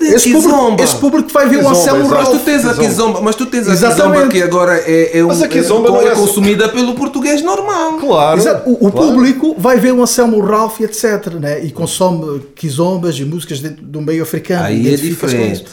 Esse 0.00 0.32
público, 0.32 0.82
esse 0.82 0.96
público 0.96 1.32
vai 1.32 1.48
ver 1.48 1.58
o 1.62 1.68
Anselmo 1.68 2.02
exato. 2.04 2.14
Mas 2.14 2.26
tu 2.28 2.32
Ralph. 2.32 2.44
tens 2.44 2.66
a 2.66 2.74
Kizomba. 2.74 3.20
Mas 3.22 3.36
tu 3.36 3.46
tens 3.46 3.68
a. 3.68 3.88
Kizomba 3.88 4.28
que 4.28 4.42
agora 4.42 4.76
é, 4.78 5.18
é, 5.18 5.24
um, 5.24 5.28
Mas 5.28 5.40
a 5.40 5.48
Kizomba 5.48 5.88
é, 6.02 6.04
é 6.06 6.08
é- 6.08 6.14
consumida 6.14 6.68
pelo 6.68 6.94
português 6.94 7.42
normal. 7.42 7.98
Claro. 7.98 8.38
Exato. 8.38 8.68
O, 8.68 8.88
o 8.88 8.92
claro. 8.92 9.12
público 9.12 9.54
vai 9.58 9.78
ver 9.78 9.92
o 9.94 10.02
Anselmo 10.02 10.40
Ralph 10.40 10.80
e 10.80 10.84
etc. 10.84 11.32
Né? 11.40 11.64
E 11.64 11.70
consome 11.70 12.40
quizombas 12.56 13.16
e 13.18 13.24
músicas 13.24 13.60
do 13.60 14.02
meio 14.02 14.24
africano. 14.24 14.64
Aí 14.64 14.92
é 14.92 14.96
diferente. 14.96 15.64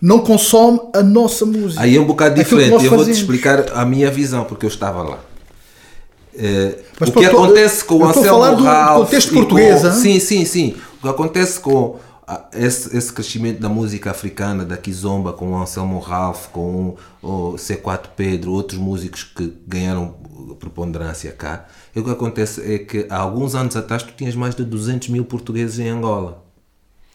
Não 0.00 0.18
consome 0.20 0.80
a 0.94 1.02
nossa 1.02 1.44
música. 1.46 1.82
Aí 1.82 1.96
é 1.96 2.00
um 2.00 2.04
bocado 2.04 2.34
diferente. 2.34 2.84
Eu 2.84 2.90
vou-te 2.90 3.10
explicar 3.10 3.72
a 3.72 3.84
minha 3.84 4.10
visão, 4.10 4.44
porque 4.44 4.66
eu 4.66 4.70
estava 4.70 5.02
lá. 5.02 5.18
Eh, 6.38 6.78
Mas 7.00 7.08
o 7.08 7.12
que 7.12 7.28
tô- 7.30 7.44
acontece 7.44 7.84
com 7.84 7.94
o 7.96 8.04
Anselmo 8.04 8.28
falar 8.28 8.54
do 8.54 8.64
Ralph 8.64 9.04
contexto 9.06 9.28
com- 9.30 9.34
português, 9.36 9.84
hein? 9.84 9.92
Sim, 9.92 10.20
sim, 10.20 10.44
sim. 10.44 10.76
O 10.98 11.02
que 11.02 11.08
acontece 11.08 11.58
com 11.60 11.98
esse, 12.52 12.94
esse 12.96 13.10
crescimento 13.12 13.60
da 13.60 13.68
música 13.70 14.10
africana, 14.10 14.64
da 14.64 14.76
Kizomba, 14.76 15.32
com 15.32 15.52
o 15.52 15.56
Anselmo 15.56 15.98
Ralph, 15.98 16.48
com 16.48 16.96
o 17.22 17.54
C4 17.56 18.10
Pedro, 18.14 18.52
outros 18.52 18.78
músicos 18.78 19.24
que 19.24 19.50
ganharam 19.66 20.14
preponderância 20.60 21.32
cá, 21.32 21.66
e 21.94 22.00
o 22.00 22.04
que 22.04 22.10
acontece 22.10 22.60
é 22.74 22.78
que 22.78 23.06
há 23.08 23.16
alguns 23.18 23.54
anos 23.54 23.74
atrás 23.76 24.02
tu 24.02 24.12
tinhas 24.16 24.34
mais 24.34 24.54
de 24.54 24.64
200 24.64 25.08
mil 25.08 25.24
portugueses 25.24 25.78
em 25.78 25.88
Angola 25.88 26.42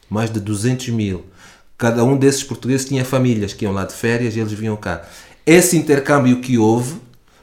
mais 0.10 0.30
de 0.30 0.42
200 0.42 0.90
mil. 0.90 1.24
Cada 1.82 2.04
um 2.04 2.16
desses 2.16 2.44
portugueses 2.44 2.86
tinha 2.86 3.04
famílias 3.04 3.54
que 3.54 3.66
iam 3.66 3.74
lá 3.74 3.84
de 3.86 3.94
férias 3.94 4.36
e 4.36 4.40
eles 4.40 4.54
vinham 4.54 4.76
cá. 4.76 5.02
Esse 5.44 5.76
intercâmbio 5.76 6.40
que 6.40 6.56
houve 6.56 6.94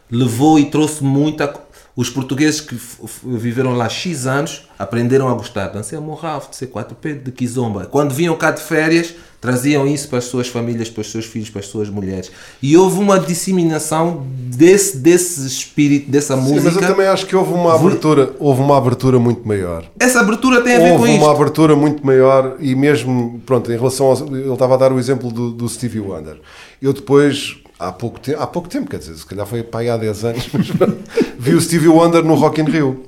levou 0.09 0.61
e 0.61 0.67
trouxe 0.67 1.03
muita. 1.03 1.53
Os 1.97 2.09
portugueses 2.09 2.61
que 2.61 2.79
viveram 3.25 3.73
lá 3.73 3.89
X 3.89 4.29
anos 4.29 4.69
aprenderam 4.79 5.29
a 5.29 5.35
gostar 5.35 5.67
de 5.67 5.79
Anselmo 5.79 6.15
Ralph, 6.15 6.51
de 6.51 6.57
C4P, 6.57 7.21
de 7.21 7.33
Kizomba. 7.33 7.87
Quando 7.87 8.15
vinham 8.15 8.37
cá 8.37 8.53
de 8.53 8.63
férias, 8.63 9.13
traziam 9.41 9.87
isso 9.87 10.09
para 10.09 10.19
as 10.19 10.25
suas 10.25 10.49
famílias, 10.49 10.91
para 10.91 11.01
os 11.01 11.11
seus 11.11 11.25
filhos, 11.25 11.49
para 11.49 11.61
as 11.61 11.67
suas 11.67 11.89
mulheres. 11.89 12.31
E 12.61 12.77
houve 12.77 12.99
uma 12.99 13.19
disseminação 13.21 14.27
desse, 14.33 14.97
desse 14.99 15.47
espírito, 15.47 16.11
dessa 16.11 16.35
Sim, 16.37 16.43
música. 16.43 16.63
mas 16.63 16.75
eu 16.77 16.81
também 16.89 17.07
acho 17.07 17.27
que 17.27 17.37
houve 17.37 17.53
uma 17.53 17.75
abertura, 17.75 18.35
houve 18.39 18.61
uma 18.61 18.77
abertura 18.77 19.19
muito 19.19 19.47
maior. 19.47 19.85
Essa 19.99 20.21
abertura 20.21 20.61
tem 20.63 20.75
a 20.75 20.79
ver 20.79 20.93
Houve 20.93 21.05
com 21.05 21.11
uma 21.11 21.13
isto. 21.19 21.31
abertura 21.31 21.77
muito 21.77 22.05
maior 22.05 22.57
e 22.59 22.75
mesmo, 22.75 23.41
pronto, 23.47 23.71
em 23.71 23.77
relação 23.77 24.07
ao, 24.07 24.17
ele 24.27 24.53
estava 24.53 24.75
a 24.75 24.77
dar 24.77 24.93
o 24.93 24.99
exemplo 24.99 25.31
do, 25.31 25.51
do 25.53 25.69
Stevie 25.69 26.01
Wonder. 26.01 26.41
Eu 26.83 26.93
depois, 26.93 27.57
há 27.79 27.93
pouco, 27.93 28.19
tempo, 28.19 28.43
há 28.43 28.47
pouco 28.47 28.69
tempo, 28.69 28.91
quer 28.91 28.99
dizer, 28.99 29.15
se 29.15 29.25
calhar 29.27 29.47
foi 29.47 29.63
para 29.63 29.81
aí 29.81 29.91
há 29.91 29.97
10 29.97 30.25
anos, 30.25 30.49
mas 30.53 30.91
vi 31.39 31.55
o 31.55 31.61
Stevie 31.61 31.89
Wonder 31.89 32.25
no 32.25 32.35
Rock 32.35 32.61
in 32.61 32.65
Rio. 32.65 33.05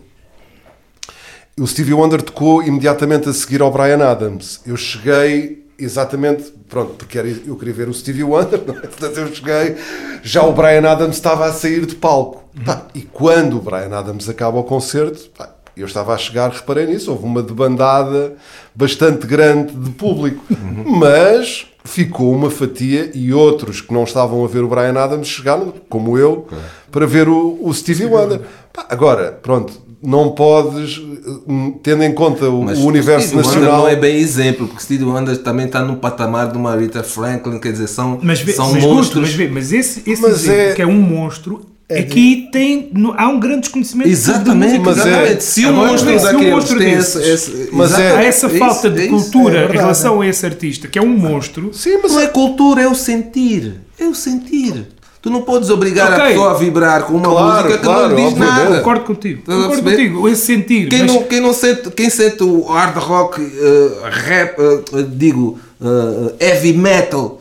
O 1.58 1.66
Stevie 1.66 1.92
Wonder 1.92 2.22
tocou 2.22 2.62
imediatamente 2.62 3.28
a 3.28 3.32
seguir 3.32 3.60
ao 3.60 3.70
Brian 3.70 4.02
Adams. 4.02 4.60
Eu 4.64 4.76
cheguei 4.76 5.60
exatamente, 5.80 6.52
pronto, 6.68 6.94
porque 6.94 7.18
era, 7.18 7.28
eu 7.28 7.56
queria 7.56 7.74
ver 7.74 7.88
o 7.88 7.94
Stevie 7.94 8.24
Wonder, 8.24 8.62
não 8.66 8.74
é? 8.76 8.80
portanto 8.80 9.18
eu 9.18 9.34
cheguei, 9.34 9.76
já 10.22 10.42
o 10.42 10.52
Brian 10.52 10.88
Adams 10.88 11.16
estava 11.16 11.46
a 11.46 11.52
sair 11.52 11.86
de 11.86 11.94
palco. 11.94 12.40
Pá, 12.64 12.86
e 12.94 13.02
quando 13.02 13.58
o 13.58 13.60
Brian 13.60 13.96
Adams 13.96 14.28
acaba 14.28 14.58
o 14.58 14.64
concerto, 14.64 15.30
pá, 15.36 15.54
eu 15.76 15.86
estava 15.86 16.12
a 16.12 16.18
chegar, 16.18 16.50
reparei 16.50 16.86
nisso, 16.86 17.10
houve 17.10 17.24
uma 17.24 17.42
debandada 17.42 18.34
bastante 18.74 19.26
grande 19.26 19.72
de 19.72 19.90
público, 19.90 20.44
mas 20.84 21.66
ficou 21.84 22.32
uma 22.34 22.50
fatia 22.50 23.10
e 23.14 23.32
outros 23.32 23.80
que 23.80 23.92
não 23.92 24.04
estavam 24.04 24.44
a 24.44 24.48
ver 24.48 24.62
o 24.62 24.68
Brian 24.68 24.98
Adams 24.98 25.28
chegaram, 25.28 25.72
como 25.88 26.18
eu, 26.18 26.46
para 26.90 27.06
ver 27.06 27.28
o, 27.28 27.58
o 27.62 27.72
Stevie 27.72 28.06
Wonder. 28.06 28.40
Pá, 28.72 28.86
agora, 28.90 29.32
pronto, 29.32 29.89
não 30.02 30.30
podes, 30.30 30.98
eh, 30.98 31.72
tendo 31.82 32.02
em 32.04 32.12
conta 32.14 32.48
o, 32.48 32.62
Mas 32.62 32.78
o 32.78 32.86
universo 32.86 33.36
Wonder 33.36 33.44
nacional. 33.46 33.78
não 33.80 33.88
é 33.88 33.96
bem 33.96 34.16
exemplo, 34.16 34.66
porque 34.66 34.82
Stevie 34.82 35.04
Wonder 35.04 35.36
também 35.38 35.66
está 35.66 35.82
no 35.82 35.96
patamar 35.96 36.50
de 36.50 36.56
uma 36.56 36.74
Rita 36.76 37.02
Franklin, 37.02 37.58
quer 37.58 37.72
dizer, 37.72 37.86
são, 37.88 38.18
Mas, 38.22 38.40
vê, 38.40 38.52
são 38.52 38.72
mas, 38.72 38.82
monstros. 38.82 39.22
mas, 39.22 39.34
vê, 39.34 39.48
mas 39.48 39.72
esse, 39.72 40.02
esse 40.10 40.22
Mas 40.22 40.32
exemplo, 40.44 40.60
é- 40.60 40.72
que 40.74 40.82
é 40.82 40.86
um 40.86 41.00
monstro, 41.00 41.66
aqui 41.90 42.48
tem, 42.52 42.88
no- 42.94 43.12
há 43.16 43.28
um 43.28 43.38
grande 43.40 43.60
desconhecimento 43.62 44.06
de 44.06 44.12
Exatamente, 44.12 44.78
Mas 44.78 44.98
é- 44.98 45.00
exatamente. 45.08 45.44
Se 45.44 45.66
um 45.66 45.68
Agora, 45.70 45.90
monstro 45.90 46.18
se 46.20 46.34
um 46.36 46.50
monstro 46.50 46.78
tem 46.78 46.96
desses- 46.96 47.16
esse, 47.16 47.50
esse, 47.62 47.68
Mas 47.72 47.98
é- 47.98 48.16
Há 48.16 48.22
essa 48.24 48.46
isso, 48.46 48.58
falta 48.58 48.86
é 48.86 48.90
de 48.90 49.00
isso. 49.02 49.10
cultura 49.10 49.58
é 49.58 49.64
em 49.68 49.72
relação 49.76 50.20
a 50.20 50.26
esse 50.26 50.46
artista, 50.46 50.88
que 50.88 50.98
é 50.98 51.02
um 51.02 51.08
monstro. 51.18 51.74
Sim, 51.74 51.98
mas 52.02 52.12
Não 52.12 52.20
é 52.20 52.26
cultura, 52.28 52.80
é 52.82 52.88
o 52.88 52.94
sentir. 52.94 53.80
É 53.98 54.06
o 54.06 54.14
sentir. 54.14 54.86
Tu 55.22 55.28
não 55.28 55.42
podes 55.42 55.68
obrigar 55.68 56.12
a 56.12 56.16
Ok. 56.16 56.28
pessoa 56.28 56.50
a 56.52 56.54
vibrar 56.54 57.02
com 57.04 57.12
uma 57.14 57.28
Claro, 57.28 57.56
música 57.64 57.78
que 57.78 57.85
claro, 57.85 58.09
não 58.09 58.16
lhe 58.16 58.24
diz 58.24 58.38
nada. 58.38 58.76
Concordo 58.78 59.04
contigo. 59.04 59.40
Estás 59.40 59.59
a 59.59 59.62
Concordo 59.64 59.90
contigo. 59.90 60.28
Esse 60.28 60.46
sentir. 60.46 60.88
Quem, 60.88 61.00
mas- 61.02 61.12
não, 61.12 61.22
quem, 61.24 61.40
não 61.40 61.52
sente, 61.52 61.90
quem 61.90 62.09
sente 62.09 62.42
o 62.42 62.62
hard 62.64 62.96
rock, 62.96 63.40
eh, 63.42 64.09
rap, 64.11 64.59
eh, 64.59 65.02
digo, 65.09 65.59
eh, 65.83 66.35
heavy 66.46 66.72
metal, 66.72 67.40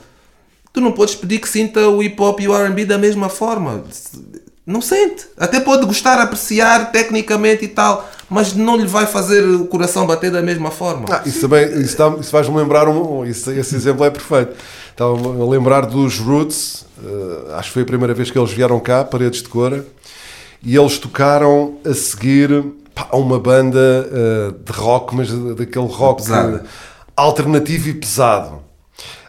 tu 0.73 0.81
não 0.81 0.91
podes 0.91 1.15
pedir 1.15 1.39
que 1.39 1.47
sinta 1.47 1.87
o 1.87 2.03
hip 2.03 2.21
hop 2.21 2.41
e 2.41 2.49
o 2.49 2.53
RB 2.53 2.83
da 2.83 2.97
mesma 2.97 3.29
forma. 3.29 3.81
Não 4.65 4.81
sente. 4.81 5.25
Até 5.37 5.61
pode 5.61 5.85
gostar, 5.85 6.19
apreciar 6.19 6.91
tecnicamente 6.91 7.63
e 7.63 7.69
tal, 7.69 8.09
mas 8.29 8.53
não 8.53 8.75
lhe 8.77 8.85
vai 8.85 9.05
fazer 9.05 9.43
o 9.43 9.65
coração 9.65 10.05
bater 10.05 10.31
da 10.31 10.41
mesma 10.41 10.69
forma. 10.71 11.05
Ah, 11.09 11.21
isso 11.25 11.41
também, 11.41 11.65
isso, 11.81 11.97
dá- 11.97 12.15
isso 12.19 12.29
faz-me 12.29 12.55
lembrar, 12.55 12.87
um, 12.87 13.25
isso- 13.25 13.51
esse 13.51 13.75
exemplo 13.75 14.05
é 14.05 14.09
perfeito. 14.09 14.53
Estava 14.91 15.11
a 15.13 15.49
lembrar 15.49 15.85
dos 15.85 16.19
Roots, 16.19 16.85
eh, 17.03 17.53
acho 17.55 17.69
que 17.69 17.73
foi 17.73 17.81
a 17.83 17.85
primeira 17.85 18.13
vez 18.13 18.29
que 18.29 18.37
eles 18.37 18.51
vieram 18.51 18.79
cá, 18.79 19.03
Paredes 19.03 19.41
de 19.41 19.49
Cora, 19.49 19.85
e 20.61 20.75
eles 20.75 20.97
tocaram 20.97 21.75
a 21.85 21.93
seguir 21.93 22.63
pá, 22.93 23.07
a 23.11 23.17
uma 23.17 23.39
banda 23.39 23.79
eh, 24.11 24.53
de 24.65 24.71
rock, 24.77 25.15
mas 25.15 25.31
daquele 25.55 25.87
rock 25.87 26.21
Pesada. 26.23 26.65
alternativo 27.15 27.89
e 27.89 27.93
pesado. 27.93 28.59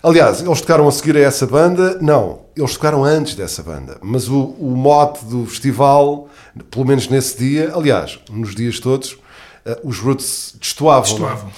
Aliás, 0.03 0.41
eles 0.41 0.61
tocaram 0.63 0.89
a 0.89 0.93
seguir 0.93 1.15
a 1.17 1.21
essa 1.21 1.47
banda? 1.47 1.99
Não, 2.01 2.41
eles 2.57 2.73
tocaram 2.73 3.05
antes 3.05 3.35
dessa 3.35 3.63
banda. 3.63 3.99
Mas 4.03 4.29
o, 4.29 4.55
o 4.59 4.71
mote 4.75 5.25
do 5.27 5.45
festival, 5.47 6.29
pelo 6.71 6.87
menos 6.87 7.09
nesse 7.09 7.39
dia, 7.39 7.73
aliás, 7.75 8.19
nos 8.31 8.55
dias 8.55 8.79
todos, 8.81 9.17
eh, 9.65 9.79
os 9.85 9.99
Roots 9.99 10.55
destoavam. 10.61 11.03
é? 11.05 11.11
Destoavam. 11.11 11.51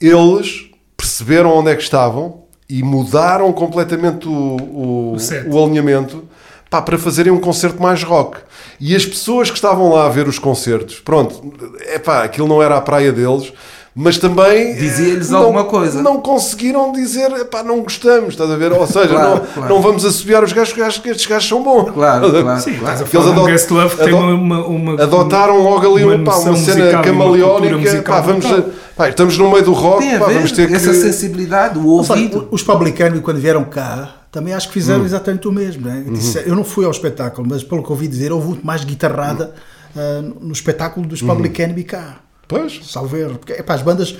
Eles 0.00 0.70
perceberam 0.96 1.50
onde 1.56 1.70
é 1.70 1.76
que 1.76 1.82
estavam 1.82 2.44
e 2.68 2.82
mudaram 2.82 3.52
completamente 3.52 4.28
o, 4.28 4.32
o, 4.32 5.16
O 5.48 5.54
o 5.54 5.64
alinhamento 5.64 6.28
pá, 6.70 6.80
para 6.80 6.96
fazerem 6.96 7.32
um 7.32 7.40
concerto 7.40 7.82
mais 7.82 8.02
rock. 8.02 8.38
E 8.78 8.94
as 8.94 9.04
pessoas 9.04 9.50
que 9.50 9.56
estavam 9.56 9.92
lá 9.92 10.06
a 10.06 10.08
ver 10.08 10.28
os 10.28 10.38
concertos, 10.38 11.00
pronto, 11.00 11.52
é 11.80 11.98
pá, 11.98 12.22
aquilo 12.22 12.46
não 12.46 12.62
era 12.62 12.76
a 12.76 12.80
praia 12.80 13.12
deles, 13.12 13.52
mas 13.94 14.18
também 14.18 14.74
Dizia-lhes 14.74 15.28
eh, 15.28 15.32
não- 15.32 15.40
alguma 15.42 15.64
coisa. 15.64 16.00
Não 16.02 16.20
conseguiram 16.20 16.92
dizer, 16.92 17.30
epá, 17.32 17.62
não 17.62 17.80
gostamos, 17.82 18.30
estás 18.30 18.50
a 18.50 18.56
ver? 18.56 18.72
Ou 18.72 18.86
seja, 18.86 19.08
Claro, 19.08 19.30
não, 19.30 19.46
claro. 19.46 19.74
não 19.74 19.82
vamos 19.82 20.04
assobiar 20.04 20.44
os 20.44 20.52
gajos, 20.52 20.72
porque 20.72 21.08
estes 21.10 21.26
gajos 21.26 21.48
são 21.48 21.62
bons. 21.62 21.90
Claro, 21.92 22.30
claro, 22.30 22.60
Sim, 22.60 22.74
claro. 22.78 22.96
a 22.98 23.00
eles 23.16 23.26
adot- 23.26 23.46
Guest 23.50 23.70
Love 23.70 23.96
que 23.96 24.04
tem 24.04 24.14
adot- 24.16 24.32
uma, 24.34 24.64
uma- 24.66 25.02
Adotaram 25.02 25.58
logo 25.62 25.94
ali 25.96 26.04
uma 26.04 26.24
pá, 26.24 26.38
uma 26.38 26.56
cena 26.56 27.02
camaleónica. 27.02 28.02
Pá, 28.02 28.20
vamos, 28.20 28.46
brutal. 28.46 28.70
pá, 28.96 29.08
estamos 29.08 29.36
no 29.38 29.50
meio 29.50 29.64
do 29.64 29.72
rock, 29.72 30.00
Tem 30.02 30.14
a 30.16 30.18
pá, 30.20 30.26
ver 30.26 30.34
vamos 30.34 30.52
ter 30.52 30.68
que. 30.68 30.74
essa 30.74 30.92
sensibilidade, 30.94 31.78
o 31.78 31.86
ouvido. 31.86 32.48
os 32.50 32.62
publicanos, 32.62 33.20
quando 33.20 33.38
vieram 33.40 33.64
cá, 33.64 34.16
também 34.30 34.54
acho 34.54 34.68
que 34.68 34.78
Hum. 34.78 34.82
fizeram 34.82 35.04
exatamente 35.04 35.48
o 35.48 35.52
mesmo. 35.52 35.86
Né? 35.86 36.04
Uhum. 36.06 36.12
Disse- 36.12 36.42
Eu 36.46 36.54
não 36.54 36.62
fui 36.64 36.84
ao 36.84 36.90
espetáculo, 36.90 37.46
mas 37.50 37.64
pelo 37.64 37.82
que 37.82 37.90
ouvi 37.90 38.06
dizer, 38.06 38.32
houve 38.32 38.46
muito 38.48 38.64
mais 38.66 38.84
guitarrada 38.84 39.52
ah, 39.96 40.22
no 40.40 40.52
espetáculo 40.52 41.04
dos 41.06 41.20
Uhum. 41.20 41.28
Public 41.28 41.60
Enemy 41.60 41.82
cá. 41.82 42.16
Pois. 42.50 42.80
Salvo 42.84 43.16
erro. 43.16 43.38
Porque 43.38 43.52
epá, 43.52 43.74
as 43.74 43.82
bandas 43.82 44.16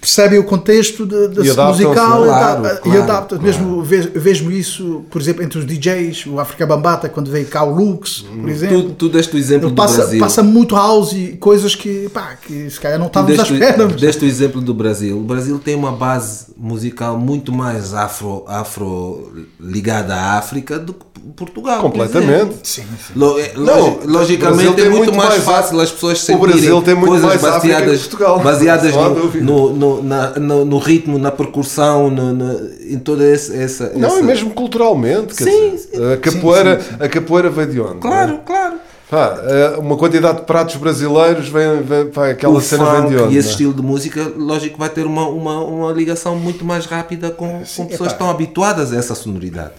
percebem 0.00 0.38
o 0.38 0.44
contexto 0.44 1.04
de, 1.06 1.28
de 1.28 1.48
E 1.48 1.52
musical 1.52 2.22
e 2.22 2.28
claro, 2.28 2.66
e 2.66 2.78
claro, 2.80 3.02
adaptam. 3.02 3.40
Mesmo 3.40 3.82
vejo, 3.82 4.10
vejo 4.14 4.50
isso, 4.50 5.04
por 5.10 5.20
exemplo, 5.20 5.42
entre 5.42 5.58
os 5.58 5.66
DJs, 5.66 6.26
o 6.26 6.38
África 6.40 6.66
Bambata, 6.66 7.08
quando 7.08 7.30
veio 7.30 7.46
cá 7.46 7.64
o 7.64 7.74
Lux, 7.74 8.24
Hum. 8.32 8.40
por 8.42 8.50
exemplo. 8.50 8.82
Tu, 8.82 8.90
tu 8.94 9.08
deste 9.08 9.34
o 9.34 9.38
exemplo 9.38 9.70
do 9.70 9.74
passa, 9.74 9.98
Brasil. 9.98 10.20
passa 10.20 10.42
muito 10.42 10.74
house 10.74 11.12
e 11.12 11.36
coisas 11.38 11.74
que, 11.74 12.08
pá, 12.10 12.36
que 12.40 12.70
se 12.70 12.78
calhar 12.80 12.98
não 12.98 13.06
estávamos 13.08 13.38
à 13.38 13.42
deste, 13.42 13.54
espera. 13.54 13.86
mas- 13.86 14.00
deste 14.00 14.24
o 14.24 14.28
exemplo 14.28 14.60
do 14.60 14.72
Brasil. 14.74 15.18
O 15.18 15.22
Brasil 15.22 15.58
tem 15.58 15.74
uma 15.74 15.92
base 15.92 16.46
musical 16.56 17.18
muito 17.18 17.52
mais 17.52 17.94
afro, 17.94 18.44
afro 18.46 19.32
ligada 19.60 20.14
à 20.14 20.38
África 20.38 20.78
do 20.78 20.92
que 20.94 21.08
Portugal. 21.36 21.80
Completamente. 21.80 22.54
Sim, 22.62 22.82
sim. 23.06 23.12
Lo- 23.16 23.38
é- 23.38 23.52
Não, 23.56 23.98
logicamente 24.04 24.80
é 24.80 24.88
muito, 24.88 24.96
muito 25.06 25.14
mais, 25.16 25.30
mais 25.30 25.42
fácil 25.44 25.80
as 25.80 25.90
pessoas 25.90 26.18
o 26.18 26.22
sentirem 26.22 26.52
Brasil 26.52 26.82
tem 26.82 26.94
muito 26.94 27.08
coisas 27.10 27.26
mais 27.26 27.44
África 27.44 27.60
que 27.60 27.68
baseadas, 27.80 28.00
Portugal. 28.00 28.40
baseadas 28.40 28.94
no, 28.94 29.42
no, 29.42 29.72
no, 29.78 30.02
na- 30.02 30.30
no- 30.32 30.64
no 30.64 30.78
ritmo, 30.78 31.18
na 31.18 31.30
percussão, 31.30 32.10
no, 32.10 32.32
no- 32.34 32.70
em 32.82 32.98
toda 32.98 33.24
essa, 33.24 33.54
essa, 33.56 33.92
Não, 33.94 34.08
essa- 34.08 34.20
e 34.20 34.22
mesmo 34.22 34.50
culturalmente. 34.50 35.34
Quer 35.34 35.44
Sim, 35.44 35.70
dizer, 35.70 35.96
sim. 35.96 36.12
a, 36.12 36.16
capoeira, 36.16 36.80
a 37.00 37.08
capoeira 37.08 37.48
veio 37.50 37.68
de 37.70 37.80
onde? 37.80 37.98
Claro, 38.00 38.34
é? 38.34 38.38
claro. 38.44 38.74
Pá, 39.10 39.38
eh, 39.42 39.76
uma 39.78 39.96
quantidade 39.96 40.40
de 40.40 40.44
pratos 40.44 40.76
brasileiros 40.76 41.48
vem, 41.48 41.80
vem 41.80 42.06
pá, 42.10 42.28
aquela 42.28 42.52
o 42.52 42.60
cena 42.60 42.84
funk 42.84 43.00
vem 43.00 43.08
de 43.16 43.22
onde? 43.22 43.34
e 43.34 43.38
esse 43.38 43.48
é? 43.48 43.50
estilo 43.52 43.72
de 43.72 43.80
música, 43.80 44.30
lógico, 44.36 44.76
vai 44.78 44.90
ter 44.90 45.06
uma, 45.06 45.26
uma, 45.28 45.60
uma 45.64 45.92
ligação 45.92 46.36
muito 46.36 46.62
mais 46.62 46.84
rápida 46.84 47.30
com, 47.30 47.48
com 47.76 47.86
pessoas 47.86 47.96
que 48.08 48.12
estão 48.14 48.28
habituadas 48.28 48.92
a 48.92 48.96
essa 48.98 49.14
sonoridade. 49.14 49.70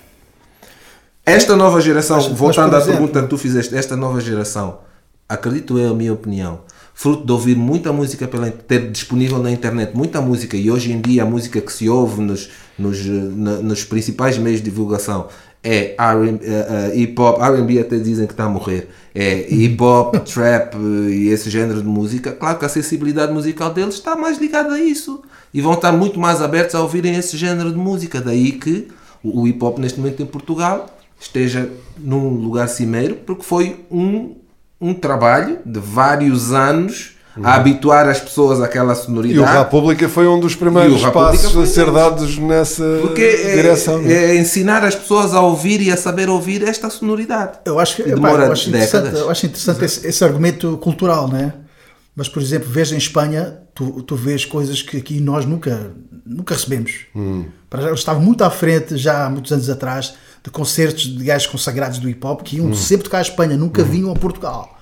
Esta 1.26 1.56
nova 1.56 1.80
geração, 1.80 2.18
Mas- 2.18 2.28
mas, 2.30 2.38
voltando 2.38 2.70
por 2.70 2.76
à 2.76 2.78
exemplo- 2.80 2.98
pergunta 2.98 3.22
que 3.22 3.28
tu 3.28 3.38
fizeste, 3.38 3.76
esta 3.76 3.96
nova 3.96 4.20
geração, 4.20 4.80
acredito 5.28 5.78
eu, 5.78 5.92
a 5.92 5.94
minha 5.94 6.12
opinião, 6.12 6.62
fruto 7.00 7.26
de 7.26 7.32
ouvir 7.32 7.56
muita 7.56 7.94
música, 7.94 8.28
pela, 8.28 8.52
ter 8.52 8.92
disponível 8.92 9.40
na 9.40 9.50
internet 9.50 9.96
muita 9.96 10.20
música, 10.20 10.58
e 10.58 10.70
hoje 10.70 10.92
em 10.92 11.00
dia 11.00 11.24
a 11.24 11.26
música 11.26 11.62
que 11.62 11.72
se 11.72 11.88
ouve 11.88 12.20
nos, 12.22 12.50
nos, 12.78 13.06
na- 13.06 13.60
nos 13.60 13.86
principais 13.86 14.38
meios 14.38 14.60
de 14.60 14.66
divulgação 14.66 15.30
é 15.64 15.96
eh, 15.96 15.98
eh, 15.98 16.92
hip 17.00 17.22
hop, 17.22 17.40
R&B 17.42 17.80
até 17.80 17.98
dizem 17.98 18.28
que 18.28 18.34
está 18.34 18.44
a 18.44 18.50
morrer, 18.50 18.90
é 19.16 19.48
hip 19.50 19.82
hop, 19.82 20.14
trap 20.28 20.76
eh, 20.76 21.10
e 21.10 21.28
esse 21.30 21.50
género 21.50 21.82
de 21.82 21.88
música, 21.88 22.34
claro 22.34 22.60
que 22.60 22.66
a 22.66 22.70
sensibilidade 22.70 23.32
musical 23.32 23.74
deles 23.74 23.96
está 23.96 24.18
mais 24.18 24.38
ligada 24.38 24.74
a 24.74 24.80
isso. 24.82 25.22
E 25.54 25.62
vão 25.62 25.76
estar 25.76 25.94
muito 25.94 26.20
mais 26.20 26.42
abertos 26.42 26.76
a 26.76 26.82
ouvirem 26.82 27.16
esse 27.16 27.38
género 27.38 27.72
de 27.72 27.78
música, 27.78 28.20
daí 28.20 28.52
que 28.52 28.90
o 29.24 29.42
o 29.44 29.48
hip 29.48 29.64
hop 29.64 29.80
neste 29.80 29.98
momento 29.98 30.22
em 30.22 30.26
Portugal 30.26 31.00
esteja 31.18 31.70
num 31.98 32.30
lugar 32.36 32.68
cimeiro 32.68 33.16
porque 33.26 33.44
foi 33.44 33.86
um, 33.90 34.36
um 34.82 34.94
trabalho 34.94 35.60
de 35.66 35.80
vários 35.80 36.52
anos 36.52 37.12
a 37.44 37.56
habituar 37.56 38.08
as 38.08 38.20
pessoas 38.20 38.62
àquela 38.62 38.94
sonoridade. 38.96 39.40
E 39.40 39.56
o 39.56 39.60
República 39.60 40.10
foi 40.10 40.28
um 40.28 40.40
dos 40.40 40.56
primeiros 40.56 41.02
passos 41.06 41.56
a 41.58 41.66
ser 41.66 41.92
dados 41.92 42.38
nessa 42.38 42.84
Porque 43.02 43.22
é, 43.22 43.56
direção. 43.56 44.02
é? 44.02 44.14
é 44.14 44.36
ensinar 44.36 44.84
as 44.84 44.96
pessoas 44.96 45.34
a 45.34 45.42
ouvir 45.42 45.82
e 45.82 45.92
a 45.92 45.98
saber 45.98 46.30
ouvir 46.30 46.64
esta 46.68 46.90
sonoridade. 46.90 47.60
Eu 47.66 47.80
acho, 47.80 47.96
que, 47.96 48.04
Que 48.04 48.10
epá, 48.10 48.16
demora 48.16 48.46
eu 48.46 48.52
acho 48.52 48.70
interessante, 48.70 49.04
décadas. 49.04 49.20
eu 49.22 49.30
acho 49.30 49.46
interessante 49.46 49.86
esse, 49.86 50.08
esse 50.08 50.24
argumento 50.24 50.78
cultural, 50.78 51.28
né? 51.28 51.54
Mas, 52.16 52.28
por 52.28 52.42
exemplo, 52.42 52.68
vês 52.70 52.92
em 52.92 52.98
Espanha, 52.98 53.60
tu, 53.74 54.04
tu 54.04 54.16
vês 54.16 54.44
coisas 54.44 54.82
que 54.82 54.98
aqui 54.98 55.22
nós 55.22 55.46
nunca, 55.46 55.94
nunca 56.26 56.54
recebemos. 56.54 57.06
Para 57.70 57.82
já, 57.82 57.88
eles 57.88 58.00
estavam 58.00 58.22
muito 58.22 58.44
à 58.44 58.50
frente, 58.50 58.98
já 58.98 59.26
há 59.26 59.30
muitos 59.30 59.54
anos 59.54 59.70
atrás, 59.70 60.16
de 60.44 60.50
concertos 60.50 61.04
de 61.18 61.24
gajos 61.24 61.48
consagrados 61.48 62.00
do 62.00 62.10
hip 62.10 62.26
hop 62.26 62.42
que 62.44 62.58
iam 62.58 62.74
sempre 62.74 63.04
tocar 63.06 63.18
à 63.20 63.22
Espanha, 63.22 63.58
nunca 63.58 63.84
vinham 63.84 64.12
a 64.12 64.16
Portugal. 64.16 64.78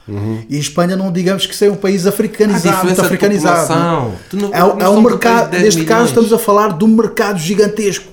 E 0.49 0.55
a 0.55 0.59
Espanha 0.59 0.95
não 0.95 1.11
digamos 1.11 1.45
que 1.45 1.53
seja 1.55 1.71
um 1.71 1.75
país 1.75 2.07
africanizado, 2.07 2.75
diferença 2.75 3.01
muito 3.01 3.19
de 3.19 3.25
africanizado. 3.25 3.67
não- 4.33 4.53
é, 4.53 4.63
um- 4.63 4.79
é 4.79 4.89
um 4.89 5.01
mercado, 5.01 5.33
país 5.35 5.45
de 5.45 5.51
10 5.51 5.63
neste 5.75 5.83
caso 5.85 5.93
milhões. 6.05 6.09
estamos 6.09 6.33
a 6.33 6.37
falar 6.39 6.77
de 6.77 6.85
um 6.85 6.87
mercado 6.87 7.37
gigantesco. 7.39 8.05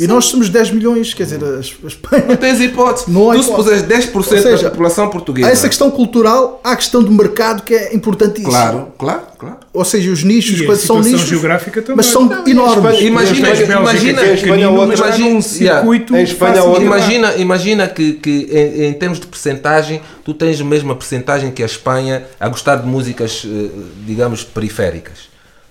E 0.00 0.06
nós 0.06 0.24
somos 0.26 0.48
10 0.48 0.70
milhões, 0.70 1.12
quer 1.12 1.24
dizer, 1.24 1.40
a 1.44 1.60
Espanha 1.60 2.24
Não 2.28 2.36
tens 2.36 2.60
hipótese. 2.60 3.10
Não 3.10 3.30
há 3.30 3.34
tu 3.34 3.42
se 3.42 3.50
hipótese. 3.50 3.84
puseres 3.84 4.06
10% 4.08 4.16
Ou 4.16 4.22
seja, 4.22 4.62
da 4.64 4.70
população 4.70 5.08
portuguesa. 5.10 5.48
Há 5.48 5.50
essa 5.52 5.68
questão 5.68 5.90
cultural, 5.90 6.60
há 6.64 6.72
a 6.72 6.76
questão 6.76 7.02
do 7.02 7.10
mercado 7.12 7.62
que 7.62 7.74
é 7.74 7.94
importantíssima. 7.94 8.50
Claro, 8.50 8.88
claro, 8.98 9.20
claro. 9.38 9.56
Ou 9.72 9.84
seja, 9.84 10.10
os 10.10 10.24
nichos, 10.24 10.60
a 10.62 10.64
quando 10.66 10.78
são 10.78 11.00
nichos, 11.00 11.20
geográfica 11.28 11.80
também. 11.82 11.96
mas 11.98 12.06
são 12.06 12.24
Não, 12.24 12.46
enormes. 12.46 13.00
Imagina, 13.00 13.22
Espanha- 13.52 13.80
imagina, 13.80 14.22
imagina 14.24 15.28
um 15.36 15.42
circuito 15.42 16.16
Em 16.16 16.22
Espanha 16.22 16.60
lidar. 16.62 16.82
Imagina, 16.82 17.36
imagina 17.36 17.86
que, 17.88 18.14
que 18.14 18.48
em, 18.50 18.84
em 18.86 18.92
termos 18.94 19.20
de 19.20 19.26
percentagem, 19.26 20.00
tu 20.24 20.32
tens 20.34 20.60
a 20.60 20.64
mesma 20.64 20.94
percentagem 20.96 21.50
que 21.50 21.62
a 21.62 21.66
Espanha 21.66 22.24
a 22.40 22.48
gostar 22.48 22.76
de 22.76 22.86
músicas, 22.88 23.44
eh, 23.46 23.68
digamos, 24.06 24.42
periféricas. 24.44 25.29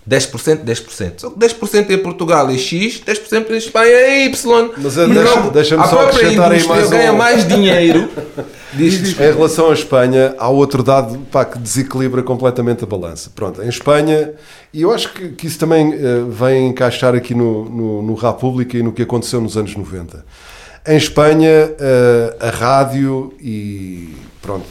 10%, 0.10 0.64
10%. 0.66 1.12
Só 1.18 1.30
que 1.30 1.38
10% 1.38 1.89
em 1.91 1.97
Portugal 1.99 2.49
é 2.49 2.57
X, 2.57 2.99
10% 3.05 3.51
em 3.51 3.57
Espanha 3.57 3.91
é 3.91 4.26
Y. 4.26 4.72
Mas, 4.78 4.95
deixa- 4.95 5.22
logo, 5.36 5.51
deixa-me 5.51 5.84
a 5.84 5.88
só 5.88 5.95
própria 5.97 6.16
acrescentar 6.18 6.51
aí 6.51 6.68
mais 6.68 6.88
um- 6.88 6.89
ganha 6.89 7.14
mais 7.14 7.47
dinheiro. 7.47 8.10
Diz, 8.74 9.14
Em 9.20 9.34
relação 9.34 9.72
à 9.72 9.74
Espanha, 9.74 10.36
há 10.38 10.47
outro 10.47 10.84
dado 10.84 11.18
pá, 11.32 11.43
que 11.43 11.57
desequilibra 11.57 12.22
completamente 12.22 12.84
a 12.84 12.88
balança. 12.88 13.32
Pronto, 13.36 13.62
em 13.64 13.68
Espanha, 13.68 14.32
e 14.74 14.84
eu 14.84 14.91
acho 14.91 15.12
que, 15.14 15.30
que 15.30 15.47
isso 15.47 15.57
também 15.57 15.91
eh, 15.93 16.24
vem 16.30 16.68
encaixar 16.68 17.16
aqui 17.16 17.34
no, 17.34 17.66
no, 17.68 18.01
no 18.03 18.14
República 18.14 18.78
e 18.78 18.84
no 18.84 18.91
que 18.91 19.01
aconteceu 19.01 19.41
nos 19.41 19.57
anos 19.57 19.76
90. 19.76 20.24
Em 20.88 20.97
Espanha, 20.97 21.49
eh, 21.80 22.36
a 22.39 22.49
rádio 22.51 23.34
e 23.41 24.10
pronto, 24.41 24.66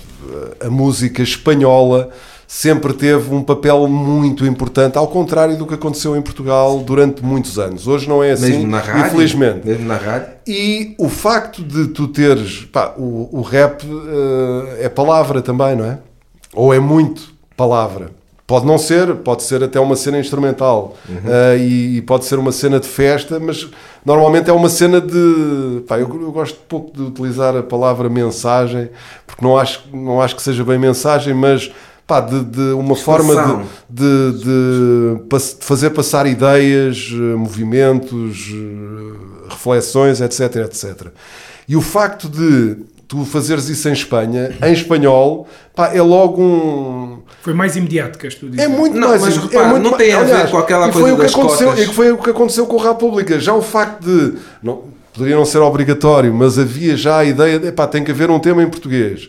a 0.64 0.70
música 0.70 1.20
espanhola 1.22 2.10
sempre 2.50 2.94
teve 2.94 3.32
um 3.34 3.42
papel 3.42 3.86
muito 3.88 4.46
importante, 4.46 4.96
ao 4.96 5.06
contrário 5.06 5.54
do 5.58 5.66
que 5.66 5.74
aconteceu 5.74 6.16
em 6.16 6.22
Portugal 6.22 6.78
durante 6.78 7.22
muitos 7.22 7.58
anos. 7.58 7.86
Hoje 7.86 8.08
não 8.08 8.24
é 8.24 8.30
assim, 8.32 8.52
mesmo 8.52 8.68
na 8.68 8.78
rádio. 8.78 9.06
infelizmente. 9.06 9.66
Mesmo 9.68 9.86
na 9.86 9.96
rádio. 9.96 10.28
E 10.46 10.94
o 10.98 11.10
facto 11.10 11.62
de 11.62 11.88
tu 11.88 12.08
teres. 12.08 12.64
Pá, 12.72 12.94
o, 12.96 13.28
o 13.30 13.42
rap 13.42 13.82
eh, 13.84 14.86
é 14.86 14.88
palavra 14.88 15.42
também, 15.42 15.76
não 15.76 15.84
é? 15.84 15.98
Ou 16.54 16.72
é 16.72 16.80
muito 16.80 17.22
palavra. 17.54 18.16
Pode 18.46 18.64
não 18.64 18.78
ser, 18.78 19.14
pode 19.16 19.42
ser 19.42 19.62
até 19.62 19.78
uma 19.78 19.94
cena 19.94 20.18
instrumental 20.18 20.96
Eh, 21.26 21.58
e, 21.58 21.96
e 21.98 22.00
pode 22.00 22.24
ser 22.24 22.38
uma 22.38 22.50
cena 22.50 22.80
de 22.80 22.88
festa, 22.88 23.38
mas 23.38 23.68
normalmente 24.02 24.48
é 24.48 24.52
uma 24.54 24.70
cena 24.70 25.02
de. 25.02 25.82
Pá, 25.86 25.98
eu, 25.98 26.08
eu 26.18 26.32
gosto 26.32 26.58
pouco 26.66 26.96
de 26.96 27.02
utilizar 27.02 27.54
a 27.54 27.62
palavra 27.62 28.08
mensagem, 28.08 28.88
porque 29.26 29.44
não 29.44 29.58
acho, 29.58 29.82
não 29.92 30.18
acho 30.22 30.34
que 30.34 30.40
seja 30.40 30.64
bem 30.64 30.78
mensagem, 30.78 31.34
mas 31.34 31.70
pá, 32.08 32.20
de, 32.22 32.42
de 32.42 32.72
uma 32.72 32.96
forma 32.96 33.34
Expressão. 33.34 33.62
de, 33.88 34.32
de, 34.32 34.42
de 34.42 35.56
fazer 35.60 35.90
passar 35.90 36.26
ideias, 36.26 37.10
eh, 37.12 37.36
movimentos, 37.36 38.50
eh, 38.50 39.46
reflexões, 39.50 40.20
etc, 40.22 40.56
etc. 40.64 41.08
E 41.68 41.76
o 41.76 41.82
facto 41.82 42.28
de 42.28 42.78
tu 43.06 43.24
fazeres 43.26 43.68
isso 43.68 43.88
em 43.88 43.92
Espanha, 43.92 44.56
em 44.62 44.72
espanhol, 44.72 45.46
pá, 45.74 45.94
é 45.94 46.00
logo 46.00 46.42
um... 46.42 47.18
Foi 47.42 47.52
mais 47.54 47.76
imediato 47.76 48.18
que 48.18 48.26
as 48.26 48.34
tu 48.34 48.48
dizes. 48.48 48.64
É 48.64 48.68
muito 48.68 48.96
Não, 48.98 49.08
mais... 49.08 49.20
mas 49.22 49.36
é 49.36 49.40
repara, 49.40 49.68
muito 49.68 49.82
não 49.82 49.90
ma- 49.92 49.96
tem 49.98 50.12
a 50.12 50.22
ver 50.22 50.32
aliás, 50.32 50.50
com 50.50 50.58
aquela 50.58 50.88
e 50.88 50.92
foi 50.92 51.02
coisa 51.02 51.14
o 51.14 51.16
que 51.18 51.22
das 51.22 51.32
aconteceu, 51.34 51.68
cotas. 51.68 51.84
E 51.84 51.92
foi 51.92 52.12
o 52.12 52.18
que 52.18 52.30
aconteceu 52.30 52.66
com 52.66 52.80
a 52.80 52.88
República. 52.88 53.38
Já 53.38 53.54
o 53.54 53.62
facto 53.62 54.02
de... 54.02 54.34
Não, 54.62 54.82
poderia 55.12 55.36
não 55.36 55.44
ser 55.44 55.58
obrigatório, 55.58 56.32
mas 56.32 56.58
havia 56.58 56.96
já 56.96 57.18
a 57.18 57.24
ideia 57.24 57.58
de, 57.58 57.72
pá, 57.72 57.86
tem 57.86 58.02
que 58.02 58.10
haver 58.10 58.30
um 58.30 58.38
tema 58.38 58.62
em 58.62 58.68
português. 58.68 59.28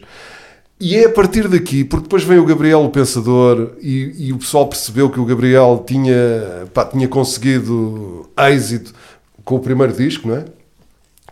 E 0.79 0.95
é 0.95 1.05
a 1.05 1.09
partir 1.09 1.49
daqui, 1.49 1.83
porque 1.83 2.03
depois 2.03 2.23
vem 2.23 2.39
o 2.39 2.45
Gabriel, 2.45 2.81
o 2.85 2.89
Pensador, 2.89 3.71
e, 3.81 4.27
e 4.27 4.33
o 4.33 4.37
pessoal 4.37 4.65
percebeu 4.65 5.09
que 5.09 5.19
o 5.19 5.25
Gabriel 5.25 5.83
tinha, 5.85 6.67
pá, 6.73 6.85
tinha 6.85 7.07
conseguido 7.07 8.29
êxito 8.37 8.93
com 9.43 9.55
o 9.55 9.59
primeiro 9.59 9.91
disco, 9.91 10.27
não 10.27 10.37
é? 10.37 10.45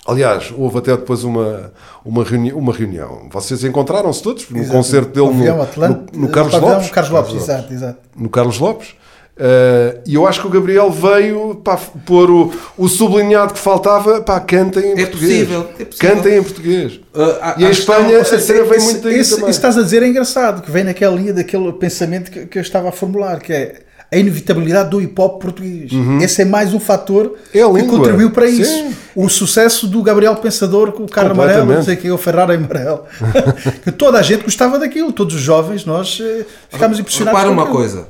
Aliás, 0.05 0.53
houve 0.57 0.77
até 0.77 0.95
depois 0.95 1.23
uma, 1.23 1.71
uma, 2.03 2.23
reuni 2.23 2.51
uma 2.51 2.73
reunião. 2.73 3.27
Vocês 3.31 3.63
encontraram-se 3.63 4.21
todos 4.21 4.49
no 4.49 4.57
Exato. 4.57 4.71
concerto 4.71 5.09
dele 5.11 5.33
no, 5.33 5.55
no, 5.87 6.27
no 6.27 6.29
Carlos 6.29 6.53
Lopes. 6.53 6.89
Carlos 6.89 7.11
Lopes, 7.11 7.35
exato, 7.35 7.73
exato. 7.73 7.99
No 8.15 8.29
Carlos 8.29 8.57
Lopes. 8.57 8.95
Eh, 9.39 9.97
e 10.07 10.15
eu 10.15 10.25
acho 10.25 10.41
que 10.41 10.47
o 10.47 10.49
Gabriel 10.49 10.89
veio 10.89 11.55
para 11.63 11.77
pôr 11.77 12.29
o, 12.31 12.51
o 12.77 12.87
sublinhado 12.87 13.53
que 13.53 13.59
faltava, 13.59 14.19
pá, 14.21 14.39
cantem 14.39 14.83
em 14.83 14.91
É 14.93 14.95
português. 15.05 15.31
possível, 15.47 15.69
é 15.79 15.85
possível. 15.85 16.15
Cantem 16.15 16.37
em 16.37 16.43
português. 16.43 16.93
Uh, 17.13 17.21
a- 17.41 17.55
e 17.57 17.63
em 17.63 17.67
a 17.67 17.69
Espanha, 17.71 18.17
questão- 18.19 18.37
a 18.37 18.41
cena 18.41 18.63
vem 18.63 18.79
muito 18.79 19.01
daí 19.01 19.19
esse- 19.19 19.35
também. 19.35 19.49
Isso 19.49 19.59
estás 19.59 19.77
a 19.77 19.83
dizer 19.83 20.01
é 20.01 20.07
engraçado, 20.07 20.61
que 20.63 20.71
vem 20.71 20.83
naquela 20.83 21.15
linha 21.15 21.33
daquele 21.33 21.71
pensamento 21.73 22.31
que, 22.31 22.45
que 22.47 22.57
eu 22.57 22.61
estava 22.61 22.89
a 22.89 22.91
formular, 22.91 23.39
que 23.39 23.53
é 23.53 23.81
a 24.11 24.17
inevitabilidade 24.17 24.89
do 24.89 25.01
hip 25.01 25.19
hop 25.21 25.41
português. 25.41 25.91
Esse 26.21 26.41
é 26.41 26.45
mais 26.45 26.73
um 26.73 26.79
fator 26.79 27.35
É 27.53 27.61
a 27.61 27.69
que 27.69 27.83
contribuiu 27.83 28.31
para 28.31 28.47
Sim. 28.47 28.61
isso. 28.61 28.85
O 29.15 29.27
sucesso 29.29 29.85
do 29.85 30.01
Gabriel 30.01 30.33
Pensador 30.37 30.93
com 30.93 31.03
o 31.03 31.09
carro 31.09 31.31
amarelo, 31.31 31.65
não 31.73 31.83
sei 31.83 31.95
o 31.95 31.97
que, 31.97 32.09
o 32.09 32.17
Ferrari 32.17 32.53
amarelo. 32.53 33.03
que 33.83 33.91
toda 33.91 34.17
a 34.17 34.21
gente 34.21 34.43
gostava 34.45 34.79
daquilo, 34.79 35.11
todos 35.11 35.35
os 35.35 35.41
jovens, 35.41 35.83
nós 35.85 36.19
eh, 36.21 36.45
ficámos 36.69 36.97
impressionados. 36.99 37.37
Repara 37.39 37.53
uma 37.53 37.63
aquilo. 37.63 37.77
coisa. 37.77 38.07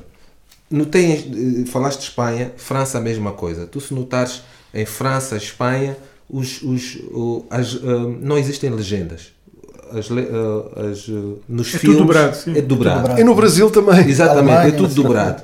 Não 0.69 0.85
tens, 0.85 1.25
eh, 1.25 1.65
falaste 1.65 1.99
de 1.99 2.05
Espanha, 2.05 2.51
França 2.57 2.97
a 2.97 3.01
mesma 3.01 3.31
coisa. 3.31 3.65
Tu 3.65 3.79
se 3.79 3.93
notares 3.93 4.41
em 4.73 4.85
França, 4.85 5.37
Espanha, 5.37 5.97
os, 6.29 6.61
os, 6.61 6.97
as, 7.49 7.75
ah, 7.75 8.15
não 8.21 8.37
existem 8.37 8.69
legendas. 8.69 9.33
As, 9.91 10.09
ah, 10.11 10.89
as, 10.91 11.07
nos 11.47 11.67
É 11.67 11.71
tudo 11.71 11.79
filmes 11.79 11.97
dobrado, 11.97 12.35
sim. 12.35 12.57
é 12.57 12.61
dobrado. 12.61 12.99
dobrado. 13.01 13.21
E 13.21 13.23
no 13.23 13.33
Brasil 13.33 13.71
também. 13.71 14.07
Exatamente, 14.07 14.51
Alemanha, 14.51 14.67
é 14.67 14.71
tudo 14.71 14.93
dobrado. 14.93 15.43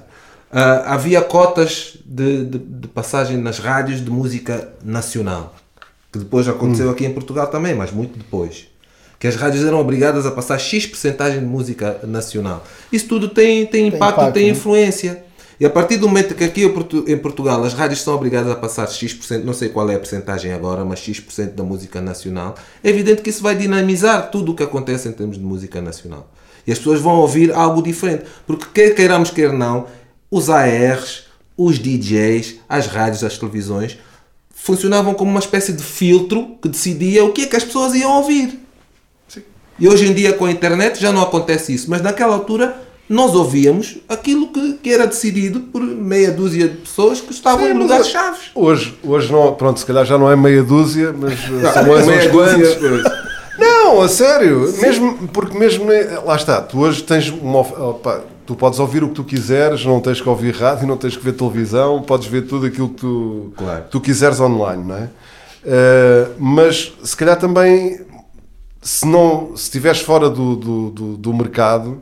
Ah, 0.52 0.94
havia 0.94 1.22
cotas 1.22 1.98
de, 2.06 2.46
de, 2.46 2.58
de 2.60 2.88
passagem 2.90 3.38
nas 3.38 3.60
rádios 3.60 4.04
de 4.04 4.12
música 4.12 4.70
nacional, 4.84 5.56
que 6.12 6.20
depois 6.20 6.48
aconteceu 6.48 6.90
aqui 6.90 7.06
em 7.06 7.14
Portugal 7.14 7.48
também, 7.48 7.74
mas 7.74 7.92
muito 7.92 8.18
depois. 8.18 8.68
Que 9.24 9.28
as 9.28 9.38
rádios 9.38 9.64
eram 9.64 9.80
obrigadas 9.80 10.26
a 10.26 10.32
passar 10.32 10.60
X 10.60 10.86
percentagem 10.86 11.40
de 11.40 11.46
música 11.46 11.98
nacional. 12.04 12.62
Isso 12.92 13.08
tudo 13.08 13.30
tem, 13.30 13.66
tem 13.66 13.88
impacto, 13.88 14.16
impacto, 14.16 14.34
tem 14.34 14.48
né? 14.48 14.50
influência. 14.52 15.24
E 15.58 15.66
a 15.66 15.70
partir 15.70 15.96
do 15.96 16.10
momento 16.10 16.36
que 16.36 16.44
aqui 16.44 16.66
em 16.66 16.70
Portu- 16.70 17.06
em 17.08 17.18
Portugal 17.18 17.64
as 17.64 17.74
rádios 17.74 18.02
são 18.02 18.14
obrigadas 18.16 18.52
a 18.52 18.56
passar 18.58 18.86
X%, 18.86 19.46
não 19.46 19.54
sei 19.54 19.70
qual 19.70 19.90
é 19.90 19.96
a 19.96 19.98
percentagem 19.98 20.52
agora, 20.52 20.84
mas 20.84 21.00
X% 21.00 21.54
da 21.56 21.64
música 21.64 22.02
nacional, 22.02 22.56
é 22.84 22.90
evidente 22.90 23.22
que 23.22 23.30
isso 23.30 23.42
vai 23.42 23.56
dinamizar 23.56 24.30
tudo 24.30 24.52
o 24.52 24.56
que 24.58 24.64
acontece 24.64 25.08
em 25.08 25.14
termos 25.14 25.38
de 25.38 25.44
música 25.46 25.82
nacional. 25.82 26.30
E 26.68 26.74
as 26.74 26.78
pessoas 26.78 27.00
vão 27.00 27.16
ouvir 27.16 27.54
algo 27.54 27.82
diferente. 27.82 28.26
Porque 28.46 28.66
quer 28.74 28.94
queiramos, 28.94 29.30
quer 29.30 29.54
não, 29.54 29.88
os 30.30 30.50
ARs, 30.50 31.28
os 31.56 31.80
DJs, 31.80 32.56
as 32.68 32.88
rádios, 32.88 33.24
as 33.24 33.38
televisões, 33.38 33.98
funcionavam 34.54 35.14
como 35.14 35.32
uma 35.32 35.40
espécie 35.40 35.72
de 35.72 35.82
filtro 35.82 36.58
que 36.62 36.68
decidia 36.68 37.24
o 37.24 37.32
que 37.32 37.44
é 37.44 37.46
que 37.46 37.56
as 37.56 37.64
pessoas 37.64 37.96
iam 37.96 38.18
ouvir. 38.18 38.63
E 39.80 39.88
hoje 39.88 40.08
em 40.08 40.14
dia 40.14 40.34
com 40.34 40.46
a 40.46 40.52
internet 40.52 41.00
já 41.02 41.12
não 41.12 41.22
acontece 41.22 41.74
isso, 41.74 41.90
mas 41.90 42.02
naquela 42.02 42.34
altura 42.36 42.76
nós 43.10 43.36
ouvíamos 43.36 43.98
aquilo 44.08 44.48
que, 44.48 44.74
que 44.82 44.92
era 44.92 45.06
decidido 45.06 45.60
por 45.60 45.82
meia 45.82 46.32
dúzia 46.32 46.68
de 46.70 46.78
pessoas 46.78 47.20
que 47.20 47.32
estavam 47.34 47.66
Sim, 47.66 47.72
em 47.72 47.78
lugares 47.78 48.06
hoje- 48.06 48.14
chaves. 48.14 48.40
Hoje, 48.56 48.98
hoje 49.04 49.32
não, 49.32 49.54
pronto, 49.56 49.80
se 49.80 49.86
calhar 49.86 50.06
já 50.06 50.18
não 50.18 50.32
é 50.32 50.36
meia 50.36 50.64
dúzia, 50.64 51.14
mas 51.18 51.34
eh, 51.64 51.72
são 51.74 51.88
mais 51.88 52.06
Meia 52.08 52.30
quantos. 52.30 52.78
Não, 53.56 54.02
a 54.02 54.08
sério, 54.10 54.74
mesmo, 54.82 55.28
porque 55.32 55.56
mesmo, 55.56 55.86
ne- 55.86 56.06
lá 56.26 56.36
está, 56.36 56.60
tu 56.60 56.80
hoje 56.80 57.04
tens 57.04 57.30
uma, 57.30 57.60
opa, 57.60 58.22
Tu 58.48 58.56
podes 58.56 58.80
ouvir 58.80 59.04
o 59.04 59.10
que 59.10 59.14
tu 59.14 59.24
quiseres, 59.24 59.86
não 59.86 60.02
tens 60.02 60.20
que 60.20 60.28
ouvir 60.28 60.54
rádio, 60.56 60.86
não 60.88 60.98
tens 60.98 61.16
que 61.16 61.24
ver 61.24 61.34
televisão, 61.34 62.02
podes 62.02 62.28
ver 62.28 62.42
tudo 62.42 62.66
aquilo 62.66 62.90
que 62.90 62.96
tu, 62.96 63.54
Claro. 63.56 63.84
tu 63.92 64.02
quiseres 64.02 64.40
online, 64.40 64.84
não 64.84 64.96
é? 64.98 65.10
Eh, 65.66 66.28
mas 66.40 66.92
se 67.04 67.16
calhar 67.16 67.38
também, 67.38 68.02
se 68.84 69.06
não 69.08 69.52
se 69.56 69.64
estiveres 69.64 70.02
fora 70.02 70.30
do, 70.30 70.56
do, 70.56 70.90
do, 70.90 71.18
do 71.18 71.34
mercado, 71.34 72.02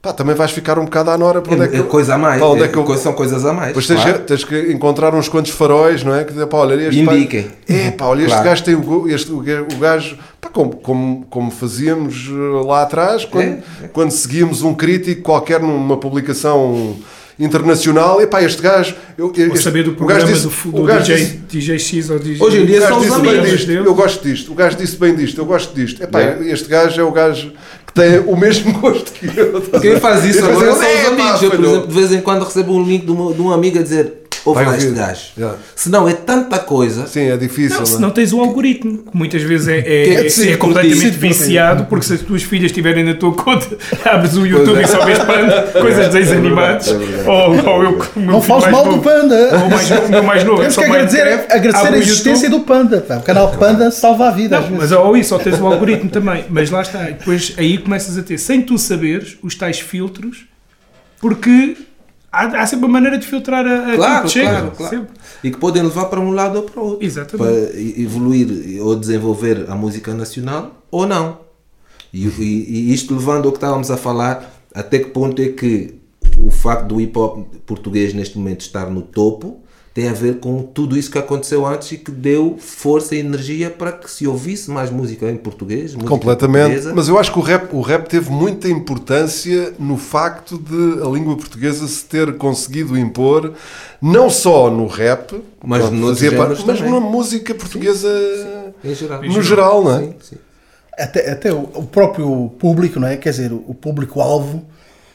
pá, 0.00 0.12
também 0.12 0.34
vais 0.34 0.50
ficar 0.50 0.78
um 0.78 0.84
bocado 0.84 1.10
à 1.10 1.18
nora 1.18 1.40
para 1.42 1.52
onde 1.54 1.64
é 1.64 1.68
que 1.68 1.76
É, 1.76 1.82
coisa 1.82 2.14
a 2.14 2.18
mais. 2.18 2.40
onde 2.40 2.62
é 2.62 2.64
é- 2.64 2.68
que 2.68 2.76
eu- 2.76 2.96
São 2.96 3.12
coisas 3.12 3.44
a 3.44 3.52
mais. 3.52 3.72
Tens, 3.74 3.86
claro. 3.86 4.12
que, 4.14 4.18
tens 4.20 4.44
que 4.44 4.72
encontrar 4.72 5.14
uns 5.14 5.28
quantos 5.28 5.50
faróis, 5.52 6.02
não 6.02 6.14
é? 6.14 6.24
Que 6.24 6.32
pá, 6.46 6.56
olha, 6.58 6.74
este 6.88 7.00
Indiquem. 7.00 7.50
É, 7.68 7.90
pá, 7.90 8.06
olha, 8.06 8.20
este 8.22 8.30
Claro. 8.30 8.44
gajo 8.44 8.64
tem 8.64 8.74
o, 8.74 9.08
este, 9.08 9.32
o 9.32 9.40
ga- 9.40 9.66
o 9.74 9.78
gajo, 9.78 10.16
pá, 10.40 10.48
como, 10.48 10.76
como, 10.76 11.26
como 11.28 11.50
fazíamos 11.50 12.28
eh, 12.30 12.64
lá 12.66 12.82
atrás, 12.82 13.24
quando, 13.24 13.44
É, 13.82 13.88
quando 13.92 14.10
seguíamos 14.10 14.62
um 14.62 14.74
crítico 14.74 15.22
qualquer 15.22 15.60
numa 15.60 15.96
publicação 15.98 16.96
internacional, 17.38 18.20
e 18.20 18.26
pá, 18.26 18.42
este 18.42 18.62
gajo. 18.62 18.94
Eu, 19.18 19.26
Ou 19.26 19.32
este- 19.36 19.58
saber 19.58 19.84
do 19.84 19.90
o 19.92 19.94
programa 19.94 20.20
gajo 20.22 20.32
disse- 20.32 20.44
do, 20.46 20.50
fu- 20.50 20.68
o 20.70 20.72
do 20.72 20.82
gajo 20.84 21.04
DJ, 21.04 21.16
disse- 21.16 21.36
DJ 21.48 21.78
X 21.78 22.10
ou 22.10 22.18
DJ 22.18 22.42
Hoje 22.46 22.58
em 22.62 22.66
dia 22.66 22.78
o 22.84 22.88
são 22.88 22.98
os 22.98 23.12
amigos 23.12 23.50
disto, 23.50 23.66
dele. 23.66 23.86
eu 23.86 23.94
gosto 23.94 24.22
disto. 24.28 24.52
O 24.52 24.54
gajo 24.54 24.76
disse 24.76 24.96
bem 24.96 25.14
disto, 25.14 25.38
eu 25.40 25.44
gosto 25.44 25.74
disto. 25.74 26.02
Epá, 26.02 26.20
É. 26.20 26.38
Este 26.50 26.68
gajo 26.68 27.00
é 27.00 27.04
o 27.04 27.10
gajo 27.12 27.52
que 27.86 27.92
tem 27.92 28.18
o 28.20 28.36
mesmo 28.36 28.72
gosto 28.80 29.12
que 29.12 29.26
eu. 29.38 29.60
Quem 29.80 29.98
faz 30.00 30.24
isso 30.24 30.44
agora 30.44 30.66
são 30.72 30.74
os 30.76 30.82
"É, 30.82 31.02
pá, 31.04 31.08
amigos. 31.08 31.42
Eu, 31.42 31.50
por 31.50 31.56
falhou." 31.56 31.72
exemplo, 31.72 31.88
de 31.88 31.94
vez 31.94 32.12
em 32.12 32.20
quando 32.20 32.42
recebo 32.44 32.72
um 32.74 32.82
link 32.82 33.04
de, 33.04 33.10
uma, 33.12 33.32
de 33.32 33.40
um 33.42 33.52
amigo 33.52 33.78
a 33.78 33.82
dizer 33.82 34.12
ouve 34.46 34.64
Vai 34.64 34.72
lá 34.72 34.78
este 34.78 34.90
gajo. 34.92 35.20
Yeah. 35.36 35.58
Senão 35.74 36.08
é 36.08 36.14
tanta 36.14 36.58
coisa. 36.58 37.06
Sim, 37.06 37.28
é 37.30 37.36
difícil. 37.36 37.76
Não, 37.78 37.84
se 37.86 37.92
não 37.92 37.98
é? 37.98 38.02
não 38.02 38.10
tens 38.10 38.32
o 38.32 38.40
algoritmo, 38.40 38.98
que 38.98 39.16
muitas 39.16 39.42
vezes 39.42 39.68
é, 39.68 39.78
é, 39.80 40.08
é 40.08 40.14
é, 40.14 40.22
decidido 40.22 40.52
é 40.54 40.56
completamente 40.56 41.00
ti. 41.10 41.18
viciado, 41.18 41.84
porque 41.86 42.06
se 42.06 42.14
as 42.14 42.20
tuas 42.22 42.42
filhas 42.42 42.70
estiverem 42.70 43.04
na 43.04 43.14
tua 43.14 43.32
conta, 43.34 43.66
abres 44.08 44.36
o 44.36 44.46
YouTube 44.46 44.78
é. 44.78 44.82
e 44.82 44.86
só 44.88 45.04
vês 45.04 45.18
panda, 45.18 45.62
coisas 45.78 46.10
de 46.10 46.18
É 46.18 46.36
animados, 46.36 46.88
é 46.88 46.94
verdade. 46.96 47.28
ou, 47.28 47.66
ou 47.74 47.82
eu, 47.82 47.90
Não 48.16 48.40
filho 48.40 48.42
fales 48.42 48.62
mais 48.64 48.72
mal 48.72 48.84
do 48.94 48.98
Panda. 49.02 49.50
ou 49.62 49.68
mais 49.70 49.90
novo- 49.90 50.06
o 50.06 50.08
meu 50.10 50.22
mais 50.22 50.44
novo, 50.44 50.58
é 50.62 50.68
Temos 50.68 50.76
que 50.76 50.84
agradecer, 50.84 51.46
agradecer 51.50 51.86
a 51.94 51.98
existência 51.98 52.46
YouTube, 52.46 52.60
do 52.60 52.66
Panda. 52.66 53.00
pá. 53.00 53.16
O 53.16 53.22
canal 53.22 53.52
Panda 53.52 53.90
salva 53.90 54.28
a 54.28 54.30
vida. 54.30 54.60
Não, 54.60 54.70
mas 54.70 54.92
ou 54.92 55.16
isso, 55.16 55.34
ou 55.34 55.40
tens 55.40 55.60
o 55.60 55.66
algoritmo 55.66 56.08
também. 56.08 56.44
Mas 56.48 56.70
lá 56.70 56.82
está, 56.82 57.10
e 57.10 57.14
depois 57.14 57.54
aí 57.58 57.78
começas 57.78 58.16
a 58.16 58.22
ter, 58.22 58.38
sem 58.38 58.62
tu 58.62 58.78
saberes, 58.78 59.36
os 59.42 59.54
tais 59.54 59.80
filtros, 59.80 60.44
porque 61.20 61.76
há, 62.44 62.62
há 62.62 62.66
sempre 62.66 62.86
uma 62.86 62.92
maneira 62.92 63.18
de 63.18 63.26
filtrar 63.26 63.66
a, 63.66 63.92
a 63.92 63.96
Claro, 63.96 64.24
que 64.26 64.32
chega. 64.32 64.50
claro, 64.50 64.70
claro. 64.76 64.96
sempre. 64.96 65.14
E 65.44 65.50
que 65.50 65.56
podem 65.58 65.82
levar 65.82 66.06
para 66.06 66.20
um 66.20 66.30
lado 66.32 66.56
ou 66.56 66.62
para 66.64 66.80
o 66.80 66.84
outro. 66.86 67.04
Exatamente. 67.06 67.36
Para 67.72 67.80
evoluir 68.00 68.82
ou 68.82 68.96
desenvolver 68.96 69.66
a 69.68 69.74
música 69.74 70.12
nacional 70.14 70.82
ou 70.90 71.06
não. 71.06 71.38
E, 72.12 72.26
e- 72.26 72.64
e 72.90 72.94
isto 72.94 73.14
levando 73.14 73.46
ao 73.46 73.52
que 73.52 73.58
estávamos 73.58 73.90
a 73.90 73.96
falar, 73.96 74.52
até 74.74 74.98
que 74.98 75.10
ponto 75.10 75.40
é 75.42 75.48
que 75.48 75.94
o 76.38 76.50
facto 76.50 76.86
do 76.88 77.00
hip 77.00 77.18
hop 77.18 77.46
português 77.66 78.12
neste 78.14 78.36
momento 78.38 78.60
estar 78.60 78.90
no 78.90 79.02
topo 79.02 79.60
tem 79.96 80.10
a 80.10 80.12
ver 80.12 80.40
com 80.40 80.60
tudo 80.62 80.94
isso 80.94 81.10
que 81.10 81.16
aconteceu 81.16 81.64
antes 81.64 81.90
e 81.92 81.96
que 81.96 82.10
deu 82.10 82.58
força 82.58 83.14
e 83.14 83.18
energia 83.18 83.70
para 83.70 83.90
que 83.92 84.10
se 84.10 84.26
ouvisse 84.26 84.70
mais 84.70 84.90
música 84.90 85.30
em 85.30 85.38
português. 85.38 85.94
música 85.94 86.06
Completamente. 86.10 86.64
portuguesa. 86.66 86.92
Mas 86.94 87.08
eu 87.08 87.18
acho 87.18 87.32
que 87.32 87.38
o 87.38 87.40
rap, 87.40 87.74
o 87.74 87.80
rap 87.80 88.06
teve 88.06 88.30
muita 88.30 88.68
importância 88.68 89.72
no 89.78 89.96
facto 89.96 90.58
de 90.58 91.02
a 91.02 91.08
língua 91.08 91.34
portuguesa 91.34 91.88
se 91.88 92.04
ter 92.04 92.36
conseguido 92.36 92.98
impor, 92.98 93.54
não 94.02 94.28
só 94.28 94.70
no 94.70 94.86
rap, 94.86 95.42
Mas 95.64 95.82
fazia 95.82 96.36
parte, 96.36 96.62
mas 96.66 96.78
na 96.82 97.00
música 97.00 97.54
portuguesa 97.54 98.06
em 98.84 98.94
geral. 98.94 99.22
no 99.22 99.42
geral, 99.42 99.82
não 99.82 99.96
é? 99.98 100.02
Sim, 100.02 100.14
sim. 100.20 100.36
Até, 100.98 101.30
até 101.30 101.52
o, 101.54 101.60
o 101.74 101.84
próprio 101.86 102.50
público, 102.58 103.00
não 103.00 103.08
é? 103.08 103.16
Quer 103.16 103.30
dizer, 103.30 103.50
o 103.50 103.72
público-alvo, 103.72 104.62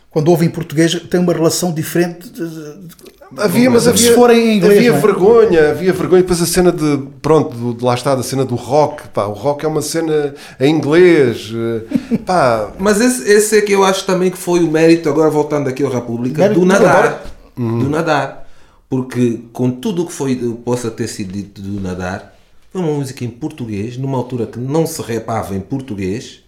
quando 0.10 0.30
ouve 0.30 0.44
em 0.44 0.50
português, 0.50 0.92
tem 1.08 1.20
uma 1.20 1.34
relação 1.34 1.72
diferente. 1.72 2.28
de- 2.32 2.50
de- 2.50 3.11
Havia, 3.38 3.70
mas 3.70 3.84
Se 3.84 3.90
havia, 3.90 4.14
forem 4.14 4.40
em 4.40 4.58
inglês, 4.58 4.78
havia 4.78 4.94
é? 4.94 5.00
vergonha, 5.00 5.70
havia 5.70 5.94
vergonha. 5.94 6.22
Depois 6.22 6.42
a 6.42 6.46
cena 6.46 6.72
de, 6.72 7.00
pronto, 7.22 7.56
do, 7.56 7.74
de 7.74 7.84
lá 7.84 7.94
está, 7.94 8.14
da 8.14 8.24
cena 8.24 8.44
do 8.44 8.56
rock, 8.56 9.08
pá, 9.10 9.26
o 9.26 9.34
rock 9.34 9.64
é 9.66 9.68
uma 9.68 9.82
cena 9.82 10.36
em 10.60 10.76
inglês, 10.76 11.52
eh, 11.54 12.18
pá, 12.26 12.72
Mas 12.78 13.00
esse, 13.00 13.32
esse 13.32 13.58
é 13.58 13.62
que 13.62 13.72
eu 13.72 13.84
acho 13.84 14.06
também 14.06 14.30
que 14.30 14.38
foi 14.38 14.60
o 14.60 14.70
mérito, 14.70 15.08
agora 15.08 15.30
voltando 15.30 15.70
aqui 15.70 15.84
ao 15.84 15.92
República, 15.92 16.42
Mérito 16.42 16.60
do 16.60 16.66
do 16.66 16.72
nadar. 16.74 17.24
Uhum. 17.58 17.80
Do 17.80 17.90
nadar. 17.90 18.48
Porque 18.90 19.40
com 19.54 19.72
tudo 19.72 20.04
o 20.04 20.06
que 20.06 20.12
foi, 20.12 20.36
possa 20.66 20.92
ter 20.92 21.08
sido 21.08 21.32
dito 21.32 21.62
do 21.62 21.80
nadar, 21.80 22.36
foi 22.70 22.82
uma 22.82 22.92
música 22.92 23.24
em 23.24 23.30
português, 23.30 23.98
numa 23.98 24.18
altura 24.18 24.46
que 24.46 24.60
não 24.60 24.86
se 24.86 25.02
repava 25.02 25.56
em 25.56 25.62
português 25.62 26.41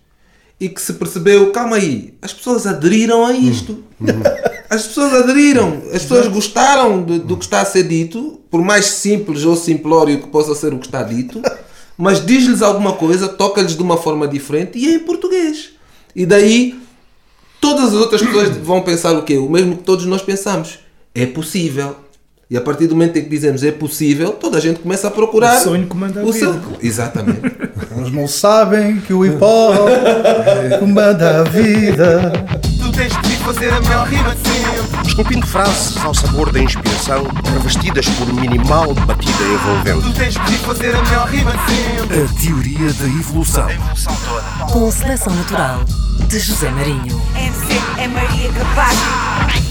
e 0.66 0.70
que 0.70 0.82
se 0.82 0.94
percebeu, 0.94 1.52
calma 1.52 1.76
aí, 1.76 2.14
as 2.22 2.32
pessoas 2.32 2.66
aderiram 2.66 3.26
a 3.26 3.34
isto. 3.34 3.84
As 4.70 4.88
pessoas 4.88 5.14
aderiram, 5.14 5.84
as 5.94 6.02
pessoas 6.02 6.28
gostaram 6.28 7.04
de- 7.04 7.20
do 7.20 7.38
que 7.38 7.44
está 7.46 7.62
a 7.62 7.66
ser 7.66 7.84
dito, 7.88 8.40
por 8.50 8.60
mais 8.64 8.86
simples 8.86 9.46
ou 9.46 9.56
simplório 9.56 10.20
que 10.20 10.28
possa 10.28 10.56
ser 10.56 10.74
o 10.74 10.80
que 10.80 10.88
está 10.88 11.04
dito, 11.04 11.40
mas 11.96 12.26
diz-lhes 12.26 12.64
alguma 12.64 12.94
coisa, 12.94 13.28
toca-lhes 13.28 13.76
de 13.76 13.84
uma 13.84 13.98
forma 13.98 14.28
diferente 14.28 14.80
e 14.80 14.88
é 14.88 14.96
em 14.96 15.00
português. 15.00 15.70
E 16.16 16.26
daí 16.26 16.80
todas 17.62 17.90
as 17.90 17.94
outras 17.94 18.24
pessoas 18.24 18.50
vão 18.58 18.82
pensar 18.82 19.14
o 19.16 19.22
quê? 19.22 19.38
O 19.38 19.48
mesmo 19.48 19.78
que 19.78 19.84
todos 19.84 20.06
nós 20.06 20.24
pensamos. 20.24 20.80
É 21.14 21.28
possível. 21.28 21.96
E 22.50 22.58
a 22.58 22.62
partir 22.62 22.88
do 22.88 22.94
momento 22.96 23.18
em 23.18 23.24
que 23.24 23.30
dizemos 23.30 23.64
é 23.64 23.72
possível, 23.72 24.32
toda 24.32 24.58
a 24.58 24.62
gente 24.62 24.80
começa 24.80 25.08
a 25.08 25.12
procurar 25.12 25.58
O 25.58 25.64
sonho 25.64 25.88
comanda 25.88 26.20
a 26.22 26.24
o 26.24 26.32
vida. 26.32 26.52
seu- 26.54 26.62
Exatamente. 26.82 27.42
Eles 27.98 28.12
não 28.12 28.28
sabem 28.28 29.00
que 29.00 29.14
o 29.14 29.26
hip 29.26 29.38
hop 29.42 29.90
comanda 30.80 31.40
a 31.42 31.44
vida. 31.44 32.32
Tu 32.62 32.92
tens 32.92 33.14
de 33.22 33.36
fazer 33.38 33.70
a 33.74 33.80
melhor 33.82 34.08
rima 34.08 34.36
de 34.36 34.48
sempre. 34.50 35.08
esculpindo 35.08 35.48
frases 35.48 35.98
ao 36.04 36.14
sabor 36.14 36.52
da 36.52 36.60
inspiração, 36.60 37.24
revestidas 37.54 38.08
por 38.10 38.32
minimal 38.34 38.94
batida 38.94 39.44
envolvente. 39.44 40.02
Tu 40.12 40.14
tens 40.20 40.34
de 40.34 40.58
fazer 40.60 40.96
a 40.96 41.02
melhor 41.02 41.28
rima 41.30 41.52
de 41.52 41.74
sempre. 41.74 42.22
A 42.24 42.42
teoria 42.42 42.94
da 42.94 43.06
evolução. 43.20 43.68
Com 44.72 44.92
seleção 44.92 45.34
natural 45.34 45.84
de 46.28 46.40
José 46.40 46.70
Marinho. 46.72 47.22
MC 47.36 47.82
é 48.02 48.08
Maria 48.08 48.50
Capaz. 48.52 49.63